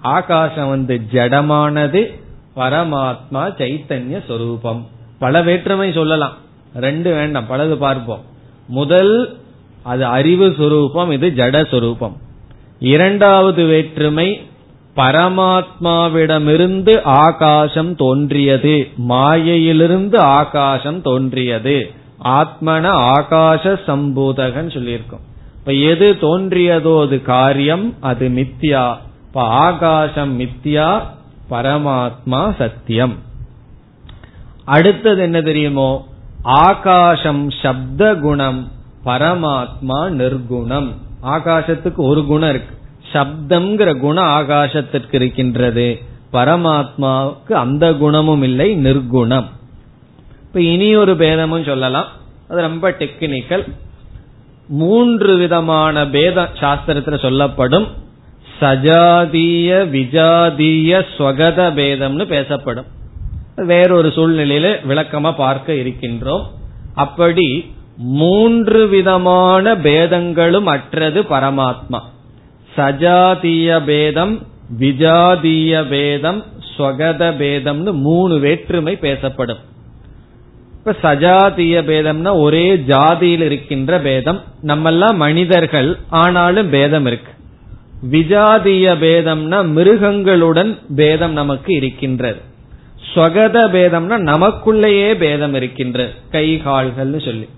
ஆகாசம் 0.00 0.68
வந்து 0.68 1.00
ஜடமானது 1.12 2.20
பரமாத்மா 2.56 3.50
சைத்தன்ய 3.58 4.26
சொரூபம். 4.26 4.86
பல 5.18 5.42
வேற்றுமை 5.42 5.92
சொல்லலாம். 5.92 6.36
ரெண்டு 6.74 7.14
வேண்டாம் 7.14 7.46
பலது 7.50 7.74
பார்ப்போம். 7.74 8.20
முதல் 8.68 9.38
அது 9.84 10.04
அறிவு 10.04 10.48
சுரூபம் 10.48 11.12
இது 11.12 11.32
ஜட 11.36 11.64
சுரூபம். 11.72 12.12
இரண்டாவது 12.78 13.64
வேற்றுமை 13.64 14.40
பரமாத்மாவிடமிருந்து 14.96 17.02
ஆகாசம் 17.02 17.96
தோன்றியது. 17.96 18.88
மாயையிலிருந்து 18.96 20.18
ஆகாசம் 20.18 21.02
தோன்றியது. 21.02 21.90
ஆத்மன 22.24 22.90
ஆகாச 23.16 23.80
சம்பூதகன் 23.86 24.76
சொல்லியிருக்கோம். 24.76 25.24
இப்ப 25.58 25.72
எது 25.72 26.16
தோன்றியதோ 26.20 27.02
அது 27.02 27.22
காரியம் 27.22 27.94
அது 28.00 28.28
மித்யா. 28.28 28.96
இப்ப 29.26 29.42
ஆகாசம் 29.42 30.40
மித்யா 30.40 31.02
பரமாத்மா 31.50 32.54
சத்தியம். 32.58 33.14
அடுத்தது 34.64 35.22
என்ன 35.22 35.40
தெரியுமோ? 35.40 36.06
ஆகாசம் 36.42 37.50
சப்த 37.50 38.14
குணம். 38.14 38.72
பரமாத்மா 39.04 40.08
நிர்குணம். 40.10 40.92
ஆகாசத்துக்கு 41.22 41.96
ஒரு 41.96 42.24
குணம் 42.24 42.48
இருக்கு. 42.48 42.76
சப்தம்ங்கிற 43.12 43.98
குணம் 43.98 44.24
ஆகாசத்திற்கு 44.24 45.14
இருக்கின்றது. 45.14 46.02
பரமாத்மாவுக்கு 46.32 47.52
அந்த 47.52 47.94
குணமும் 47.94 48.42
இல்லை 48.42 48.76
நிர்குணம். 48.76 49.44
இப்ப 50.42 50.60
இனி 50.60 50.96
ஒரு 50.96 51.16
பேதமும் 51.16 51.64
சொல்லலாம். 51.64 52.06
அது 52.48 52.60
ரொம்ப 52.60 52.90
டெக்னிக்கல் 52.90 53.72
மூன்று 54.68 55.36
விதமான 55.36 56.06
பேத 56.06 56.48
சாஸ்திரத்துல 56.60 57.20
சொல்லப்படும். 57.20 57.86
சஜாதீய 58.60 59.88
விஜாதீய 59.90 61.04
ஸ்வகத 61.18 61.72
பேதம்னு 61.72 62.26
பேசப்படும். 62.26 62.84
வேறொரு 63.56 64.08
சூழ்நிலையில 64.08 64.76
விளக்கமா 64.88 65.34
பார்க்க 65.34 65.72
இருக்கின்றோம். 65.72 66.42
அப்படி 66.94 67.73
மூன்று 67.96 68.88
விதமான 68.88 69.74
பேதங்களும் 69.74 70.64
அற்றது 70.64 71.22
பரமாத்மா. 71.22 71.98
சஜாதீய 72.76 73.84
பேதம் 73.84 74.46
விஜாதீய 74.78 75.88
பேதம் 75.88 76.44
ஸ்வகத 76.76 77.36
பேதம்னு 77.36 77.92
மூணு 77.92 78.38
வேற்றுமை 78.38 78.96
பேசப்படும். 78.96 79.58
இப்ப 80.78 80.96
சஜாதீய 81.02 81.82
பேதம்னா 81.82 82.38
ஒரே 82.38 82.76
ஜாதியில் 82.76 83.40
இருக்கின்ற 83.40 84.00
பேதம். 84.00 84.42
நம்மெல்லாம் 84.62 85.14
மனிதர்கள் 85.14 85.98
ஆனாலும் 86.08 86.70
பேதம் 86.70 87.06
இருக்கு. 87.06 87.32
விஜாதிய 88.10 88.96
பேதம்னா 88.96 89.68
மிருகங்களுடன் 89.68 90.78
பேதம் 90.96 91.32
நமக்கு 91.32 91.74
இருக்கின்றது. 91.74 92.40
ஸ்வகத 93.14 93.56
பேதம்னா 93.68 94.18
நமக்குள்ளேயே 94.18 95.14
பேதம் 95.14 95.54
இருக்கின்றது. 95.54 96.12
கை 96.30 96.62
கால்கள்னு 96.66 97.24
சொல்லி. 97.24 97.48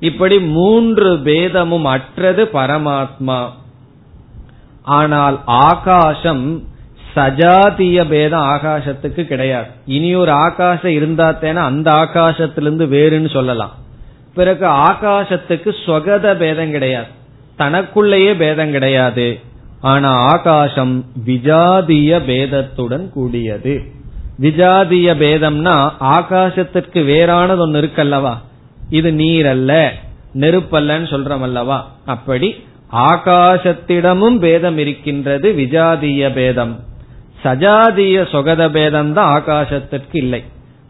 இப்படி 0.00 0.40
மூன்று 0.40 1.18
பேதமும் 1.24 1.84
அற்றது 1.84 2.44
பரமாத்மா. 2.44 3.46
ஆனால் 4.82 5.40
ஆகாசம் 5.44 6.62
சஜாத்திய 7.14 8.08
பேதம் 8.08 8.42
ஆகாசத்துக்கு 8.42 9.24
கிடையாது. 9.24 9.68
இனி 9.86 10.14
ஒரு 10.14 10.30
ஆகாசம் 10.30 10.90
இருந்தா 10.90 11.32
தேனா 11.32 11.54
அந்த 11.54 11.92
ஆகாசத்திலிருந்து 11.92 12.86
வேறுன்னு 12.86 13.30
சொல்லலாம். 13.30 13.74
பிறகு 14.34 14.66
ஆகாசத்துக்கு 14.66 15.74
சொகத 15.86 16.36
பேதம் 16.36 16.70
கிடையாது. 16.70 17.06
தனக்குள்ளேயே 17.56 18.34
பேதம் 18.34 18.70
கிடையாது. 18.70 19.40
ஆனா 19.80 20.10
ஆகாசம் 20.12 21.04
விஜாதிய 21.26 22.20
பேதத்துடன் 22.26 23.08
கூடியது. 23.08 23.82
விஜாதிய 24.40 25.14
பேதம்னா 25.14 25.90
ஆகாசத்திற்கு 26.00 27.00
வேறானது 27.10 27.58
ஒன்னு 27.58 27.80
இருக்கல்லவா? 27.80 28.38
இது 28.90 29.12
நீர் 29.12 29.46
அல்ல 29.46 29.92
நெருப்பல்லன்னு 30.38 31.08
சொல்றோம் 31.10 31.40
அல்லவா? 31.40 31.90
அப்படி 32.06 32.64
ஆகாசத்திடமும் 32.92 34.38
பேதம் 34.38 34.78
இருக்கின்றது 34.78 35.52
விஜாதிய 35.52 36.32
பேதம். 36.32 36.80
சஜாதிய 37.44 38.22
சொகத 38.32 38.70
பேதம் 38.70 39.12
தான் 39.12 39.42
ஆகாசத்திற்கு 39.42 40.12
இல்லை. 40.12 40.44